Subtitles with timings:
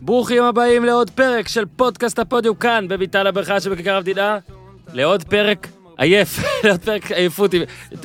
[0.00, 4.38] ברוכים הבאים לעוד פרק של פודקאסט הפודיום כאן, בביתן הברכה שבכיכר המדינה.
[4.92, 7.50] לעוד פרק עייף, לעוד פרק עייפות.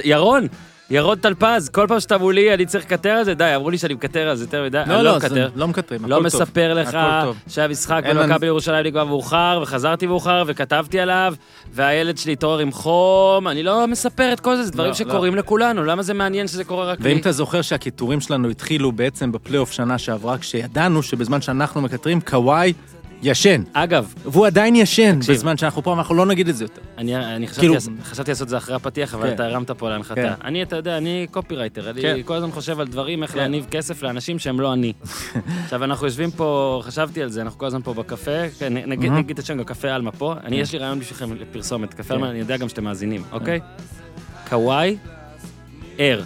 [0.04, 0.48] ירון,
[0.92, 3.94] ירון טלפז, כל פעם שאתה מולי אני צריך לקטר על זה, די, אמרו לי שאני
[3.94, 5.50] מקטר על זה יותר מדי, לא, אני לא, לא מקטר.
[5.56, 6.42] לא מקטרים, לא הכל טוב.
[6.42, 6.98] מספר לך.
[7.48, 11.34] שהמשחק אין במכבי ירושלים נגמר מאוחר, וחזרתי מאוחר, וכתבתי עליו,
[11.74, 15.36] והילד שלי התעורר עם חום, אני לא מספר את כל זה, זה דברים לא, שקורים
[15.36, 17.10] לכולנו, למה זה מעניין שזה קורה רק לי?
[17.10, 22.74] ואם אתה זוכר שהקיטורים שלנו התחילו בעצם בפלייאוף שנה שעברה, כשידענו שבזמן שאנחנו מקטרים, קוואי
[23.24, 23.64] ישן.
[23.74, 25.36] אגב, והוא עדיין ישן תקשיב.
[25.36, 26.82] בזמן שאנחנו פה, אנחנו לא נגיד את זה יותר.
[26.98, 29.34] אני, אני חשבתי, כאילו- לעשות- חשבתי לעשות את זה אחרי הפתיח, אבל כן.
[29.34, 30.16] אתה הרמת פה להנחתה.
[30.16, 30.34] כן.
[30.44, 32.18] אני, אתה יודע, אני קופירייטר, אני כן.
[32.26, 33.38] כל הזמן חושב על דברים, איך כן.
[33.38, 34.94] להניב כסף לאנשים שהם לא אני.
[35.64, 39.18] עכשיו, אנחנו יושבים פה, חשבתי על זה, אנחנו כל הזמן פה בקפה, כן, נגיד, מהמם.
[39.20, 40.34] נגיד את השם, קפה עלמה פה.
[40.44, 42.14] אני, יש לי רעיון בשבילכם לפרסומת, קפה כן.
[42.14, 43.60] עלמה, אני יודע גם שאתם מאזינים, אוקיי?
[44.50, 44.98] קוואי,
[45.98, 46.22] ער.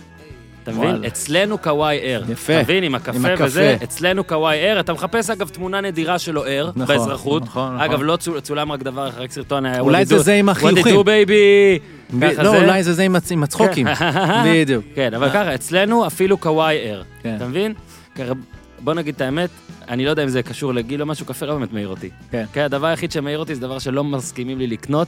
[0.64, 1.04] אתה מבין?
[1.08, 2.24] אצלנו קוואי ער.
[2.32, 2.54] יפה.
[2.54, 2.84] אתה מבין?
[2.84, 3.18] עם הקפה.
[3.40, 4.80] וזה, אצלנו קוואי ער.
[4.80, 7.44] אתה מחפש אגב תמונה נדירה שלו ער, נכון, באזרחות.
[7.44, 8.06] נכון, אגב, נכון.
[8.06, 9.80] לא צול- צולם רק דבר, רק סרטון היה...
[9.80, 10.96] אולי What זה did you- זה עם What did החיוכים.
[10.96, 11.82] you baby?
[12.38, 12.58] לא, זה.
[12.58, 13.88] אולי זה זה עם הצ- עם הצחוקים.
[14.48, 14.86] בדיוק.
[14.96, 17.02] כן, אבל ככה, אצלנו אפילו קוואי ער.
[17.24, 17.36] כן.
[17.38, 17.74] אתה מבין?
[18.80, 19.50] בוא נגיד את האמת,
[19.88, 22.10] אני לא יודע אם זה קשור לגיל או משהו, קפה לא באמת מעיר אותי.
[22.32, 22.46] כן.
[22.54, 25.08] כן, הדבר היחיד שמעיר אותי זה דבר שלא מסכימים לי לקנות,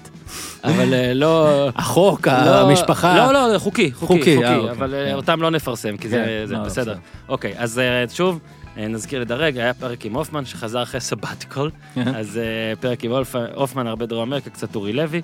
[0.63, 1.47] אבל אה, לא...
[1.75, 2.33] החוק, לא-
[2.69, 3.17] המשפחה.
[3.31, 5.13] לא, לא, חוקי, חוקי, חוקי, אה, אוקיי, אבל אה, כן.
[5.15, 6.95] אותם לא נפרסם, כי זה כן, זה לא, בסדר.
[7.29, 7.81] אוקיי, אז
[8.13, 8.39] שוב,
[8.77, 12.39] נזכיר לדרג, היה פרק עם הופמן שחזר אחרי סבתיקול, אז
[12.79, 15.21] פרק עם הופ- הופמן, הרבה דרום אמריקה, קצת אורי לוי,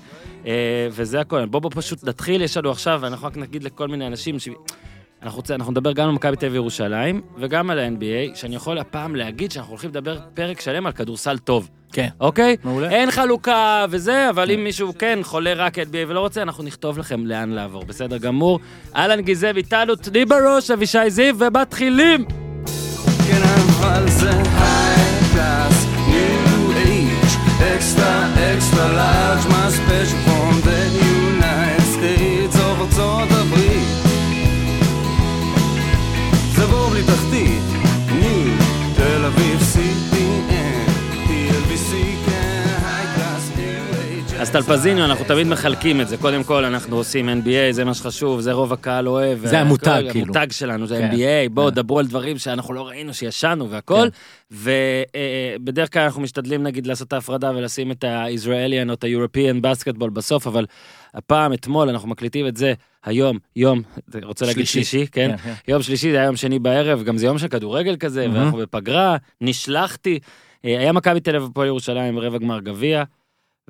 [0.92, 1.46] וזה הכל.
[1.46, 4.50] בוא בוא פשוט נתחיל, יש לנו עכשיו, ואנחנו רק נגיד לכל מיני אנשים ש...
[5.24, 8.78] אנחנו, רוצים, אנחנו נדבר גם על מכבי תל אביב ירושלים, וגם על ה-NBA, שאני יכול
[8.78, 12.08] הפעם להגיד שאנחנו הולכים לדבר פרק שלם על כדורסל טוב, כן.
[12.20, 12.58] אוקיי?
[12.64, 12.90] מעולה.
[12.90, 17.26] אין חלוקה וזה, אבל אם מישהו כן חולה רק NBA ולא רוצה, אנחנו נכתוב לכם
[17.26, 18.60] לאן לעבור, בסדר גמור.
[18.96, 22.26] אהלן גיזב איתנו, תני בראש, אבישי זיו, ומתחילים!
[23.28, 24.32] כן אבל זה
[26.12, 27.34] new age,
[27.76, 28.14] extra
[28.54, 30.31] extra large, my special
[44.52, 44.58] new age.
[44.58, 46.18] אז טלפזיניו, אנחנו תמיד מחלקים את זה.
[46.18, 49.40] קודם כל, אנחנו עושים NBA, זה מה שחשוב, זה רוב הקהל אוהב.
[49.46, 50.26] זה המותג, כאילו.
[50.26, 51.12] המותג שלנו, זה כן.
[51.12, 51.76] NBA, בואו, כן.
[51.76, 54.08] דברו על דברים שאנחנו לא ראינו, שישנו והכל.
[54.52, 54.58] כן.
[55.62, 60.10] ובדרך כלל אנחנו משתדלים, נגיד, לעשות את ההפרדה ולשים את ה-Israelian או את ה-European basketball
[60.10, 60.66] בסוף, אבל
[61.14, 62.74] הפעם, אתמול, אנחנו מקליטים את זה
[63.06, 63.82] היום, יום,
[64.24, 65.08] רוצה להגיד שלישי.
[65.12, 65.36] כן?
[65.68, 68.28] יום שלישי זה היה יום שני בערב, גם זה יום של כדורגל כזה.
[68.34, 70.20] ואנחנו בפגרה, נשלחתי.
[70.66, 73.04] אה, היה מכבי תל אביב הפועל ירושלים רבע גמר גביע,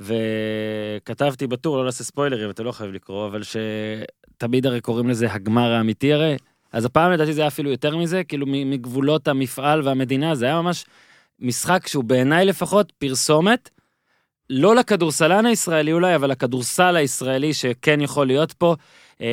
[0.02, 5.72] וכתבתי בטור, לא נעשה ספוילרים, אתה לא חייב לקרוא, אבל שתמיד הרי קוראים לזה הגמר
[5.72, 6.38] האמיתי הרי.
[6.72, 10.86] אז הפעם לדעתי זה היה אפילו יותר מזה, כאילו מגבולות המפעל והמדינה, זה היה ממש
[11.40, 13.70] משחק שהוא בעיניי לפחות פרסומת,
[14.50, 18.76] לא לכדורסלן הישראלי אולי, אבל לכדורסל הישראלי שכן יכול להיות פה.
[19.22, 19.28] אה,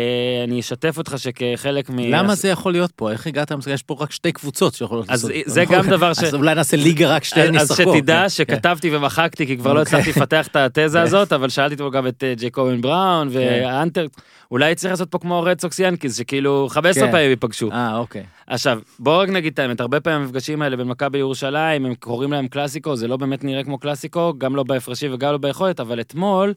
[0.45, 1.99] אני אשתף אותך שכחלק מ...
[1.99, 3.11] למה זה יכול להיות פה?
[3.13, 3.53] איך הגעת?
[3.71, 5.43] יש פה רק שתי קבוצות שיכולות אז לעשות.
[5.47, 7.97] זה גם דבר ש- אז אולי נעשה ליגה רק שתיהן אז ישחקו.
[7.97, 9.99] שתדע כן, שכתבתי ומחקתי, כי כבר לא אוקיי.
[9.99, 14.07] הצלחתי לפתח את התזה הזאת, אבל שאלתי פה גם את אה, ג'ייקובן בראון והאנטר,
[14.51, 17.13] אולי צריך לעשות פה כמו רד סוקס ינקיז, שכאילו 15 כן.
[17.13, 17.71] פעמים ייפגשו.
[17.73, 18.23] אה, אוקיי.
[18.47, 22.33] עכשיו, בואו רק נגיד את האמת, הרבה פעמים המפגשים האלה בין מכבי ירושלים, הם קוראים
[22.33, 26.01] להם קלאסיקו, זה לא באמת נראה כמו קלאסיקו, גם לא בהפרשים וגם לא ביכולת, אבל
[26.01, 26.53] אתמול,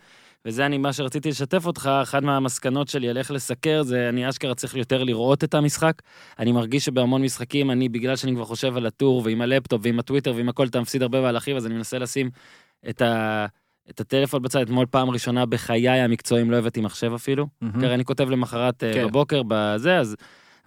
[0.46, 4.56] וזה אני מה שרציתי לשתף אותך, אחת מהמסקנות שלי על איך לסקר, זה אני אשכרה
[4.56, 6.02] צריך יותר לראות את המשחק.
[6.40, 10.34] אני מרגיש שבהמון משחקים, אני, בגלל שאני כבר חושב על הטור, ועם הלפטופ, ועם הטוויטר,
[10.36, 12.30] ועם הכל, אתה מפסיד הרבה מהלכים, אז אני מנסה לשים
[12.90, 13.46] את, ה...
[13.90, 14.62] את הטלפון בצד.
[14.62, 17.48] אתמול פעם ראשונה בחיי המקצועיים לא הבאתי מחשב אפילו.
[17.62, 17.80] מהמם.
[17.80, 19.08] כי אני כותב למחרת אה, כן.
[19.08, 20.16] בבוקר בזה, אז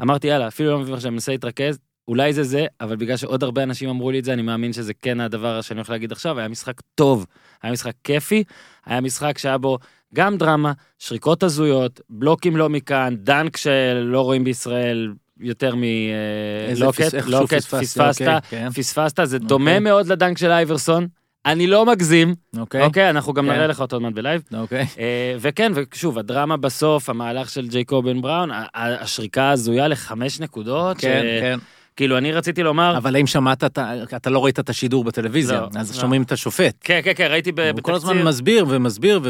[0.03, 1.79] אמרתי, יאללה, אפילו לא מבין עכשיו, אני מנסה להתרכז,
[2.09, 4.93] אולי זה זה, אבל בגלל שעוד הרבה אנשים אמרו לי את זה, אני מאמין שזה
[5.03, 7.27] כן הדבר שאני הולך להגיד עכשיו, היה משחק טוב,
[7.63, 8.45] היה משחק כיפי,
[8.87, 9.79] היה משחק שהיה בו
[10.15, 17.33] גם דרמה, שריקות הזויות, בלוקים לא מכאן, דנק שלא רואים בישראל יותר מלוקט, פס- איכשהו
[17.41, 18.71] לוקט, פספסתי, פספסת, אוקיי, כן.
[18.71, 19.49] פספסת, זה אוקיי.
[19.49, 21.07] דומה מאוד לדנק של אייברסון,
[21.47, 22.83] אני לא מגזים, אוקיי.
[22.83, 23.53] אוקיי, אנחנו גם כן.
[23.53, 24.43] נראה לך אותו עוד מעט בלייב.
[24.55, 24.87] אוקיי.
[24.99, 31.41] אה, וכן, ושוב, הדרמה בסוף, המהלך של ג'ייקובן בראון, השריקה ההזויה לחמש נקודות, כן, ש-
[31.41, 31.59] כן.
[31.97, 35.61] כאילו, אני רציתי לומר, אבל האם שמעת, את ה- אתה לא ראית את השידור בטלוויזיה,
[35.61, 36.01] לא, אז לא.
[36.01, 36.75] שומעים את השופט.
[36.81, 39.21] כן, כן, כן, ראיתי ב- הוא כל הזמן בתקציר, מסביר ומסביר,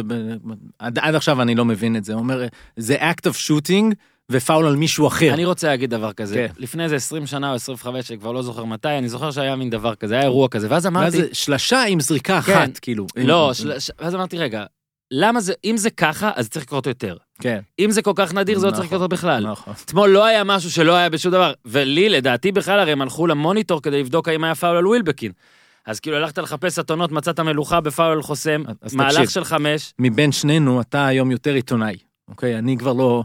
[0.80, 2.12] ועד עד עכשיו אני לא מבין את זה.
[2.12, 2.44] הוא אומר,
[2.76, 3.94] זה act of shooting
[4.30, 5.34] ופאול על מישהו אחר.
[5.34, 6.62] אני רוצה להגיד דבר כזה, כן.
[6.62, 9.70] לפני איזה 20 שנה או 25, שאני כבר לא זוכר מתי, אני זוכר שהיה מין
[9.70, 12.52] דבר כזה, היה אירוע כזה, ואז ואז אמרתי, זה שלשה עם זריקה כן.
[12.52, 13.06] אחת, כאילו.
[13.16, 14.64] לא, עם- של- ואז אמרתי, רגע,
[15.16, 17.16] למה זה, אם זה ככה, אז צריך לקרות יותר.
[17.40, 19.46] כן, אם זה כל כך נדיר, זה לא צריך נכון, לקרות בכלל.
[19.46, 19.74] נכון.
[19.84, 23.82] אתמול לא היה משהו שלא היה בשום דבר, ולי, לדעתי בכלל, הרי הם הלכו למוניטור
[23.82, 25.32] כדי לבדוק האם היה פאול על ווילבקין.
[25.86, 28.62] אז כאילו הלכת לחפש אתונות, מצאת מלוכה בפאול על חוסם,
[28.92, 29.28] מהלך תקשיב.
[29.28, 31.96] של חמש, מבין שנינו, אתה היום יותר עיתונאי,
[32.28, 32.58] אוקיי?
[32.58, 33.24] אני כבר לא...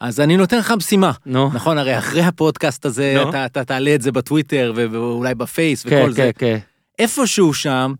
[0.00, 1.12] אז אני נותן לך משימה.
[1.26, 1.50] נו.
[1.54, 3.24] נכון, הרי אחרי הפודקאסט הזה.
[3.28, 6.30] אתה, אתה תעלה את זה בטוויטר ואולי בפייס כן, וכל זה.
[6.36, 6.58] כן, כן.
[6.98, 7.92] איפשהו שם,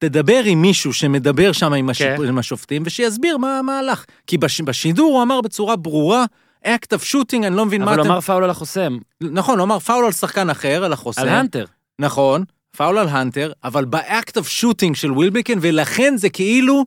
[0.00, 2.02] תדבר עם מישהו שמדבר שם עם, הש...
[2.02, 2.24] כן.
[2.28, 4.04] עם השופטים, ושיסביר מה מה הלך.
[4.26, 4.60] כי בש...
[4.60, 6.24] בשידור הוא אמר בצורה ברורה,
[6.64, 8.08] act of shooting, אני לא מבין מה אבל אתם...
[8.08, 11.22] הוא אמר פאול על החוסם, נכון, הוא אמר פאול על שחקן אחר, על החוסם.
[11.22, 11.64] על האנטר.
[11.98, 12.44] נכון,
[12.76, 16.84] פאול על הנטר, אבל ב act of shooting של ווילבקין, ולכן זה כאילו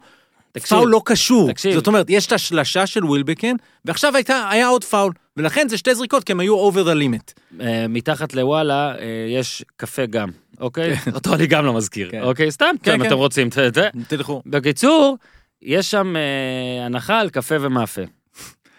[0.51, 1.51] תקשיב, פאול לא קשור.
[1.51, 1.74] תקשיב.
[1.74, 5.95] זאת אומרת, יש את השלשה של ווילבקין, ועכשיו הייתה, היה עוד פאול, ולכן זה שתי
[5.95, 7.59] זריקות, כי הם היו over the limit.
[7.62, 10.95] אה, מתחת לוואלה אה, יש קפה גם, אוקיי?
[11.15, 12.21] אותו אני גם לא מזכיר, כן.
[12.21, 12.51] אוקיי?
[12.51, 13.07] סתם, כן, כן, כן.
[13.07, 13.50] אתם רוצים,
[14.07, 14.41] תלכו.
[14.45, 15.17] בקיצור,
[15.61, 18.01] יש שם אה, הנחה על קפה ומאפה.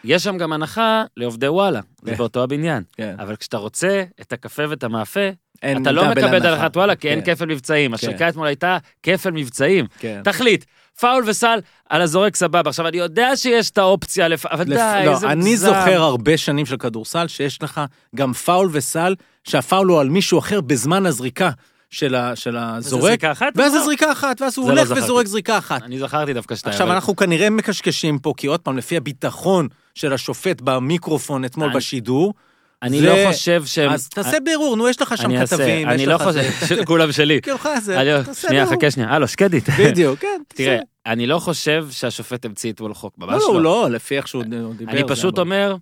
[0.04, 2.16] יש שם גם הנחה לעובדי וואלה, זה כן.
[2.16, 2.82] באותו הבניין.
[2.92, 3.16] כן.
[3.18, 5.28] אבל כשאתה רוצה את הקפה ואת המאפה,
[5.58, 6.46] אתה לא מקבל.
[6.46, 7.90] הנחת וואלה, כי אין כן, כפל מבצעים.
[7.90, 7.94] כן.
[7.94, 9.86] השריקה אתמול הייתה כפל מבצעים.
[9.98, 10.20] כן.
[10.24, 10.64] תחליט,
[11.00, 11.58] פאול וסל
[11.88, 12.70] על הזורק סבבה.
[12.70, 14.46] עכשיו, אני יודע שיש את האופציה, לפ...
[14.46, 15.66] אבל לפ- די, לא, איזה אני מוגזם.
[15.66, 17.80] זוכר הרבה שנים של כדורסל, שיש לך
[18.16, 19.14] גם פאול וסל,
[19.44, 21.50] שהפאול הוא על מישהו אחר בזמן הזריקה
[21.94, 23.52] של ה- של הזורק, זריקה אחת?
[23.56, 23.80] ואז זה.
[23.80, 25.02] זריקה אחת, ואז הוא לא הולך זכרתי.
[25.02, 25.82] וזורק זריקה אחת.
[25.82, 26.72] אני זכרתי דווקא שתיים.
[26.72, 31.66] עכשיו, אבל- אנחנו כנראה מקשקשים פה, כי עוד פעם, לפי הביטחון של השופט במיקרופון אתמול
[31.68, 32.34] אני- בשידור,
[32.82, 33.90] אני זה- לא חושב שהם...
[33.92, 36.66] אז תעשה בירור, נו, יש לך שם אני אעשה, כתבים, אני לא חושב, זה.
[36.82, 37.40] שכולם שלי.
[37.54, 38.78] לך זה, תעשה שנייה, בירור.
[38.80, 39.08] חכה שנייה.
[39.10, 39.64] הלו, שקדית.
[39.80, 40.40] בדיוק, כן.
[40.56, 40.78] תראה.
[41.06, 43.62] אני לא חושב שהשופט המציא אתמול חוק, ממש לא, לא.
[43.62, 44.44] לא, לפי איך שהוא
[44.76, 44.92] דיבר.
[44.92, 45.76] אני פשוט אומר,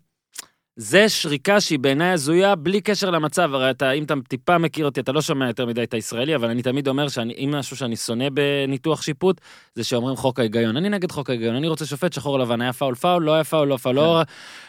[0.77, 5.01] זה שריקה שהיא בעיניי הזויה, בלי קשר למצב, הרי אתה, אם אתה טיפה מכיר אותי,
[5.01, 8.25] אתה לא שומע יותר מדי את הישראלי, אבל אני תמיד אומר שאם משהו שאני שונא
[8.33, 9.41] בניתוח שיפוט,
[9.75, 10.77] זה שאומרים חוק ההיגיון.
[10.77, 13.69] אני נגד חוק ההיגיון, אני רוצה שופט שחור לבן, היה פאול פאול, לא היה פאול,
[13.69, 14.23] לא פאול, לא...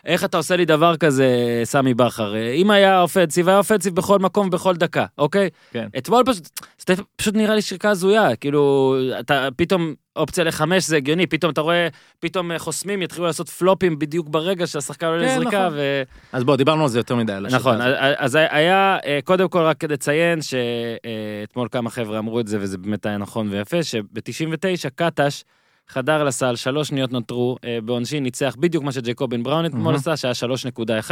[0.06, 2.36] איך אתה עושה לי דבר כזה, סמי בכר?
[2.54, 5.50] אם היה offensive, היה offensive בכל מקום, בכל דקה, אוקיי?
[5.72, 5.88] כן.
[5.98, 6.50] אתמול פשוט,
[6.88, 11.62] זה פשוט נראה לי שריקה הזויה, כאילו, אתה פתאום, אופציה לחמש זה הגיוני, פתאום אתה
[11.62, 11.88] רואה,
[12.20, 15.78] פתאום אה, חוסמים יתחילו לעשות פלופים בדיוק ברגע שהשחקן עולה כן, לזריקה, נכון.
[15.78, 16.04] ו...
[16.32, 17.38] אז בוא, דיברנו על זה יותר מדי.
[17.52, 17.98] נכון, הזאת.
[18.18, 22.78] אז היה, אה, קודם כל רק כדי לציין שאתמול כמה חבר'ה אמרו את זה, וזה
[22.78, 25.44] באמת היה נכון ויפה, שב-99 קטש
[25.88, 29.96] חדר לסל, שלוש שניות נותרו, אה, בעונשין ניצח בדיוק מה שג'ייקובן בראון אתמול מהמם.
[29.96, 31.12] עשה, שהיה 3.1.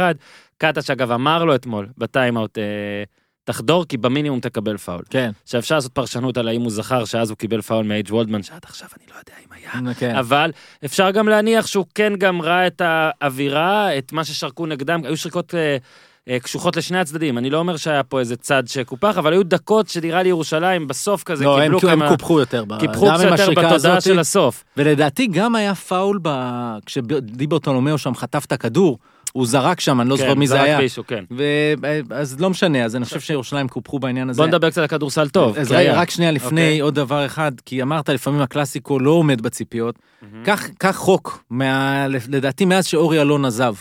[0.58, 2.64] קטש אגב אמר לו אתמול, בטיימאוט, אה,
[3.44, 5.02] תחדור כי במינימום תקבל פאול.
[5.10, 8.42] כן, עכשיו אפשר לעשות פרשנות על האם הוא זכר שאז הוא קיבל פאול מאייג' וולדמן,
[8.42, 9.94] שעד עכשיו אני לא יודע אם היה.
[9.94, 10.16] כן.
[10.16, 10.50] אבל
[10.84, 15.54] אפשר גם להניח שהוא כן גם ראה את האווירה, את מה ששרקו נגדם, היו שריקות
[15.54, 15.76] אה,
[16.28, 17.38] אה, קשוחות לשני הצדדים.
[17.38, 21.22] אני לא אומר שהיה פה איזה צד שקופח, אבל היו דקות שנראה לי ירושלים בסוף
[21.22, 22.08] כזה לא, הם קיבלו הם כמה...
[22.08, 22.64] קופחו יותר.
[22.78, 24.02] קיפחו קצת יותר בתודעה הזאת.
[24.02, 24.64] של הסוף.
[24.76, 26.28] ולדעתי גם היה פאול ב...
[26.86, 28.98] כשדיברטון אומאו שם חטף את הכדור,
[29.32, 30.78] הוא זרק שם, אני לא זוכר כן, מי זה זרק היה.
[30.78, 31.24] מישהו, כן.
[32.10, 34.42] אז לא משנה, אז אני חושב שירושלים קופחו בעניין הזה.
[34.42, 35.58] בוא נדבר קצת על כדורסל טוב.
[35.58, 35.94] אז רגע.
[35.94, 36.80] רק שנייה לפני אוקיי.
[36.80, 39.98] עוד דבר אחד, כי אמרת לפעמים הקלאסיקו לא עומד בציפיות.
[40.44, 43.74] קח, קח חוק, מה, לדעתי מאז שאורי אלון עזב.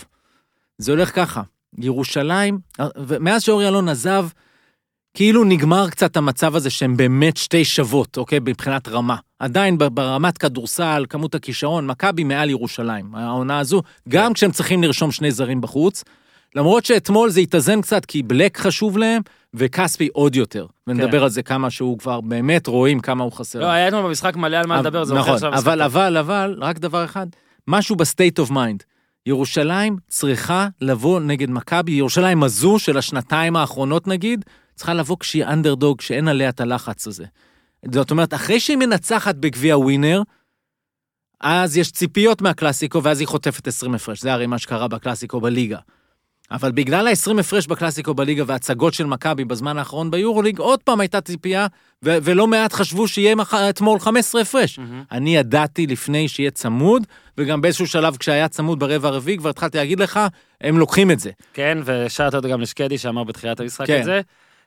[0.77, 1.41] זה הולך ככה,
[1.77, 2.59] ירושלים,
[2.97, 4.27] ומאז שאורי אלון עזב,
[5.13, 8.39] כאילו נגמר קצת המצב הזה שהם באמת שתי שוות, אוקיי?
[8.39, 9.15] מבחינת רמה.
[9.39, 15.31] עדיין ברמת כדורסל, כמות הכישרון, מכבי מעל ירושלים, העונה הזו, גם כשהם צריכים לרשום שני
[15.31, 16.03] זרים בחוץ.
[16.55, 19.21] למרות שאתמול זה התאזן קצת, כי בלק חשוב להם,
[19.53, 20.65] וכספי עוד יותר.
[20.87, 23.59] ונדבר על זה כמה שהוא כבר באמת רואים כמה הוא חסר.
[23.59, 25.85] לא, היה אתמול במשחק מלא על מה אבל- לדבר, זה נכון, עכשיו אבל, לשחק.
[25.85, 27.27] אבל, אבל, רק דבר אחד,
[27.67, 28.83] משהו ב state of mind.
[29.25, 35.97] ירושלים צריכה לבוא נגד מכבי, ירושלים הזו של השנתיים האחרונות נגיד, צריכה לבוא כשהיא אנדרדוג,
[35.97, 37.25] כשאין עליה את הלחץ הזה.
[37.91, 40.21] זאת אומרת, אחרי שהיא מנצחת בגביע ווינר,
[41.41, 44.21] אז יש ציפיות מהקלאסיקו, ואז היא חוטפת 20 הפרש.
[44.21, 45.77] זה הרי מה שקרה בקלאסיקו בליגה.
[46.51, 51.21] אבל בגלל ה-20 הפרש בקלאסיקו בליגה וההצגות של מכבי בזמן האחרון ביורוליג, עוד פעם הייתה
[51.21, 51.67] ציפייה,
[52.05, 54.79] ו- ולא מעט חשבו שיהיה מח- אתמול 15 הפרש.
[54.79, 55.03] מהמם.
[55.11, 57.03] אני ידעתי לפני שיהיה צמוד,
[57.37, 60.19] וגם באיזשהו שלב כשהיה צמוד ברבע הרביעי, כבר התחלתי להגיד לך,
[60.61, 61.31] הם לוקחים את זה.
[61.53, 63.99] כן, ושאלת אותו גם לשקדי שאמר בתחילת המשחק כן.
[63.99, 64.21] את זה.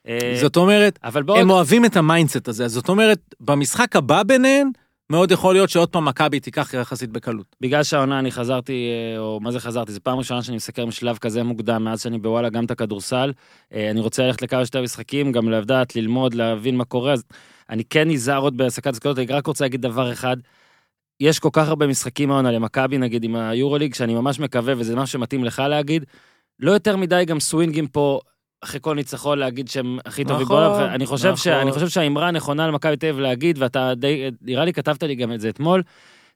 [0.08, 1.38] אה, זאת אומרת, בואו...
[1.38, 2.68] הם אוהבים את ה mindset הזה.
[2.68, 4.70] זאת אומרת, במשחק הבא ביניהן,
[5.10, 7.56] מאוד יכול להיות שעוד פעם מכבי תיקח יחסית בקלות.
[7.60, 11.18] בגלל שהעונה אני חזרתי, אה, או מה זה חזרתי, זו פעם ראשונה שאני מסקר משלב
[11.18, 13.32] כזה מוקדם, מאז שאני בוואלה גם את הכדורסל.
[13.74, 17.24] אה, אני רוצה ללכת לכמה שיותר משחקים, גם לדעת, ללמוד, להבין מה קורה, אז
[17.70, 20.36] אני כן נזהר עוד בהעסקת זכויות, אני רק רוצה להגיד דבר אחד.
[21.20, 25.06] יש כל כך הרבה משחקים העונה למכבי, נגיד עם היורוליג, שאני ממש מקווה, וזה מה
[25.06, 26.04] שמתאים לך להגיד,
[26.60, 28.20] לא יותר מדי גם סווינגים פה.
[28.64, 31.46] אחרי כל ניצחון להגיד שהם הכי טובים נכון, בעולם, ואני חושב, ש...
[31.46, 31.60] נכון.
[31.60, 35.32] אני חושב שהאמרה הנכונה למכבי תל אביב להגיד, ואתה די, נראה לי כתבת לי גם
[35.32, 35.82] את זה אתמול,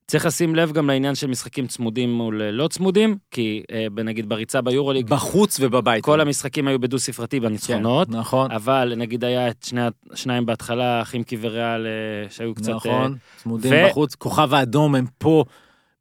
[0.06, 4.28] צריך לשים לב גם לעניין של משחקים צמודים מול אה, לא צמודים, כי אה, נגיד
[4.28, 6.04] בריצה ביורוליג, בחוץ ובבית.
[6.04, 9.80] כל המשחקים היו בדו ספרתי בניצחונות, כן, נכון, אבל נגיד היה את שני
[10.12, 12.72] השניים בהתחלה, חימקי וריאל, אה, שהיו קצת...
[12.72, 14.14] נכון, צמודים ו- בחוץ.
[14.14, 15.44] כוכב האדום הם פה.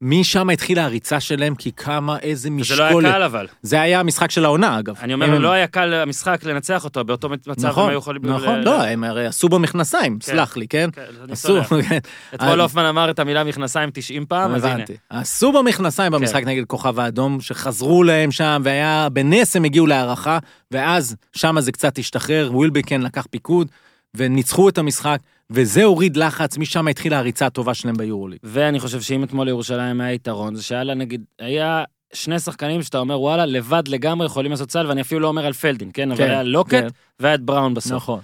[0.02, 3.12] משם התחילה הריצה שלהם, כי כמה, איזה וזה לא היה משקולת.
[3.12, 3.46] קל אבל.
[3.62, 4.94] זה היה המשחק של העונה, אגב.
[5.02, 8.22] אני אומר, הם- לא היה קל המשחק לנצח אותו, באותו מצב הם נכון, היו יכולים...
[8.26, 10.26] נכון, ל- לא, הם הרי עשו במכנסיים, כן.
[10.32, 10.90] סלח לי, כן?
[10.92, 11.64] כן, אני עשו.
[11.88, 11.98] כן.
[12.34, 14.84] אתמול אה, הופמן אמר את המילה מכנסיים 90 פעם, אז הנה.
[15.10, 16.18] עשו במכנסיים כן.
[16.18, 20.38] במשחק נגד כוכב האדום, שחזרו להם שם, והיה, בנס הם הגיעו להערכה,
[20.70, 23.68] ואז שם זה קצת השתחרר, ווילבקן לקח פיקוד,
[24.16, 25.18] וניצחו את המשחק,
[25.52, 28.38] וזה הוריד לחץ, משם התחילה הריצה הטובה שלהם ביורוליג.
[28.42, 32.98] ואני חושב שאם אתמול לירושלים היה יתרון, זה שהיה לה נגיד, היה שני שחקנים שאתה
[32.98, 36.10] אומר, וואלה, לבד לגמרי יכולים לעשות סל, ואני אפילו לא אומר על פלדין, כן?
[36.10, 36.88] אבל כן, היה לוקט כן.
[37.20, 37.92] והיה את בראון בסוף.
[37.92, 38.20] נכון.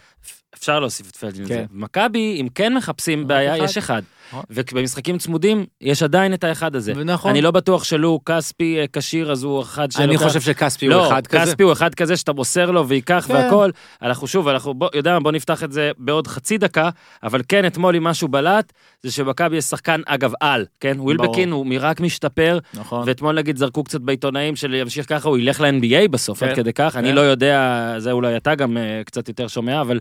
[0.54, 1.54] אפשר להוסיף את פלדין לזה.
[1.54, 1.64] כן.
[1.70, 3.64] מכבי, אם כן מחפשים בעיה, אחד.
[3.64, 4.02] יש אחד.
[4.34, 4.44] נכון.
[4.50, 6.92] ובמשחקים צמודים, יש עדיין את האחד הזה.
[6.96, 7.30] ונכון.
[7.30, 10.08] אני לא בטוח שלו כספי אה, כשיר, אז הוא אחד שלוקח...
[10.08, 11.42] אני חושב שכספי הוא לא, אחד כזה.
[11.46, 13.34] כספי הוא אחד כזה שאתה מוסר לו וייקח כן.
[13.34, 13.70] והכל.
[14.02, 16.90] אנחנו שוב, אנחנו, בוא, יודע מה, בוא נפתח את זה בעוד חצי דקה,
[17.22, 18.72] אבל כן, אתמול אם משהו בלט,
[19.02, 20.96] זה שבמכבי יש שחקן, אגב, על, כן?
[21.00, 23.02] ווילבקין הוא רק משתפר, נכון.
[23.06, 26.72] ואתמול נגיד זרקו קצת בעיתונאים של ימשיך ככה, הוא ילך ל-NBA בסוף, כן, עד כדי
[26.72, 26.96] כך.
[26.96, 27.14] אני כן.
[27.14, 29.98] לא יודע, זה אולי אתה גם אה, קצת יותר שומע, אבל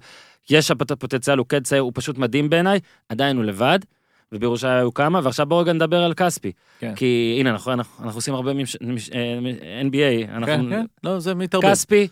[0.50, 3.80] יש הפוט- פוטנציאל, הוא כן צעיר, הוא פשוט מדהים בעיניי, עדיין הוא לבד.
[4.34, 6.52] ובירושלים היו כמה, ועכשיו בואו רגע נדבר על כספי.
[6.80, 6.96] כן.
[6.96, 11.20] כי הנה, אנחנו, אנחנו, אנחנו עושים הרבה ממש, ממש, אה, NBA, אנחנו, כן, כן, לא,
[11.20, 11.72] זה מתערבב.
[11.72, 12.08] כספי,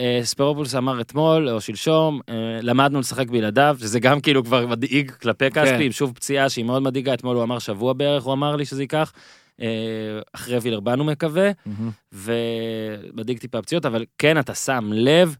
[0.00, 5.10] אה, ספירופולוס אמר אתמול או שלשום, אה, למדנו לשחק בלעדיו, שזה גם כאילו כבר מדאיג
[5.10, 5.64] כלפי כן.
[5.64, 8.64] כספי, עם שוב פציעה שהיא מאוד מדאיגה, אתמול הוא אמר שבוע בערך, הוא אמר לי
[8.64, 9.12] שזה ייקח,
[9.60, 9.66] אה,
[10.32, 11.90] אחרי וילרבן הוא מקווה, מהמם.
[12.12, 15.36] ומדאיג טיפה פציעות, אבל כן, אתה שם לב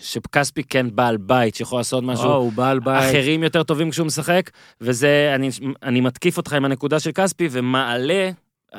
[0.00, 2.24] שכספי כן בעל בית, שיכול לעשות משהו.
[2.24, 3.10] או, הוא בעל בית.
[3.10, 4.50] אחרים יותר טובים כשהוא משחק,
[4.80, 5.50] וזה, אני,
[5.82, 8.30] אני מתקיף אותך עם הנקודה של כספי ומעלה,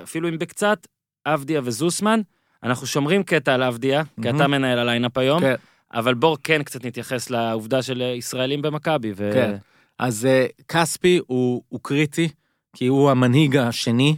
[0.04, 0.88] אפילו אם בקצת,
[1.26, 2.22] אבדיה וזוסמן.
[2.64, 4.36] אנחנו שומרים קטע על אבדיה, כי מהמם.
[4.36, 5.56] אתה מנהל ה lineup היום, כן.
[5.94, 9.12] אבל בואו כן קצת נתייחס לעובדה של ישראלים במכבי.
[9.16, 9.30] ו...
[9.34, 9.56] כן.
[10.00, 12.30] אז אה, כספי הוא, הוא קריטי,
[12.74, 14.18] כי הוא המנהיג השני,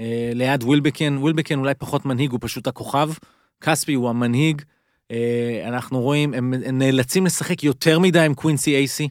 [0.00, 3.10] אה, ליד ווילבקן, ווילבקן אולי פחות מנהיג, הוא פשוט הכוכב.
[3.60, 4.62] כספי הוא המנהיג.
[5.10, 9.08] אה, אנחנו רואים, הם, נאלצים לשחק יותר מדי עם קווינסי אייסי,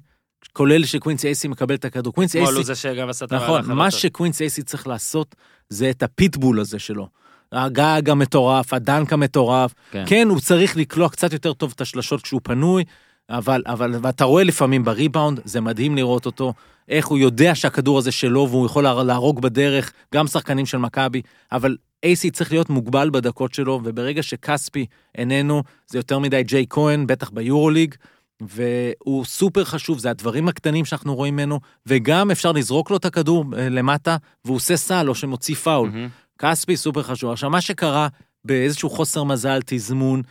[0.53, 2.13] כולל שקווינסי אייסי מקבל את הכדור.
[2.13, 3.91] קווינסי אתמול הוא אייסי, זה שגם עשה את נכון, מה.
[3.91, 5.35] שקווינסי אייסי צריך לעשות,
[5.69, 7.07] זה את הפיטבול הזה שלו.
[7.51, 9.73] הגג המטורף, הדנק המטורף.
[9.91, 10.03] כן.
[10.07, 12.83] כן, הוא צריך לקלוע קצת יותר טוב את השלשות כשהוא פנוי,
[13.29, 16.53] אבל, אבל, ואתה רואה לפעמים בריבאונד, זה מדהים לראות אותו,
[16.89, 21.21] איך הוא יודע שהכדור הזה שלו והוא יכול לה- להרוג בדרך, גם שחקנים של מכבי,
[21.51, 24.85] אבל אייסי צריך להיות מוגבל בדקות שלו, וברגע שכספי
[25.17, 27.95] איננו, זה יותר מדי ג'ייק כהן, בטח ביורוליג,
[28.41, 33.45] והוא סופר חשוב, זה הדברים הקטנים שאנחנו רואים ממנו, וגם אפשר לזרוק לו את הכדור
[33.57, 35.89] אה, למטה, והוא עושה סל או שמוציא פאול.
[35.89, 36.09] מהמם.
[36.37, 37.31] כספי סופר חשוב.
[37.31, 38.07] עכשיו, מה שקרה
[38.45, 40.21] באיזשהו חוסר מזל, תזמון,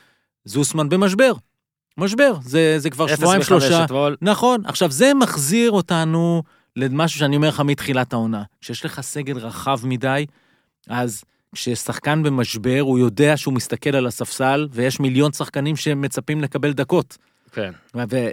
[0.45, 1.33] זוסמן במשבר.
[1.99, 3.85] משבר, זה, זה כבר שבועיים שלושה.
[3.85, 4.17] אתמול.
[4.23, 6.43] נכון, עכשיו זה מחזיר אותנו
[6.77, 8.43] למשהו שאני אומר לך מתחילת העונה.
[8.61, 10.27] כשיש לך סגל רחב מדי,
[10.89, 17.19] אז כששחקן במשבר, הוא יודע שהוא מסתכל על הספסל, ויש מיליון שחקנים שמצפים לקבל דקות.
[17.52, 17.73] כן.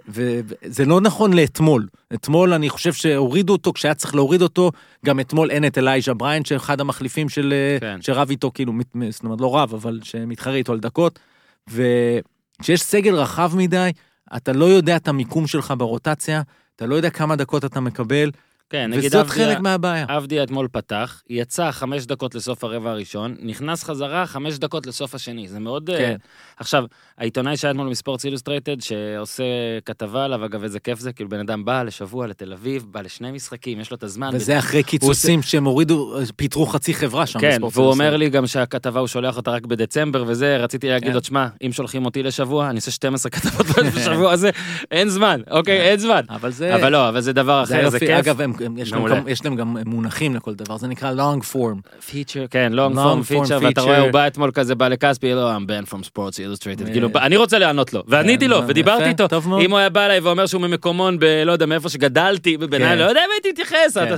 [0.07, 1.87] וזה לא נכון לאתמול.
[2.13, 4.71] אתמול אני חושב שהורידו אותו, כשהיה צריך להוריד אותו,
[5.05, 7.53] גם אתמול אין את אלייז'ה בריין, שאחד המחליפים של...
[7.79, 8.01] כן.
[8.01, 8.73] שרב איתו, כאילו,
[9.09, 11.19] זאת אומרת, לא רב, אבל שמתחרה איתו על דקות.
[11.67, 13.89] וכשיש סגל רחב מדי,
[14.35, 16.41] אתה לא יודע את המיקום שלך ברוטציה,
[16.75, 18.31] אתה לא יודע כמה דקות אתה מקבל,
[18.69, 20.05] כן, נגיד וזאת אבדיה- חלק מהבעיה.
[20.09, 25.47] אבדיה אתמול פתח, יצא חמש דקות לסוף הרבע הראשון, נכנס חזרה חמש דקות לסוף השני,
[25.47, 25.89] זה מאוד...
[25.89, 26.15] אה, כן.
[26.57, 26.83] עכשיו,
[27.17, 29.43] העיתונאי שהיה אתמול מספורטס אילוסטרייטד, שעושה
[29.85, 33.31] כתבה עליו, אגב, איזה כיף זה, כאילו בן אדם בא לשבוע לתל אביב, בא לשני
[33.31, 34.29] משחקים, יש לו את הזמן.
[34.33, 37.39] וזה אחרי קיצוצים שהם הורידו, פיטרו חצי חברה שם.
[37.39, 37.85] כן, והוא.
[37.91, 41.13] אומר לי גם שהכתבה הוא שולח אותה רק בדצמבר וזה, רציתי להגיד כן.
[41.13, 44.49] לו, תשמע, אם שולחים אותי לשבוע, אני עושה 12 כתבות בשבוע הזה,
[44.91, 46.21] אין זמן, אוקיי, אין זמן.
[46.29, 46.75] אבל זה...
[46.75, 47.99] אבל לא, אבל זה דבר אחר, זה.
[47.99, 48.09] כיף.
[48.09, 49.07] אגב, הם- יש להם.
[49.07, 52.05] גם- יש להם גם מונחים לכל דבר, זה נקרא long form.
[52.11, 53.81] feature, כן, Long form form feature, ואתה.
[53.81, 57.37] רואה, הוא בא אתמול כזה, בא לכספי, לא, I'm Ben from Sports Illustrated, כאילו, אני
[57.37, 59.27] רוצה לענות לו, ועניתי כן, לו, יפה, ודיברתי איתו.
[59.61, 61.25] אם הוא היה בא אליי ואומר שהוא ממקומון ב...
[61.45, 62.97] לא יודע, מאיפה שגדלתי, בביניים, כן.
[63.03, 64.15] לא יודע אם הייתי מתייחס, כן.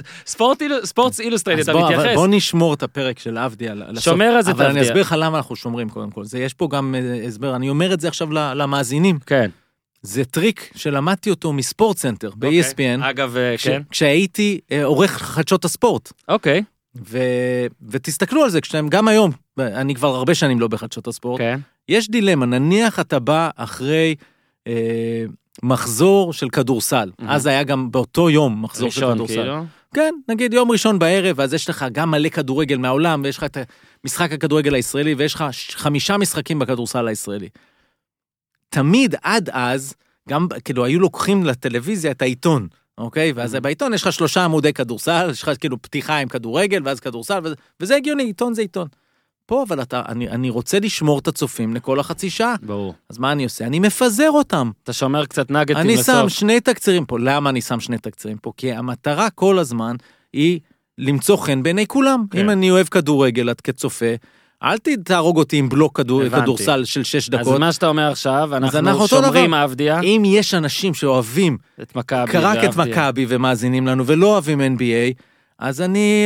[0.84, 2.15] ספורטס אילוסטרייטד, אז אתה מתייחס.
[2.15, 4.03] בוא נשמור את הפרק של אבדיה על הסוף.
[4.03, 4.82] שומר על זה את אבל אני.
[4.82, 6.24] אסביר לך למה אנחנו שומרים קודם כל.
[6.24, 9.20] זה, יש פה גם אה, הסבר, אני אומר את זה עכשיו למאזינים.
[9.25, 9.50] כן.
[10.08, 12.62] זה טריק שלמדתי אותו מספורט סנטר אוקיי.
[12.62, 13.82] ב-ESPN, אגב, אה, כן.
[13.90, 16.12] כשהייתי אה, עורך חדשות הספורט.
[16.28, 16.64] אוקיי,
[17.10, 17.18] ו...
[17.90, 21.60] ותסתכלו על זה, כשאתם, גם היום, אני כבר הרבה שנים לא בחדשות הספורט, כן.
[21.90, 24.16] יש דילמה, נניח אתה בא אחרי
[24.68, 25.24] אה,
[25.64, 27.32] מחזור של כדורסל, מהמם.
[27.32, 29.34] אז היה גם באותו יום מחזור של ראשון, כדורסל.
[29.34, 29.64] כאילו.
[29.94, 33.58] כן, נגיד יום ראשון בערב, אז יש לך גם מלא כדורגל מהעולם, ויש לך את
[34.04, 37.50] משחק הכדורגל הישראלי, ויש לך ש- חמישה משחקים בכדורסל הישראלי.
[38.70, 39.94] תמיד עד אז,
[40.30, 43.32] גם, כאילו, היו לוקחים לטלוויזיה את העיתון, אוקיי?
[43.32, 43.60] ואז Mhm.
[43.60, 47.56] בעיתון יש לך שלושה עמודי כדורסל, יש לך כאילו פתיחה עם כדורגל, ואז כדורסל, וזה,
[47.80, 48.88] וזה הגיוני, עיתון זה עיתון.
[49.46, 52.94] פה, אבל אתה, אני, אני רוצה לשמור את הצופים לכל החצי שעה, ברור.
[53.10, 53.66] אז מה אני עושה?
[53.68, 54.72] אני מפזר אותם.
[54.84, 56.06] אתה שומר קצת נגטים אני לסוף.
[56.16, 57.20] שם שני תקצירים פה.
[57.20, 58.52] למה אני שם שני תקצירים פה?
[58.58, 59.96] כי המטרה כל הזמן
[60.34, 60.60] היא
[60.98, 62.26] למצוא חן בעיני כולם.
[62.32, 62.40] כן.
[62.40, 64.06] אם אני אוהב כדורגל, את כצופה,
[64.64, 66.30] אל תהרוג אותי עם בלוק כדור.
[66.30, 67.60] כדורסל של שש אז דקות.
[67.60, 69.58] מה שאתה אומר עכשיו, אנחנו אנחנו שומרים דבר.
[69.58, 72.32] עבדיה, אם יש אנשים שאוהבים את מכבי.
[72.38, 72.76] רק את.
[72.78, 75.22] מכבי ומאזינים לנו ולא אוהבים NBA,
[75.60, 76.26] אז אני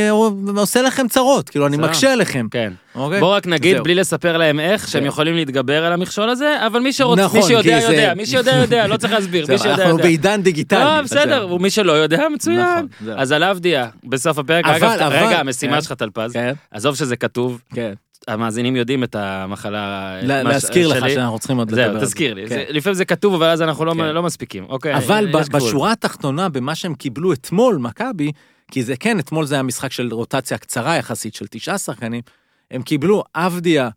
[0.56, 1.76] עושה לכם צרות, כאילו אני.
[1.76, 2.46] מקשה עליכם.
[2.50, 2.72] כן.
[2.94, 3.20] אוקיי?
[3.20, 3.84] בוא רק נגיד, זהו.
[3.84, 5.06] בלי לספר להם איך, שהם.
[5.06, 8.56] יכולים להתגבר על המכשול הזה, אבל מי שרוצה, נכון, מי שיודע, זה- יודע, מי שיודע,
[8.56, 10.02] יודע, לא צריך להסביר, מי שיודע, אנחנו יודע.
[10.02, 10.84] בעידן דיגיטלי.
[10.84, 12.60] לא, בסדר, ומי שלא יודע, מצוין.
[13.00, 13.14] נכון.
[13.18, 15.80] אז על עבדיה, בסוף הפרק, אבל- אגב, אבל- רגע, המשימה כן.
[15.82, 17.92] שלך, טלפז, כן, עזוב שזה כתוב, כן.
[18.28, 20.18] המאזינים יודעים את המחלה...
[20.22, 21.10] להזכיר לך.
[21.10, 21.90] שאנחנו צריכים עוד לדבר.
[21.90, 22.06] זהו, זה.
[22.06, 22.42] תזכיר לי.
[22.42, 22.48] כן.
[22.48, 23.98] זה- לפעמים זה כתוב, אבל אז אנחנו לא- כן.
[24.14, 24.64] לא מספיקים.
[24.64, 25.56] אוקיי, אבל ב-.
[25.56, 28.32] בשורה התחתונה, במה שהם קיבלו אתמול, מכבי,
[28.70, 32.22] כי זה כן, אתמול זה היה משחק של רוטציה קצרה יחסית של תשעה שחקנים,
[32.70, 33.88] הם קיבלו עבדיה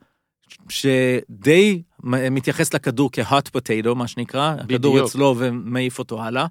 [0.70, 1.82] שדי
[2.32, 5.06] מתייחס לכדור כ-hot potato, מה שנקרא, הכדור.
[5.06, 6.46] אצלו ומעיף אותו הלאה.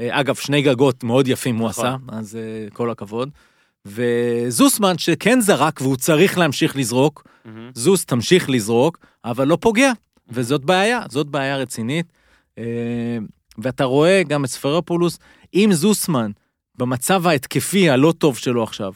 [0.00, 1.86] אה, אגב, שני גגות מאוד יפים הוא נכון.
[1.86, 2.40] עשה, אז אה,
[2.72, 3.30] כל הכבוד.
[3.86, 7.70] וזוסמן שכן זרק והוא צריך להמשיך לזרוק, מהמם.
[7.74, 9.92] זוס תמשיך לזרוק, אבל לא פוגע,
[10.28, 12.06] וזאת בעיה, זאת בעיה רצינית.
[12.58, 13.18] אה,
[13.58, 15.18] ואתה רואה גם את ספרופולוס,
[15.54, 16.30] אם זוסמן,
[16.78, 18.92] במצב ההתקפי הלא טוב שלו עכשיו,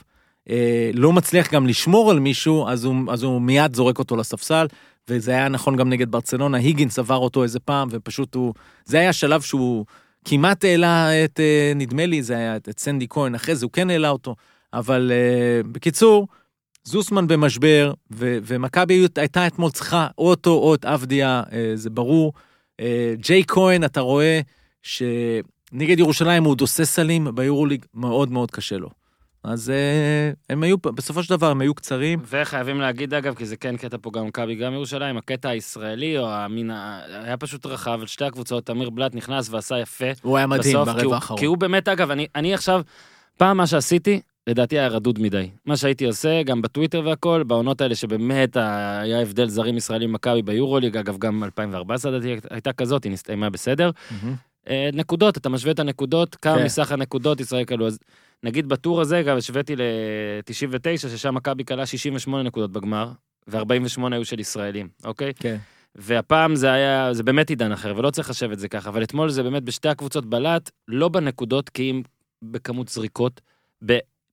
[0.50, 4.66] אה, לא מצליח גם לשמור על מישהו, אז הוא, אז הוא מיד זורק אותו לספסל,
[5.08, 9.12] וזה היה נכון גם נגד ברצלונה, היגינס עבר אותו איזה פעם, ופשוט הוא, זה היה
[9.12, 9.86] שלב שהוא
[10.24, 13.72] כמעט העלה את, אה, נדמה לי, זה היה את, את סנדי כהן, אחרי זה הוא
[13.72, 14.36] כן העלה אותו,
[14.78, 16.28] אבל אה, בקיצור,
[16.84, 22.32] זוסמן במשבר, ו- ומכבי הייתה אתמול צריכה או אותו או את עבדיה, אה, זה ברור.
[22.80, 24.40] אה, ג'יי כהן, אתה רואה
[24.82, 28.88] שנגד ירושלים הוא דוסה סלים, ביורוליג מאוד מאוד קשה לו.
[29.44, 32.18] אז אה, הם היו, בסופו של דבר הם היו קצרים.
[32.28, 36.28] וחייבים להגיד, אגב, כי זה כן קטע פה גם מכבי, גם ירושלים, הקטע הישראלי, או
[36.28, 36.70] המין,
[37.24, 40.04] היה פשוט רחב על שתי הקבוצות, תמיר בלאט נכנס ועשה יפה.
[40.22, 41.40] הוא היה מדהים בסוף, ברבע האחרון.
[41.40, 42.82] כי הוא באמת, אגב, אני, אני עכשיו,
[43.36, 45.50] פעם מה שעשיתי, לדעתי היה רדוד מדי.
[45.64, 50.96] מה שהייתי עושה, גם בטוויטר והכל, בעונות האלה שבאמת היה הבדל זרים ישראלים מכבי ביורוליג,
[50.96, 53.90] אגב, גם 2014 לדעתי הייתה כזאת, היא נסתיימה בסדר.
[54.68, 56.64] אה, נקודות, אתה משווה את הנקודות, כמה כן.
[56.64, 57.86] מסך הנקודות ישראל כלו.
[57.86, 57.98] אז
[58.42, 63.12] נגיד בטור הזה, גם השוויתי ל-99, ששם מכבי כלה 68 נקודות בגמר,
[63.48, 65.32] ו-48 היו של ישראלים, אוקיי?
[65.34, 65.56] כן.
[65.94, 69.30] והפעם זה היה, זה באמת עידן אחר, ולא צריך לחשב את זה ככה, אבל אתמול
[69.30, 72.02] זה באמת בשתי הקבוצות בלט, לא בנקודות, כי אם
[72.42, 73.40] בכמות זריקות,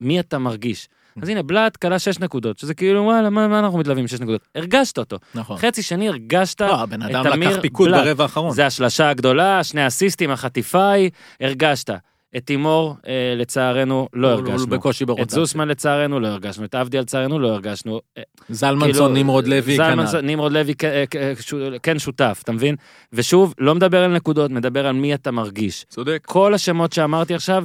[0.01, 0.87] במי אתה מרגיש.
[1.21, 4.41] אז הנה, בלאט כלה 6 נקודות, שזה כאילו, וואלה, מה, מה אנחנו מתלהבים 6 נקודות?
[4.55, 5.17] הרגשת אותו.
[5.35, 5.57] נכון.
[5.57, 8.03] חצי שני הרגשת, לא, הבן אדם לקח פיקוד בלאט.
[8.05, 8.51] ברבע האחרון.
[8.51, 11.09] זה השלשה הגדולה, שני אסיסטים, החטיפה היא,
[11.41, 11.89] הרגשת.
[12.37, 14.67] את תימור, אה, לצערנו, לא הוא- הוא הרגשנו.
[14.67, 15.35] בקושי את ברוטציה.
[15.35, 18.01] זוסמן לצערנו לא הרגשנו, את עבדי לצערנו לא הרגשנו.
[18.17, 20.31] אה, זלמנסון, כאילו, נמרוד לוי, זלמנסון, כנ"ל.
[20.31, 21.03] נמרוד לוי אה,
[21.41, 22.75] שו- כן שותף, אתה מבין?
[23.13, 25.85] ושוב, לא מדבר על נקודות, מדבר על מי אתה מרגיש.
[25.89, 26.23] צודק.
[26.25, 27.63] כל השמות שאמרתי עכשיו,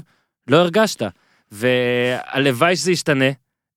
[0.48, 1.02] לא הרגשת.
[1.52, 3.30] והלוואי שזה ישתנה.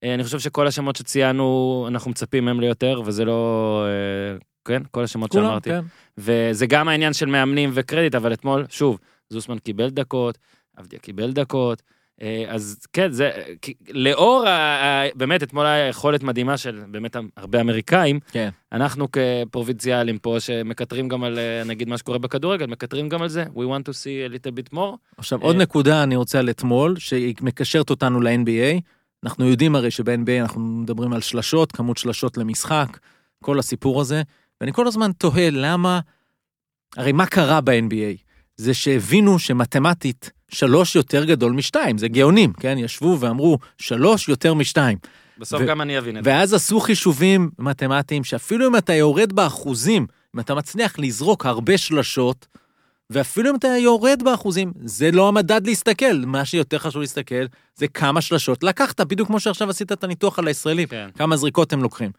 [0.04, 3.84] אה, אני חושב שכל השמות שציינו, אנחנו מצפים מהם ליותר, וזה לא...
[3.88, 5.70] אה, כן, כל השמות כולם, שאמרתי.
[5.70, 5.82] כן.
[6.18, 10.38] וזה גם העניין של מאמנים וקרדיט, אבל אתמול, שוב, זוסמן קיבל דקות,
[10.78, 11.82] עבדיה קיבל דקות,
[12.48, 13.32] אז כן, זה,
[13.90, 14.52] לאור, ה-
[14.86, 18.50] ה- באמת, אתמול היה יכולת מדהימה של באמת הרבה אמריקאים, כן.
[18.72, 23.44] אנחנו כפרובינציאלים פה, שמקטרים גם על, אה, נגיד, מה שקורה בכדורגל, מקטרים גם על זה,
[23.44, 24.96] we want to see a little bit more.
[25.18, 28.80] עכשיו, אה, עוד נקודה אני רוצה על אתמול, שהיא מקשרת אותנו ל-NBA.
[29.24, 32.98] אנחנו יודעים הרי שב-NBA אנחנו מדברים על שלשות, כמות שלשות למשחק,
[33.44, 34.22] כל הסיפור הזה,
[34.62, 36.00] ואני כל הזמן תוהה למה,
[36.98, 38.18] הרי מה קרה ב-NBA?
[38.56, 42.78] זה שהבינו שמתמטית שלוש יותר גדול משתיים, זה גאונים, כן?
[42.78, 44.98] ישבו ואמרו, שלוש יותר משתיים.
[45.38, 46.30] בסוף ו- גם אני אבין את זה.
[46.30, 52.48] ואז עשו חישובים מתמטיים שאפילו אם אתה יורד באחוזים, אם אתה מצליח לזרוק הרבה שלשות,
[53.10, 56.26] ואפילו אם אתה יורד באחוזים, זה לא המדד להסתכל.
[56.26, 60.48] מה שיותר חשוב להסתכל זה כמה שלשות לקחת, בדיוק כמו שעכשיו עשית את הניתוח על
[60.48, 61.10] הישראלים, כן.
[61.18, 62.12] כמה זריקות הם לוקחים.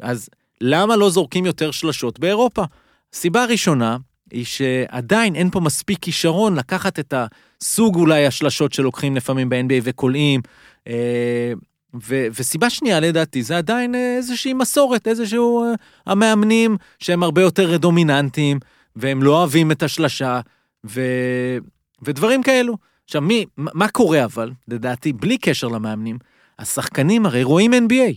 [0.00, 0.28] אז
[0.60, 2.64] למה לא זורקים יותר שלשות באירופה?
[3.12, 3.96] סיבה ראשונה
[4.30, 7.14] היא שעדיין אין פה מספיק כישרון לקחת את
[7.62, 10.40] הסוג אולי השלשות שלוקחים לפעמים ב-NBA וקולעים.
[10.88, 11.52] אה,
[11.94, 15.74] ו- וסיבה שנייה לדעתי זה עדיין אה, איזושהי מסורת, איזשהו אה,
[16.06, 18.58] המאמנים שהם הרבה יותר דומיננטיים
[18.96, 20.40] והם לא אוהבים את השלשה
[20.84, 21.58] ו-
[22.02, 22.76] ודברים כאלו.
[23.04, 26.18] עכשיו, מי, מה קורה אבל, לדעתי, בלי קשר למאמנים,
[26.58, 28.16] השחקנים הרי רואים NBA.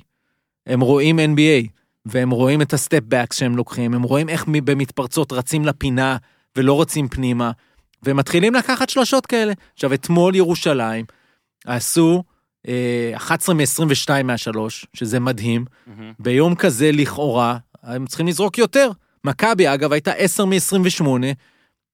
[0.67, 1.67] הם רואים NBA,
[2.05, 6.17] והם רואים את הסטפ בקס שהם לוקחים, הם רואים איך במתפרצות רצים לפינה
[6.55, 7.51] ולא רצים פנימה,
[8.03, 9.53] ומתחילים לקחת שלושות כאלה.
[9.73, 11.05] עכשיו, אתמול ירושלים
[11.65, 12.23] עשו
[12.67, 15.65] אה, 11 מ-22 מהשלוש, שזה מדהים.
[15.87, 16.13] מהמם.
[16.19, 18.91] ביום כזה, לכאורה, הם צריכים לזרוק יותר.
[19.23, 21.05] מכבי, אגב, הייתה 10 מ-28,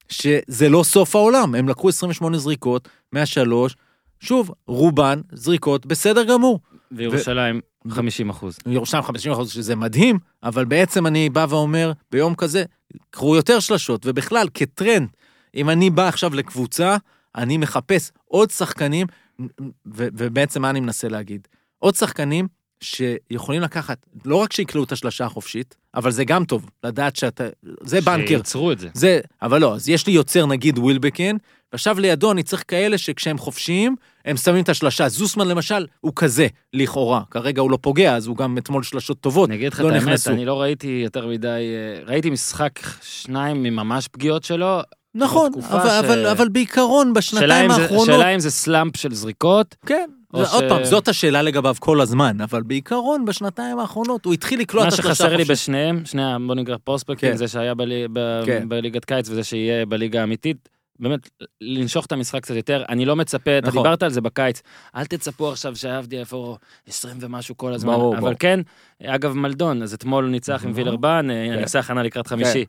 [0.09, 1.55] שזה לא סוף העולם.
[1.55, 3.75] הם לקחו 28 זריקות מהשלוש,
[4.19, 6.59] שוב, רובן זריקות בסדר גמור.
[6.91, 8.57] וירושלים 50 אחוז.
[8.65, 12.63] ירושלים 50 אחוז, שזה מדהים, אבל בעצם אני בא ואומר, ביום כזה,
[13.09, 15.09] קחו יותר שלשות, ובכלל, כטרנד,
[15.55, 16.97] אם אני בא עכשיו לקבוצה,
[17.35, 19.07] אני מחפש עוד שחקנים,
[19.39, 21.47] ו- ובעצם מה אני מנסה להגיד?
[21.79, 22.47] עוד שחקנים
[22.81, 27.43] שיכולים לקחת, לא רק שיקלעו את השלשה החופשית, אבל זה גם טוב, לדעת שאתה,
[27.81, 28.27] זה בנקר.
[28.27, 28.89] שייצרו את זה.
[28.93, 31.35] זה, אבל לא, אז יש לי יוצר נגיד ווילבקן,
[31.71, 33.95] ועכשיו לידו אני צריך כאלה שכשהם חופשיים,
[34.27, 35.09] הם שמים את השלשה.
[35.09, 37.21] זוסמן למשל, הוא כזה, לכאורה.
[37.31, 39.49] כרגע הוא לא פוגע, אז הוא גם אתמול שלשות טובות.
[39.49, 40.31] אני אגיד לך לא את האמת, נכנסו.
[40.31, 44.79] אני לא ראיתי יותר מדי, אה, ראיתי משחק שניים מממש פגיעות שלו.
[45.15, 48.05] נכון, אבל, ש- אבל, אבל בעיקרון, בשנתיים האחרונות...
[48.05, 49.75] שאלה אם זה סלאמפ של זריקות.
[49.85, 54.59] כן, עוד ש- פעם, זאת השאלה לגביו כל הזמן, אבל בעיקרון, בשנתיים האחרונות, הוא התחיל
[54.59, 55.51] לקלוע מה את השלושה שחסר לי החופשית.
[55.51, 57.37] בשניהם, שני בוא נקרא פרוספקטים, כן.
[57.37, 58.69] זה שהיה בלי- ב- כן.
[58.69, 60.69] בליגת קיץ וזה שיהיה בליגה האמיתית.
[60.99, 61.29] באמת,
[61.61, 63.83] לנשוך את המשחק קצת יותר, אני לא מצפה, אתה נכון.
[63.83, 64.61] דיברת על זה בקיץ,
[64.95, 66.57] אל תצפו עכשיו שעבדי איפה
[66.87, 68.33] 20 ומשהו כל הזמן, ברור, אבל ברור.
[68.39, 68.59] כן,
[69.03, 70.71] אגב מלדון, אז אתמול הוא ניצח עם.
[70.75, 71.51] וילרבן, כן.
[71.53, 72.65] אני עושה הכנה לקראת חמישי,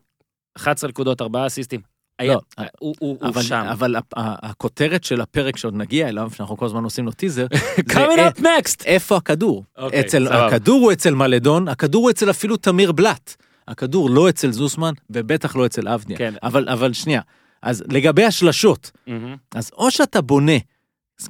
[0.57, 1.81] 11 נקודות, 4 אסיסטים,
[2.19, 2.39] היה, לא,
[2.79, 3.65] הוא- הוא הוא אבל, שם.
[3.71, 8.19] אבל הכותרת של הפרק שעוד נגיע אליו, שאנחנו כל הזמן עושים לו טיזר, זה coming
[8.19, 8.85] א- up next!
[8.85, 9.63] איפה הכדור?
[9.77, 10.27] אוקיי, אצל.
[10.27, 13.35] הכדור הוא אצל מלדון, הכדור הוא אצל אפילו תמיר בלאט.
[13.67, 16.17] הכדור לא אצל זוסמן, ובטח לא אצל אבניה.
[16.17, 16.33] כן.
[16.43, 17.21] אבל, אבל שנייה,
[17.61, 19.35] אז לגבי השלשות, מהמם.
[19.55, 20.57] אז או שאתה בונה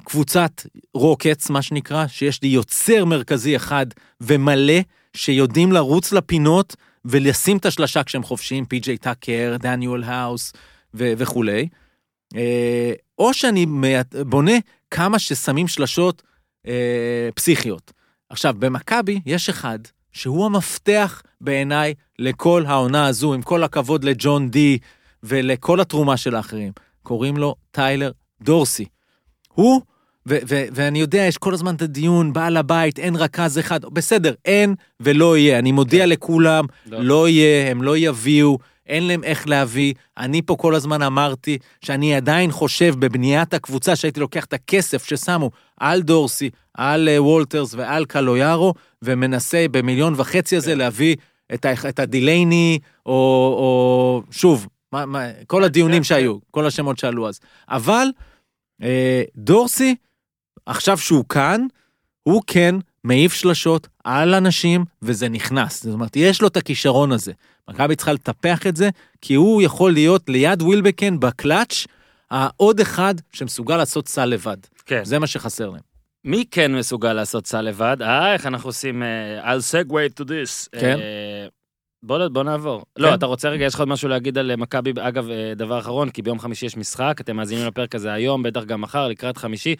[0.04, 3.86] קבוצת רוקטס, מה שנקרא, שיש לי יוצר מרכזי אחד
[4.20, 4.80] ומלא,
[5.16, 10.52] שיודעים לרוץ לפינות ולשים את השלשה כשהם חופשיים, פי.ג'יי טאקר, דניאל האוס
[10.94, 11.68] ו- וכולי,
[12.36, 13.66] אה, או שאני
[14.26, 14.52] בונה
[14.90, 16.22] כמה ששמים שלשות
[16.66, 17.92] אה, פסיכיות.
[18.30, 19.78] עכשיו, במכבי יש אחד
[20.12, 24.78] שהוא המפתח בעיניי לכל העונה הזו, עם כל הכבוד לג'ון די
[25.22, 26.72] ולכל התרומה של האחרים.
[27.02, 28.10] קוראים לו טיילר
[28.42, 28.84] דורסי.
[29.52, 29.80] הוא,
[30.28, 34.34] ו- ו- ואני יודע, יש כל הזמן את הדיון, בעל הבית, אין רכז אחד, בסדר,
[34.44, 35.58] אין ולא יהיה.
[35.58, 36.98] אני מודיע לכולם, לא.
[37.02, 39.94] לא יהיה, הם לא יביאו, אין להם איך להביא.
[40.18, 45.50] אני פה כל הזמן אמרתי שאני עדיין חושב בבניית הקבוצה שהייתי לוקח את הכסף ששמו
[45.80, 51.16] על דורסי, על אה, וולטרס ועל קלויארו, ומנסה במיליון וחצי הזה להביא
[51.54, 53.12] את, ה- את הדילייני, או,
[53.58, 57.40] או שוב, מה, מה, כל הדיונים שהיו, כל השמות שעלו אז.
[57.68, 58.08] אבל
[58.82, 59.94] אה, דורסי,
[60.66, 61.66] עכשיו שהוא כאן,
[62.22, 62.74] הוא כן
[63.04, 65.82] מעיף שלשות על אנשים, וזה נכנס.
[65.84, 67.32] זאת אומרת, יש לו את הכישרון הזה.
[67.68, 68.88] מכבי צריכה לטפח את זה,
[69.20, 71.86] כי הוא יכול להיות ליד ווילבקן בקלאץ',
[72.30, 74.56] העוד אחד שמסוגל לעשות סל לבד.
[74.86, 75.04] כן.
[75.04, 75.80] זה מה שחסר להם.
[76.24, 77.96] מי כן מסוגל לעשות סל לבד?
[78.00, 79.02] אה, איך אנחנו עושים...
[79.02, 80.80] אה, I'll segue to this.
[80.80, 80.96] כן.
[81.00, 81.46] אה,
[82.02, 82.84] בוא, בוא נעבור.
[82.96, 83.14] לא, כן.
[83.14, 84.92] אתה רוצה רגע, יש לך עוד משהו להגיד על אה, מכבי?
[85.00, 88.64] אגב, אה, דבר אחרון, כי ביום חמישי יש משחק, אתם מאזינים לפרק הזה היום, בטח
[88.64, 89.76] גם מחר, לקראת חמישי.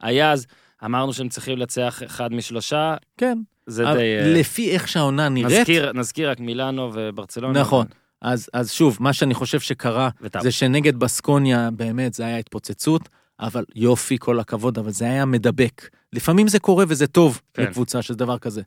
[0.00, 0.46] היה אז,
[0.84, 3.38] אמרנו שהם צריכים לנצח אחד משלושה, כן.
[3.66, 4.18] זה אבל די...
[4.18, 7.60] אה, לפי איך שהעונה נראית, נזכיר, נזכיר רק מילאנו וברצלונה.
[7.60, 7.86] נכון.
[8.22, 10.42] אז, אז שוב, מה שאני חושב שקרה, וטאו.
[10.42, 13.08] זה שנגד בסקוניה באמת זה היה התפוצצות,
[13.40, 15.88] אבל יופי, כל הכבוד, אבל זה היה מדבק.
[16.12, 17.62] לפעמים זה קורה וזה טוב כן.
[17.62, 18.62] לקבוצה של דבר כזה.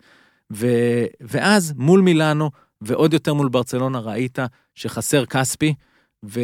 [0.54, 0.68] ו,
[1.22, 4.40] ואז מול מילאנו, ועוד יותר מול ברצלונה, ראית
[4.76, 5.74] שחסר כספי,
[6.26, 6.40] ו,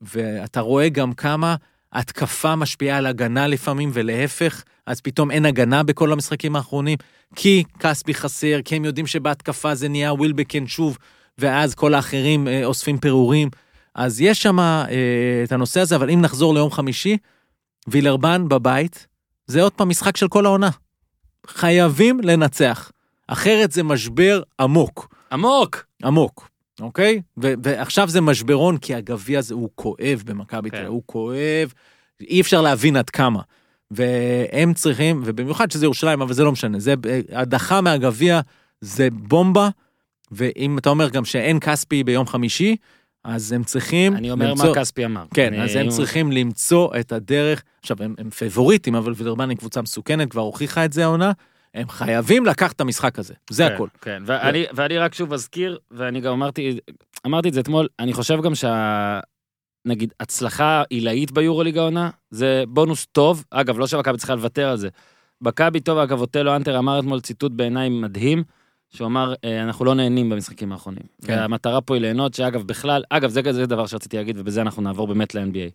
[0.00, 1.56] ואתה רואה גם כמה
[1.92, 6.98] התקפה משפיעה על הגנה לפעמים, ולהפך, אז פתאום אין הגנה בכל המשחקים האחרונים,
[7.34, 10.98] כי כספי חסר, כי הם יודעים שבהתקפה זה נהיה ווילבקן שוב,
[11.38, 13.48] ואז כל האחרים אה, אוספים פירורים.
[13.94, 14.84] אז יש שם אה,
[15.44, 17.16] את הנושא הזה, אבל אם נחזור ליום חמישי,
[17.88, 19.06] וילרבן בבית,
[19.46, 20.70] זה עוד פעם משחק של כל העונה.
[21.46, 22.90] חייבים לנצח,
[23.28, 25.84] אחרת זה משבר עמוק, עמוק!
[26.04, 26.48] עמוק,
[26.80, 27.20] אוקיי?
[27.42, 30.76] ו- ועכשיו זה משברון, כי הגביע הזה הוא כואב במכבי כן.
[30.76, 31.72] תל אביב, הוא כואב,
[32.20, 33.40] אי אפשר להבין עד כמה.
[33.90, 36.94] והם צריכים, ובמיוחד שזה ירושלים, אבל זה לא משנה, זה
[37.32, 38.40] הדחה מהגביע
[38.80, 39.68] זה בומבה,
[40.30, 42.76] ואם אתה אומר גם שאין כספי ביום חמישי,
[43.24, 44.66] אז הם צריכים אני אומר למצוא...
[44.68, 45.24] מה כספי אמר.
[45.34, 47.62] כן, אני- אז הם צריכים למצוא את הדרך.
[47.80, 51.32] עכשיו, הם, הם פבוריטים, אבל וילרבן היא קבוצה מסוכנת, כבר הוכיחה את זה העונה.
[51.76, 53.88] הם חייבים לקחת את המשחק הזה, זה כן, הכל.
[54.00, 56.78] כן, ואני, ואני רק שוב אזכיר, ואני גם אמרתי,
[57.26, 58.54] אמרתי את זה אתמול, אני חושב גם
[59.86, 63.44] נגיד, הצלחה עילאית ביורוליג העונה, זה בונוס טוב.
[63.50, 64.88] אגב, לא שמכבי צריכה לוותר על זה.
[65.40, 68.44] מכבי טוב, אגב, אוטלו אנטר אמר אתמול ציטוט בעיניי מדהים,
[68.90, 71.02] שהוא אמר, אה, אנחנו לא נהנים במשחקים האחרונים.
[71.24, 71.32] כן.
[71.32, 75.06] והמטרה פה היא ליהנות, שאגב, בכלל, אגב, זה זה דבר שרציתי להגיד, ובזה אנחנו נעבור
[75.06, 75.70] באמת ל-NBA.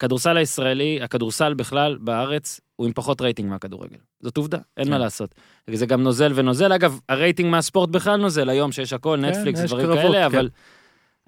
[0.00, 3.96] הכדורסל הישראלי, הכדורסל בכלל בארץ, הוא עם פחות רייטינג מהכדורגל.
[4.20, 4.90] זאת עובדה, אין כן.
[4.90, 5.34] מה לעשות.
[5.72, 9.70] זה גם נוזל ונוזל, אגב, הרייטינג מהספורט בכלל נוזל היום, שיש הכל, נטפליקס, כן, יש
[9.70, 10.24] דברים קרבות, כאלה, כן.
[10.24, 10.48] אבל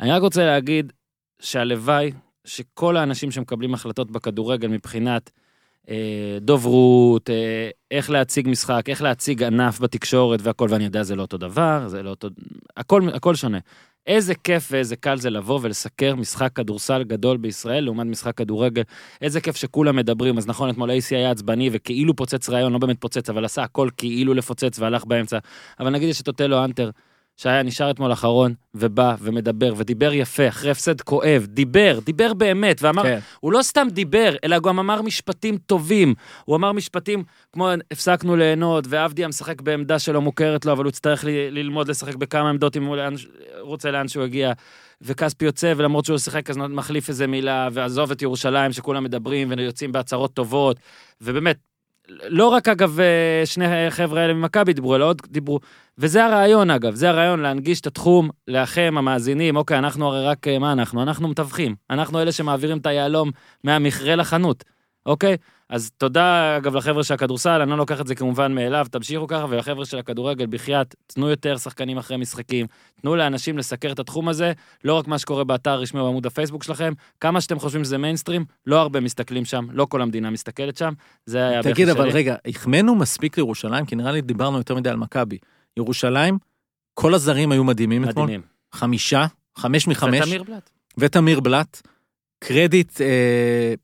[0.00, 0.92] אני רק רוצה להגיד
[1.40, 2.12] שהלוואי
[2.44, 5.30] שכל האנשים שמקבלים החלטות בכדורגל מבחינת
[5.88, 11.22] אה, דוברות, אה, איך להציג משחק, איך להציג ענף בתקשורת והכל, ואני יודע, זה לא
[11.22, 12.28] אותו דבר, זה לא אותו...
[12.76, 13.58] הכל, הכל שונה.
[14.06, 18.82] איזה כיף ואיזה קל זה לבוא ולסקר משחק כדורסל גדול בישראל לעומת משחק כדורגל.
[19.20, 23.00] איזה כיף שכולם מדברים, אז נכון, אתמול AC היה עצבני וכאילו פוצץ רעיון, לא באמת
[23.00, 25.38] פוצץ, אבל עשה הכל כאילו לפוצץ והלך באמצע.
[25.80, 26.90] אבל נגיד יש את אוטלו אנטר,
[27.42, 33.02] שהיה נשאר אתמול אחרון, ובא ומדבר, ודיבר יפה, אחרי הפסד כואב, דיבר, דיבר באמת, ואמר,
[33.02, 33.18] כן.
[33.40, 36.14] הוא לא סתם דיבר, אלא גם אמר משפטים טובים.
[36.44, 41.24] הוא אמר משפטים כמו הפסקנו ליהנות, ועבדיה משחק בעמדה שלא מוכרת לו, אבל הוא יצטרך
[41.24, 43.14] ל- ללמוד לשחק בכמה עמדות אם הוא לאן,
[43.60, 44.52] רוצה לאן שהוא יגיע.
[45.00, 49.92] וכספי יוצא, ולמרות שהוא שיחק אז מחליף איזה מילה, ועזוב את ירושלים שכולם מדברים ויוצאים
[49.92, 50.76] בהצהרות טובות.
[51.20, 51.56] ובאמת,
[52.08, 55.60] לא רק אגב אה, שני חבר'ה האלה ממכבי דיברו, אלא עוד דיברו.
[55.98, 59.56] וזה הרעיון אגב, זה הרעיון להנגיש את התחום לכם המאזינים.
[59.56, 61.02] אוקיי, אנחנו הרי רק, אה, מה אנחנו?
[61.02, 61.74] אנחנו מתווכים.
[61.90, 63.30] אנחנו אלה שמעבירים את היהלום
[63.64, 64.64] מהמכרה לחנות,
[65.06, 65.36] אוקיי?
[65.68, 69.46] אז תודה אגב לחבר'ה של הכדורסל, אני לא לוקח את זה כמובן מאליו, תמשיכו ככה,
[69.48, 72.66] ולחבר'ה של הכדורגל, בחייאת, תנו יותר שחקנים אחרי משחקים,
[73.00, 74.52] תנו לאנשים לסקר את התחום הזה,
[74.84, 78.44] לא רק מה שקורה באתר הרשמי או בעמוד הפייסבוק שלכם, כמה שאתם חושבים שזה מיינסטרים,
[78.66, 80.92] לא הרבה מסתכלים שם, לא כל המדינה מסתכלת שם,
[81.26, 82.18] זה היה תגיד, הבכי אבל שלי.
[82.18, 83.86] רגע, החמאנו מספיק לירושלים?
[83.86, 85.38] כי נראה לי דיברנו יותר מדי על מכבי.
[85.76, 86.38] ירושלים,
[86.94, 88.24] כל הזרים היו מדהימים אתמול.
[88.24, 88.46] מדהימים.
[88.74, 89.26] חמישה,
[89.58, 90.20] חמש מחמש.
[90.20, 90.70] ותמיר בלאט.
[90.98, 91.82] ותמיר בלאט.
[92.42, 93.74] קרדיט אה,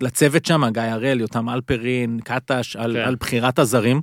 [0.00, 3.08] לצוות שם, גיא הראל, יותם הלפרין, קטש, על, כן.
[3.08, 4.00] על בחירת הזרים.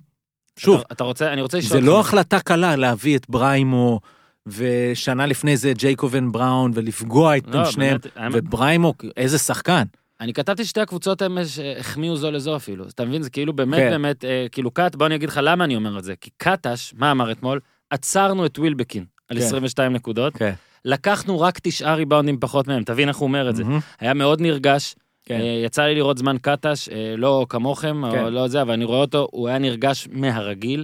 [0.59, 3.99] שוב, אתה, אתה רוצה, אני רוצה לשאול זה לא החלטה קלה להביא את בריימו,
[4.47, 7.97] ושנה לפני זה ג'ייקובן בראון, ולפגוע איתם לא, שניהם.
[8.15, 9.83] באמת, ובריימו, איזה שחקן.
[10.21, 13.21] אני כתבתי שתי הקבוצות הם שהחמיאו זו לזו אפילו, אתה מבין?
[13.21, 13.89] זה כאילו באמת כן.
[13.89, 16.13] באמת, אה, כאילו קאט, בוא אני אגיד לך למה אני אומר את זה.
[16.21, 17.59] כי קטש, מה אמר אתמול?
[17.89, 19.45] עצרנו את ווילבקין על כן.
[19.45, 20.53] 22 נקודות, כן.
[20.85, 23.63] לקחנו רק תשעה ריבאונדים פחות מהם, תבין איך הוא אומר את זה.
[23.99, 25.39] היה מאוד נרגש, כן.
[25.39, 28.23] אה, יצא לי לראות זמן קטש, אה, לא כמוכם, כן.
[28.23, 30.83] או לא זה, אבל אני רואה אותו, הוא היה נרגש מהרגיל.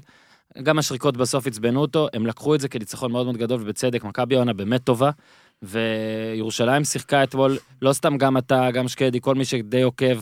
[0.63, 4.35] גם השריקות בסוף עצבנו אותו, הם לקחו את זה כניצחון מאוד מאוד גדול, ובצדק, מכבי
[4.35, 5.11] העונה באמת טובה.
[5.63, 10.19] וירושלים שיחקה אתמול, לא סתם גם אתה, גם שקדי, כל מי שדי עוקב,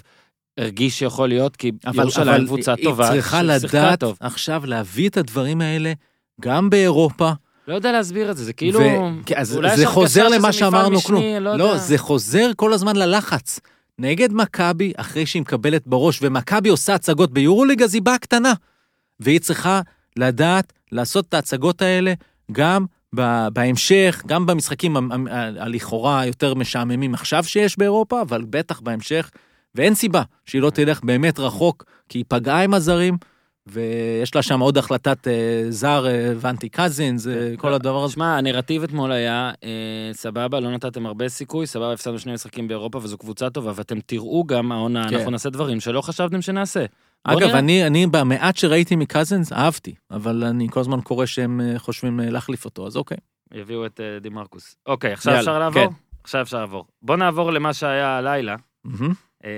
[0.58, 4.18] הרגיש שיכול להיות, כי אבל, ירושלים אבל קבוצה היא טובה, צריכה ששיחקה לדעת טוב.
[4.20, 5.94] עכשיו להביא את הדברים האלה
[6.42, 7.32] גם באירופה.
[7.72, 8.80] לא יודע להסביר את זה, זה כאילו...
[8.80, 11.24] ו- אז זה חוזר למה שאמרנו כלום.
[11.24, 11.78] לא לא, יודע.
[11.78, 13.60] זה חוזר כל הזמן ללחץ.
[14.00, 18.54] נגד מכבי, אחרי שהיא מקבלת בראש, ומכבי עושה הצגות ביורוליג, אז היא באה קטנה.
[19.20, 19.82] והיא צריכה
[20.18, 22.14] לדעת לעשות את ההצגות האלה
[22.52, 22.86] גם
[23.54, 24.98] בהמשך, גם במשחקים
[25.60, 29.32] הלכאורה יותר משעממים עכשיו שיש באירופה, אבל בטח בהמשך.
[29.76, 33.18] ואין סיבה שהיא לא תלך באמת רחוק, כי היא פגעה עם הזרים,
[33.68, 38.14] ויש לה שם עוד החלטת אה, זר, אה, ואנטי קזינס, אה, כל הדבר הזה.
[38.14, 42.98] שמע, הנרטיב אתמול היה, אה, סבבה, לא נתתם הרבה סיכוי, סבבה, הפסדנו שני משחקים באירופה
[42.98, 45.16] וזו קבוצה טובה, ואתם תראו גם העונה, כן.
[45.16, 46.86] אנחנו נעשה דברים שלא חשבתם שנעשה.
[47.24, 47.60] אגב, נראה.
[47.60, 52.30] אני, אני במעט שראיתי מקזינס, אהבתי, אבל אני כל הזמן קורא שהם אה, חושבים אה,
[52.30, 53.18] להחליף אותו, אז אוקיי.
[53.54, 54.76] יביאו את אה, דימרקוס.
[54.86, 55.88] אוקיי, עכשיו יאללה, אפשר לעבור?
[55.88, 55.94] כן.
[56.24, 56.86] עכשיו אפשר לעבור.
[57.02, 58.56] בוא נעבור למה שהיה הלילה.
[58.84, 59.14] מהמם.
[59.46, 59.50] אה,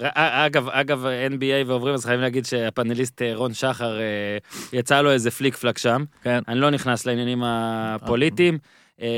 [0.00, 1.04] ר- אגב, אגב,
[1.36, 4.38] NBA ועוברים, אז חייבים להגיד שהפאנליסט אה, רון שחר, אה,
[4.72, 6.04] יצא לו איזה פליק פלק שם.
[6.22, 6.42] כן.
[6.48, 8.58] אני לא נכנס לעניינים הפוליטיים.
[9.02, 9.08] אה,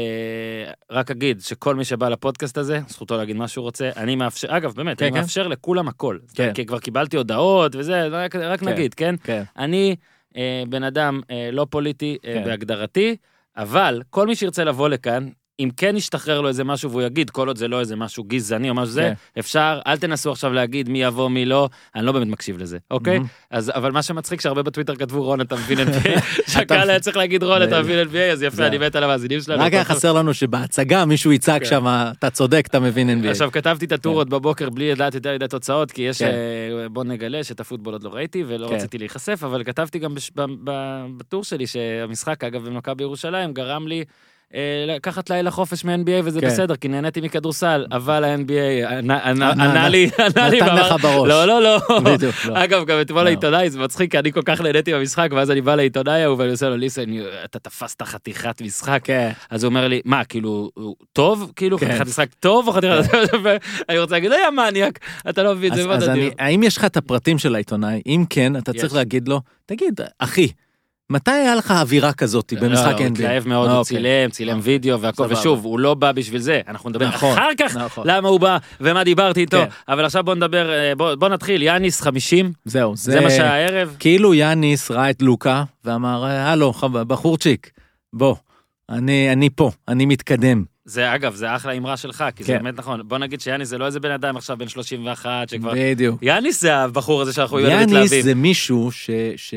[0.91, 4.75] רק אגיד שכל מי שבא לפודקאסט הזה, זכותו להגיד מה שהוא רוצה, אני מאפשר, אגב,
[4.75, 5.21] באמת, כן, אני כן.
[5.21, 6.19] מאפשר לכולם הכל.
[6.35, 6.53] כן.
[6.55, 8.69] כי כבר קיבלתי הודעות וזה, רק, רק כן.
[8.69, 9.15] נגיד, כן?
[9.25, 9.43] כן.
[9.59, 9.97] אני
[10.37, 12.45] אה, בן אדם אה, לא פוליטי אה, כן.
[12.45, 13.17] בהגדרתי,
[13.57, 15.29] אבל כל מי שירצה לבוא לכאן,
[15.61, 18.71] אם כן ישתחרר לו איזה משהו והוא יגיד, כל עוד זה לא איזה משהו גזעני
[18.71, 19.41] או משהו זה, כן.
[19.41, 23.21] אפשר, אל תנסו עכשיו להגיד מי יבוא, מי לא, אני לא באמת מקשיב לזה, אוקיי?
[23.51, 26.21] אז, אבל מה שמצחיק שהרבה בטוויטר כתבו רון אתה מבין NBA,
[26.53, 29.63] שהקהל היה צריך להגיד רון אתה מבין NBA, אז יפה, אני מת על המאזינים שלנו.
[29.63, 29.85] רק היה.
[29.85, 31.69] חסר לנו שבהצגה מישהו יצעק כן.
[31.69, 31.87] שם,
[32.19, 33.29] אתה צודק, אתה מבין NBA.
[33.29, 36.31] עכשיו כתבתי את הטורות בבוקר בלי לדעת יותר מדי תוצאות, כי יש, כן.
[36.83, 38.75] אה, בוא נגלה שאת הפוטבול עוד לא ראיתי ולא כן.
[38.75, 40.15] רציתי להיחשף, אבל כתבתי גם
[41.17, 44.05] בטור שלי שהמשחק, אגב, במכבי ירושלים, גרם לי
[44.87, 46.47] לקחת לילה חופש מ-NBA וזה כן.
[46.47, 51.29] בסדר, כי נהניתי מכדורסל, אבל ה-NBA ענה- ענה ענה- לי, ענה לי, נתן לך בראש.
[51.29, 51.79] לא, לא, לא.
[52.05, 52.65] בדיוק, לא.
[52.65, 53.27] אגב, גם אתמול לא.
[53.29, 56.51] העיתונאי, זה מצחיק, כי אני כל כך נהניתי במשחק, ואז אני בא לעיתונאי ההוא ואני
[56.51, 57.05] עושה לו, ליסן,
[57.45, 59.01] אתה תפסת חתיכת משחק.
[59.05, 59.31] כן.
[59.51, 60.71] אז הוא אומר לי, מה, כאילו,
[61.13, 61.53] טוב?
[61.57, 61.87] כאילו, כן.
[61.89, 63.15] חתיכת משחק טוב או חתיכת...
[63.89, 66.97] אני רוצה להגיד, יא מניאק, אתה לא מבין, זה אתה אני, האם יש לך את
[66.97, 68.03] הפרטים של העיתונאי?
[68.07, 68.95] אם כן, אתה צריך.
[68.95, 70.49] להגיד לו, תגיד, אחי,
[71.13, 73.11] מתי היה לך אווירה כזאת במשחק לא, הוא NBA?
[73.11, 73.97] התלהב מאוד, הוא אוקיי.
[73.97, 75.27] צילם, צילם וידאו והכל.
[75.31, 78.07] ושוב, הוא לא בא בשביל זה, אנחנו נדבר נכון, אחר כך נכון.
[78.07, 79.93] למה הוא בא ומה דיברתי איתו, כן.
[79.93, 83.97] אבל עכשיו בוא נדבר, אה, בוא נתחיל, יאניס 50, זהו, זה מה שהיה הערב.
[83.99, 86.73] כאילו יאניס ראה את לוקה ואמר, הלו,
[87.07, 87.71] בחורצ'יק,
[88.13, 88.37] בוא,
[88.89, 90.65] אני, פה, אני מתקדם.
[90.85, 92.63] זה אגב, זה אחלה אמרה שלך, כי זה כן.
[92.63, 93.01] באמת נכון.
[93.09, 95.73] בוא נגיד שיאניס זה לא איזה בן אדם עכשיו בן 31 שכבר...
[95.77, 96.23] בדיוק.
[96.23, 98.23] יאניס זה הבחור הזה שאנחנו יודעים יאניס להתלהבים.
[98.23, 99.11] זה מישהו ש...
[99.37, 99.55] ש...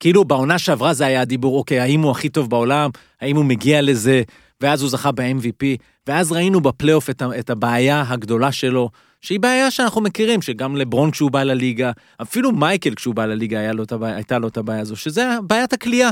[0.00, 3.82] כאילו בעונה שעברה זה היה הדיבור, אוקיי, האם הוא הכי טוב בעולם, האם הוא מגיע
[3.82, 4.22] לזה,
[4.60, 5.64] ואז הוא זכה ב-MVP,
[6.06, 11.30] ואז ראינו בפלייאוף את, את הבעיה הגדולה שלו, שהיא בעיה שאנחנו מכירים, שגם לברון כשהוא
[11.30, 15.28] בא לליגה, אפילו מייקל כשהוא בא לליגה לו הבעיה, הייתה לו את הבעיה הזו, שזה
[15.42, 16.10] בעיית הכלייה,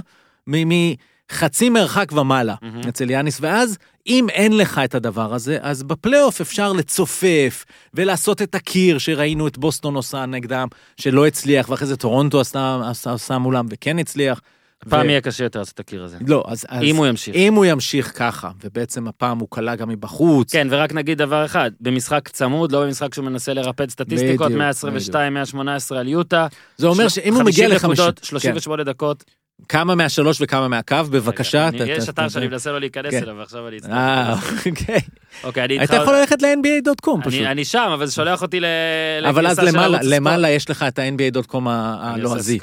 [0.48, 0.92] מ-
[1.32, 2.80] מחצי מרחק ומעלה מהמם.
[2.88, 7.64] אצל יאניס, ואז אם אין לך את הדבר הזה, אז בפלייאוף אפשר לצופף
[7.94, 13.12] ולעשות את הקיר שראינו את בוסטון עושה נגדם, שלא הצליח, ואחרי זה טורונטו עשתה, עשה,
[13.12, 14.40] עשה מולם וכן הצליח.
[14.88, 16.16] פעם ו- יהיה קשה יותר לעשות את הקיר הזה.
[16.26, 17.34] לא, אז, אז אם הוא ימשיך.
[17.36, 21.70] אם הוא ימשיך ככה, ובעצם הפעם הוא כלה גם מבחוץ, כן, ורק נגיד דבר אחד,
[21.80, 26.46] במשחק צמוד, לא במשחק שהוא מנסה לרפד סטטיסטיקות, בדיוק, 122, 118 על יוטה.
[26.76, 29.24] זה אומר של- שאם הוא מגיע 50 ל-50, נקודות, כן, 38 דקות.
[29.68, 31.68] כמה מהשלוש וכמה מהקו, בבקשה.
[31.86, 33.22] יש אתר שאני מנסה לא להיכנס כן.
[33.22, 33.92] אליו, ועכשיו אני אצטרך.
[33.92, 34.34] אה,
[34.66, 35.00] אוקיי.
[35.44, 36.02] אוקיי, אני אתה איתך.
[36.02, 37.42] יכול ללכת ל-nba.com פשוט.
[37.42, 38.64] אני שם, אבל זה שולח אותי ל...
[39.28, 39.58] אבל אז
[40.02, 42.58] למעלה, יש לך את ה-nba.com הלועזי.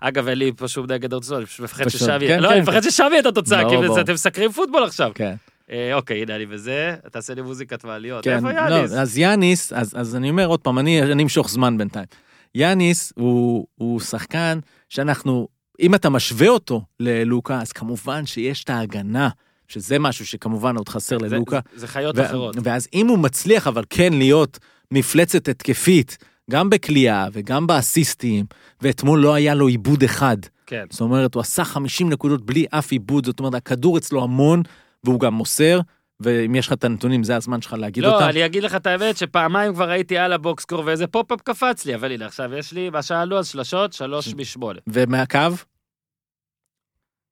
[0.00, 2.28] אגב, אין לי פה שום נגד ארצות, אני פשוט מפחד ששבי...
[2.28, 4.00] כן, לא, כן, אני מפחד ששבי את התוצאה, כי.
[4.00, 5.10] אתם מסקרים פוטבול עכשיו.
[5.14, 5.34] כן.
[5.70, 8.24] אה, אוקיי, הנה אני בזה, תעשה לי מוזיקת מעליות.
[8.24, 8.92] כן, איפה לא, יאניס?
[8.92, 12.06] אז יאניס, אז, אני אומר עוד פעם, אני, אמשוך זמן בינתיים.
[12.54, 15.48] יאניס הוא שחקן שאנחנו,
[15.80, 19.28] אם אתה משווה אותו ללוקה, אז כמובן שיש את ההגנה,
[19.68, 21.60] שזה משהו שכמובן עוד חסר זה- ללוקה.
[21.74, 22.56] זה חיות ו- אחרות.
[22.62, 24.58] ואז אם הוא מצליח אבל כן להיות
[24.90, 26.18] מפלצת התקפית,
[26.50, 28.44] גם בכלייה וגם באסיסטים,
[28.82, 30.36] ואתמול לא היה לו עיבוד אחד.
[30.66, 30.84] כן.
[30.90, 34.62] זאת אומרת, הוא עשה 50 נקודות בלי אף עיבוד, זאת אומרת, הכדור אצלו המון,
[35.04, 35.80] והוא גם מוסר,
[36.24, 38.24] ואם יש לך את הנתונים, זה הזמן שלך להגיד אותם.
[38.24, 41.40] לא, אני אגיד לך את האמת שפעמיים כבר הייתי על ה box score ואיזה pop-up
[41.40, 44.78] קפץ לי, אבל הנה עכשיו יש לי, מה שאלו אז שלשות, שלוש משמונה.
[44.86, 45.38] ומהקו,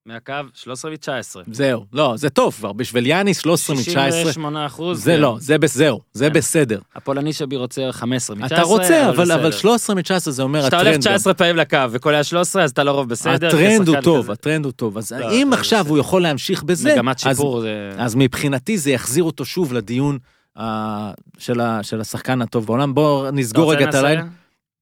[0.07, 1.37] מהקו 13 מ-19.
[1.53, 1.85] זהו.
[1.93, 5.05] לא, זה טוב כבר, בשביל יאניס 13 מ-19, 68 אחוז.
[5.05, 6.33] זה לא, זה בס- זהו, זה כן.
[6.33, 6.79] בסדר.
[6.97, 8.47] הפולני שבי רוצה 15 מ-19.
[8.47, 9.59] אתה רוצה, אבל אבל בסדר.
[9.61, 11.05] 13 מ-19 זה אומר כשאתה הולך הטרנד.
[11.05, 11.11] גם.
[11.13, 13.49] 19 פעמים לקו וקולע 13, אז אתה לרוב בסדר.
[13.49, 14.33] הטרנד הוא טוב, כזה.
[14.33, 14.99] הטרנד הוא טוב.
[14.99, 15.91] אז לא, אם עכשיו בסדר.
[15.91, 17.91] הוא יכול להמשיך בזה, מגמת אז- שיפור זה...
[17.99, 20.19] אז מבחינתי זה יחזיר אותו שוב לדיון
[20.59, 22.95] אה, של ה- של השחקן הטוב בעולם.
[22.95, 24.23] בואו נסגור רגע את הלילה.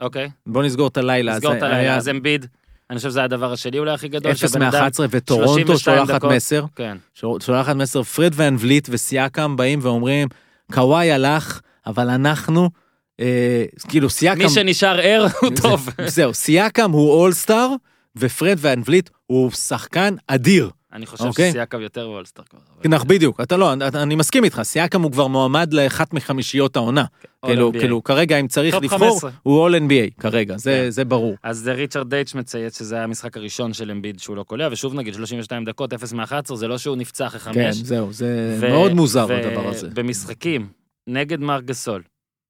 [0.00, 1.34] אוקיי, בואו נסגור את הלילה.
[1.36, 1.76] נסגור את הלילה.
[1.78, 2.46] היה אז אמביד,
[2.90, 4.32] אני חושב שזה הדבר השני אולי הכי גדול.
[4.32, 6.24] 0 שהבן אדם- מ-11 וטורונטו 32 שולחת.
[6.24, 6.64] מסר.
[6.76, 6.96] כן.
[7.40, 10.28] שולחת מסר, פרד ואן וליט וסיאקם באים ואומרים,
[10.72, 12.70] קוואי הלך, אבל אנחנו,
[13.20, 15.88] אה, כאילו סיאקם, מי שנשאר ער הוא טוב.
[16.06, 17.70] זהו, סיאקם הוא אולסטאר,
[18.16, 20.70] ופרד ואן וליט הוא שחקן אדיר.
[20.92, 21.50] אני חושב אוקיי.
[21.50, 22.58] שסייקב יותר וולסטר כבר.
[22.84, 27.04] נכון, בדיוק, אתה לא, אני מסכים איתך, סיאקם הוא כבר מועמד לאחת מחמישיות העונה.
[27.04, 27.72] All כאילו.
[27.72, 29.30] כאילו, כרגע אם צריך לבחור, 15.
[29.42, 30.90] הוא All NBA כרגע, זה כן.
[30.90, 31.36] זה ברור.
[31.42, 34.94] אז זה ריצ'רד דייץ' מצייץ שזה היה המשחק הראשון של אמביד שהוא לא קולע, ושוב
[34.94, 37.76] נגיד 32 דקות, 0 מ-11, זה לא שהוא נפצע אחרי כן, חמש.
[37.76, 39.88] זהו, זה ו- מאוד מוזר ו- הדבר הזה.
[39.94, 40.68] במשחקים
[41.06, 42.02] נגד מר גסול,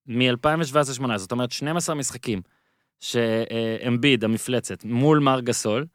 [0.06, 2.42] מ-2017-2018, זאת אומרת 12 משחקים,
[3.00, 5.86] שאמביד, המפלצת, מול מארק גסול,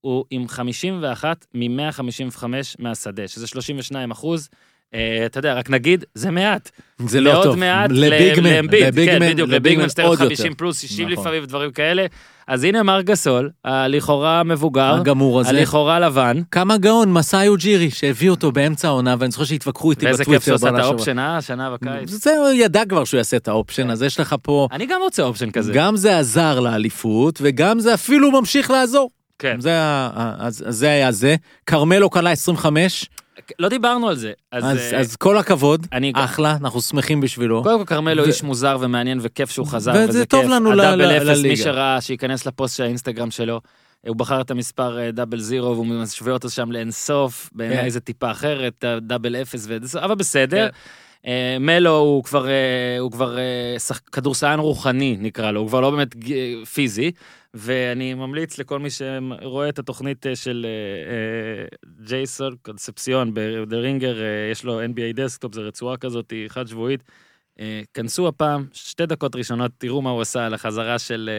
[0.00, 2.44] הוא עם 51 מ-155
[2.78, 4.48] מהשדה, שזה 32 אחוז.
[4.94, 6.70] אה, אתה יודע, רק נגיד, זה מעט.
[7.06, 7.56] זה לא טוב.
[7.56, 10.58] מעט לביגמן, כן, לביגמן, לביגמן עוד 50 יותר.
[10.58, 11.22] פלוס 60 נכון.
[11.22, 12.06] לפעמים, דברים כאלה.
[12.46, 15.48] אז הנה מארק גסול, הלכאורה מבוגר, הגמור הזה.
[15.48, 20.22] הלכאורה לבן, כמה גאון מסאי אוג'ירי שהביא אותו באמצע העונה ואני זוכר שהתווכחו איתי ואיזה
[20.22, 20.40] בטוויטר.
[20.40, 22.10] כיף שהוא עשה את ה option, אה, שנה בקיץ.
[22.10, 23.90] זה הוא ידע כבר שהוא יעשה את ה option כן.
[23.90, 25.72] אז יש לך פה אני גם רוצה option כזה.
[25.72, 29.10] גם זה עזר לאליפות וגם זה אפילו ממשיך לעזור.
[29.40, 29.60] כן.
[29.60, 29.72] זה
[30.38, 31.36] אז אז זה היה זה.
[31.66, 33.06] כרמלו קלה 25
[33.58, 34.32] לא דיברנו על זה.
[34.52, 37.62] אז אז אה, אז כל הכבוד אני אחלה אנחנו שמחים בשבילו.
[37.62, 40.50] קודם כל כרמלו ו- איש מוזר ומעניין וכיף שהוא חזר, וזה וזה טוב כיף.
[40.50, 41.56] לנו הדאבל ל- אפס, מי.
[41.56, 43.60] שראה, שייכנס לפוסט של האינסטגרם שלו.
[44.06, 47.58] הוא בחר את המספר אה, דאבל זירו והוא משווה אותו שם לאינסוף, כן.
[47.58, 50.68] בעיניי זה טיפה אחרת, דאבל אפס, וזה- אבל בסדר.
[50.68, 51.30] כן.
[51.30, 52.46] אה, מלו הוא כבר,
[52.98, 53.36] הוא כבר
[53.78, 57.10] שח- כדורסלן רוחני נקרא לו, הוא כבר לא באמת ג- פיזי,
[57.54, 61.66] ואני ממליץ לכל מי שרואה את התוכנית אה, של אה, אה,
[62.06, 67.02] ג'ייסון קונספציון אה, יש לו NBA Desktop, זו רצועה כזאת היא חד שבועית.
[67.94, 71.30] כנסו הפעם, שתי דקות ראשונות, תראו מה הוא עשה על החזרה של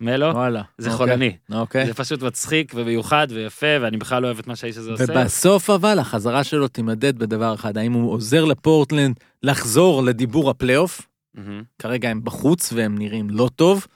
[0.00, 0.62] מלו, וואלה.
[0.78, 1.06] זה אוקיי.
[1.06, 1.36] חולני.
[1.52, 1.86] אוקיי.
[1.86, 5.04] זה פשוט מצחיק ומיוחד ויפה, ואני בכלל לא אוהב את מה שהאיש הזה עושה.
[5.08, 11.62] ובסוף אבל החזרה שלו תימדד בדבר אחד, האם הוא עוזר לפורטלנד לחזור לדיבור הפלייאוף, מהמם.
[11.78, 13.86] כרגע הם בחוץ והם נראים לא טוב,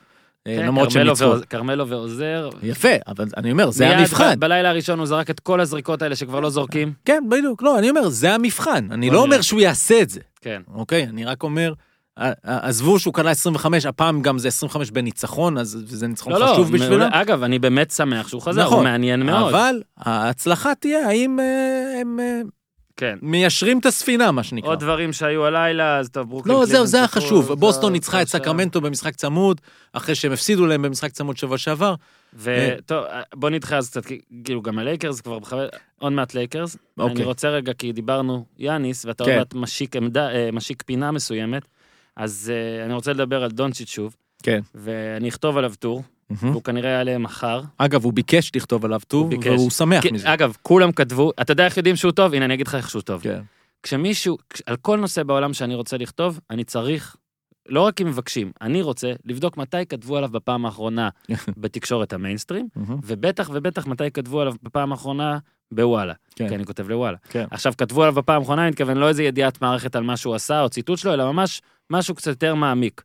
[0.49, 1.33] למרות שהם ניצחו.
[1.51, 2.49] כרמלו ועוזר.
[2.63, 4.41] יפה, אבל אני אומר, זה המבחן.
[4.41, 6.93] בלילה הראשון הוא זרק את כל הזריקות האלה שכבר לא זורקים.
[7.05, 8.89] כן, בדיוק, לא, אני אומר, זה המבחן.
[8.91, 9.23] אני לא.
[9.23, 10.63] אומר שהוא יעשה את זה, כן.
[10.75, 11.05] אוקיי?
[11.05, 11.73] אני רק אומר,
[12.43, 16.73] עזבו שהוא קלע 25, הפעם גם זה 25 בניצחון, אז זה ניצחון לא, לא, חשוב
[16.73, 16.99] בשבילו.
[16.99, 17.09] מעולה.
[17.13, 19.55] אגב, אני באמת שמח שהוא חזר, הוא מעניין מאוד.
[19.55, 22.41] אבל ההצלחה תהיה האם אה, הם אה,
[22.97, 23.19] כן.
[23.23, 24.69] מיישרים את הספינה, מה שנקרא.
[24.69, 26.57] עוד דברים שהיו הלילה, אז טוב, ברוקלין.
[26.57, 27.47] לא, זהו, זה שיחקו, החשוב.
[27.47, 28.29] זה בוסטון ניצחה את.
[28.29, 29.61] סקרמנטו במשחק צמוד,
[29.93, 31.95] אחרי שהם הפסידו להם במשחק צמוד שבוע שעבר.
[32.35, 34.03] וטוב, בוא נדחה אז קצת,
[34.45, 35.67] כאילו גם הלייקרס כבר בכוון,
[35.99, 36.77] עוד מעט לייקרס.
[36.99, 37.25] אני אוקיי.
[37.25, 39.31] רוצה רגע, כי דיברנו יאניס, ואתה כן.
[39.31, 41.63] עוד מעט משיק עמדה, אה, משיק פינה מסוימת,
[42.17, 44.61] אז אה, אני רוצה לדבר על דונצ'יץ' שוב, כן.
[44.75, 46.03] ואני אכתוב עליו טור.
[46.37, 47.61] והוא כנראה יעלה מחר.
[47.79, 49.31] אגב, הוא ביקש לכתוב עליו טור.
[49.45, 50.35] והוא שמח מזה.
[50.35, 52.35] אגב, כולם כתבו, אתה יודע איך יודעים שהוא טוב?
[52.35, 53.23] הנה, אני אגיד לך איך שהוא טוב.
[53.23, 53.41] כן.
[53.83, 57.17] כשמישהו, כש- על כל נושא בעולם שאני רוצה לכתוב, אני צריך,
[57.69, 61.09] לא רק אם מבקשים, אני רוצה לבדוק מתי כתבו עליו בפעם האחרונה
[61.63, 62.99] בתקשורת המיינסטרים, מהמם.
[63.05, 65.39] ובטח ובטח מתי כתבו עליו בפעם האחרונה
[65.73, 66.13] בוואלה.
[66.37, 66.49] כן.
[66.49, 67.17] כי אני כותב לוואלה.
[67.29, 67.45] כן.
[67.51, 70.61] עכשיו, כתבו עליו בפעם האחרונה, אני מתכוון לא איזה ידיעת מערכת על מה שהוא עשה
[70.63, 73.03] או ציטוט שלו, אלא ממש משהו קצת יותר מעמיק.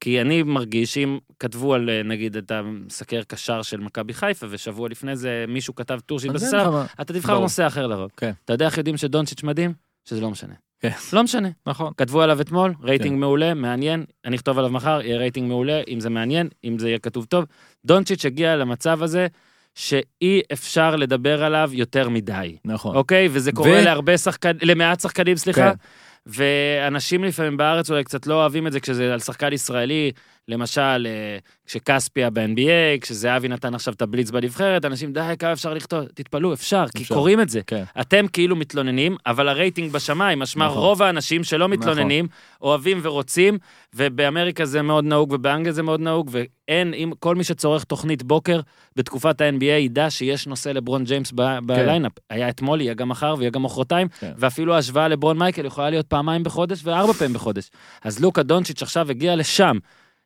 [0.00, 4.88] כי אני מרגיש שאם כתבו על, אה, נגיד, את המסקר קשר של מכבי חיפה, ושבוע
[4.88, 7.38] לפני זה מישהו כתב טור שהתבססה, לך מה- אתה תבחר.
[7.38, 8.10] נושא אחר לרוב.
[8.16, 8.32] כן.
[8.44, 9.72] אתה יודע איך יודעים שדונצ'יץ' מדהים?
[10.08, 10.54] שזה לא משנה.
[10.80, 10.90] כן.
[11.12, 11.48] לא משנה.
[11.66, 11.92] נכון.
[11.96, 13.20] כתבו עליו אתמול, רייטינג כן.
[13.20, 16.98] מעולה, מעניין, אני אכתוב עליו מחר, יהיה רייטינג מעולה, אם זה מעניין, אם זה יהיה
[16.98, 17.44] כתוב טוב.
[17.86, 19.26] דונצ'יץ' הגיע למצב הזה
[19.74, 22.96] שאי אפשר לדבר עליו יותר מדי, נכון.
[22.96, 23.28] אוקיי?
[23.32, 25.70] וזה קורה ו- להרבה שחקנים, למעט שחקנים, סליחה.
[25.70, 25.76] כן.
[26.26, 30.12] ואנשים לפעמים בארץ אולי קצת לא אוהבים את זה כשזה על שחקן ישראלי,
[30.48, 36.04] למשל, אה, כשקספיה ב-NBA, כשזהבי נתן עכשיו את הבליץ בנבחרת, אנשים, די, כמה אפשר לכתוב?
[36.04, 37.14] תתפלאו, אפשר, כי אפשר.
[37.14, 37.60] קוראים את זה.
[37.66, 37.84] כן.
[38.00, 40.78] אתם כאילו מתלוננים, אבל הרייטינג בשמיים, משמע נכון.
[40.78, 42.26] רוב האנשים שלא מתלוננים,
[42.62, 43.58] אוהבים ורוצים,
[43.94, 48.60] ובאמריקה זה מאוד נהוג, ובאנגליה זה מאוד נהוג, ואין, אם כל מי שצורך תוכנית בוקר
[48.96, 52.12] בתקופת ה-NBA ידע שיש נושא לברון ג'יימס ב- ב lineup.
[52.30, 54.32] היה אתמול, יהיה גם מחר ויהיה גם מחרתיים, כן.
[54.38, 57.70] ואפילו ההשוואה לברון מייקל יכולה להיות פעמיים בחודש וארבע פעמים בחודש.
[58.04, 59.78] אז לוקה דונצ'יץ' עכשיו הגיע לשם.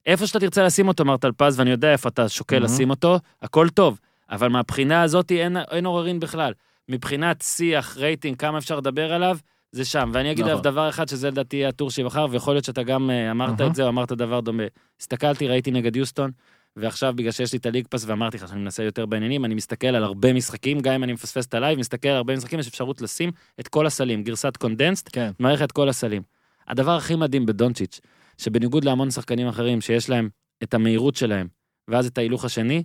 [0.07, 2.72] איפה שאתה תרצה לשים אותו, מר טלפז, ואני יודע איפה אתה שוקל מהמם.
[2.72, 3.98] לשים אותו, הכל טוב.
[4.30, 6.53] אבל מהבחינה הזאת אין, אין עוררין בכלל.
[6.88, 9.38] מבחינת שיח, רייטינג, כמה אפשר לדבר עליו,
[9.72, 10.11] זה שם.
[10.12, 10.51] ואני אגיד נכון.
[10.51, 13.70] עליו דבר אחד, שזה לדעתי יהיה הטור שמחר, ויכול להיות שאתה גם אה, אמרת אהה.
[13.70, 14.62] את זה או אמרת דבר דומה.
[15.01, 16.30] הסתכלתי, ראיתי נגד יוסטון,
[16.76, 19.55] ועכשיו בגלל שיש לי את ה League Pass, ואמרתי לך שאני מנסה יותר בעניינים, אני
[19.55, 22.59] מסתכל על הרבה משחקים, גם אם אני מפספס את ה live, מסתכל על הרבה משחקים,
[22.59, 23.30] יש אפשרות לשים
[23.61, 25.30] את כל הסלים, גרסת condensed, כן.
[25.38, 26.22] מערכת כל הסלים.
[26.68, 28.01] הדבר הכי מדהים בדונצ'יץ',
[28.41, 30.28] שבניגוד להמון שחקנים אחרים שיש להם
[30.62, 31.49] את המהירות שלהם,
[31.88, 32.82] ואז את ההילוך השני,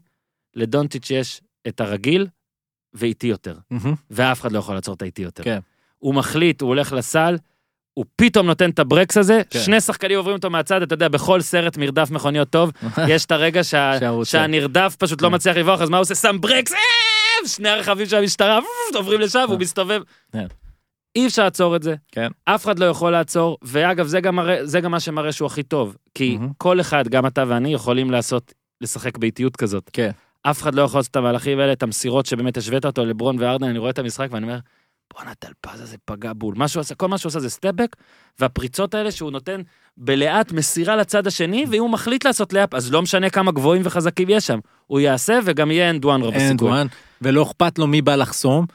[0.54, 2.28] לדונצ'יץ' יש את הרגיל
[2.94, 3.96] ואיטי יותר, מהמם.
[4.12, 5.44] ואף אחד לא יכול לעצור את האיטי יותר.
[5.44, 5.60] כן.
[5.98, 7.38] הוא מחליט, הוא הולך לסל,
[7.94, 9.60] הוא פתאום נותן את הברקס הזה, כן.
[9.60, 12.72] שני שחקנים עוברים אותו מהצד, אתה יודע, בכל סרט מרדף מכוניות טוב,
[13.12, 13.94] יש את הרגע שה...
[14.24, 15.36] שהנרדף פשוט לא כן.
[15.36, 16.16] מצליח לברוח, אז מה הוא עושה?
[16.16, 18.60] שם ברקס, אה, שני הרכבים של המשטרה
[18.94, 20.02] עוברים לשם, והוא מסתובב.
[21.16, 21.96] אי אפשר לעצור את זה.
[22.12, 22.28] כן.
[22.46, 25.64] אף אחד לא יכול לעצור, ואגב, זה גם, מראה, זה גם מה שמראה שהוא הכי
[25.64, 25.96] טוב.
[26.16, 26.52] כי מהמם.
[26.58, 29.90] כל אחד, גם אתה ואני, יכולים לעשות, לשחק באיטיות כזאת.
[29.94, 30.12] כן.
[30.44, 33.68] אף אחד לא יכול לעשות את המהלכים האלה, את המסירות שבאמת השווית אותו לברון וארדן,
[33.68, 34.60] אני רואה את המשחק ואני אומר,
[35.14, 36.56] בואנה, טלפז הזה פגע בול.
[36.58, 37.96] מה שהוא עשה, כל מה שהוא עשה זה step back,
[38.40, 39.62] והפריצות האלה שהוא נותן
[39.98, 44.28] בלאט מסירה לצד השני, ואם הוא מחליט לעשות layup, אז לא משנה כמה גבוהים וחזקים
[44.30, 44.60] יש שם.
[44.88, 46.70] הוא יעשה וגם יהיה and one רוב אין הסיכוי.
[46.70, 46.88] דואן,
[47.22, 48.66] ולא אכפת לו מי בא לחסום.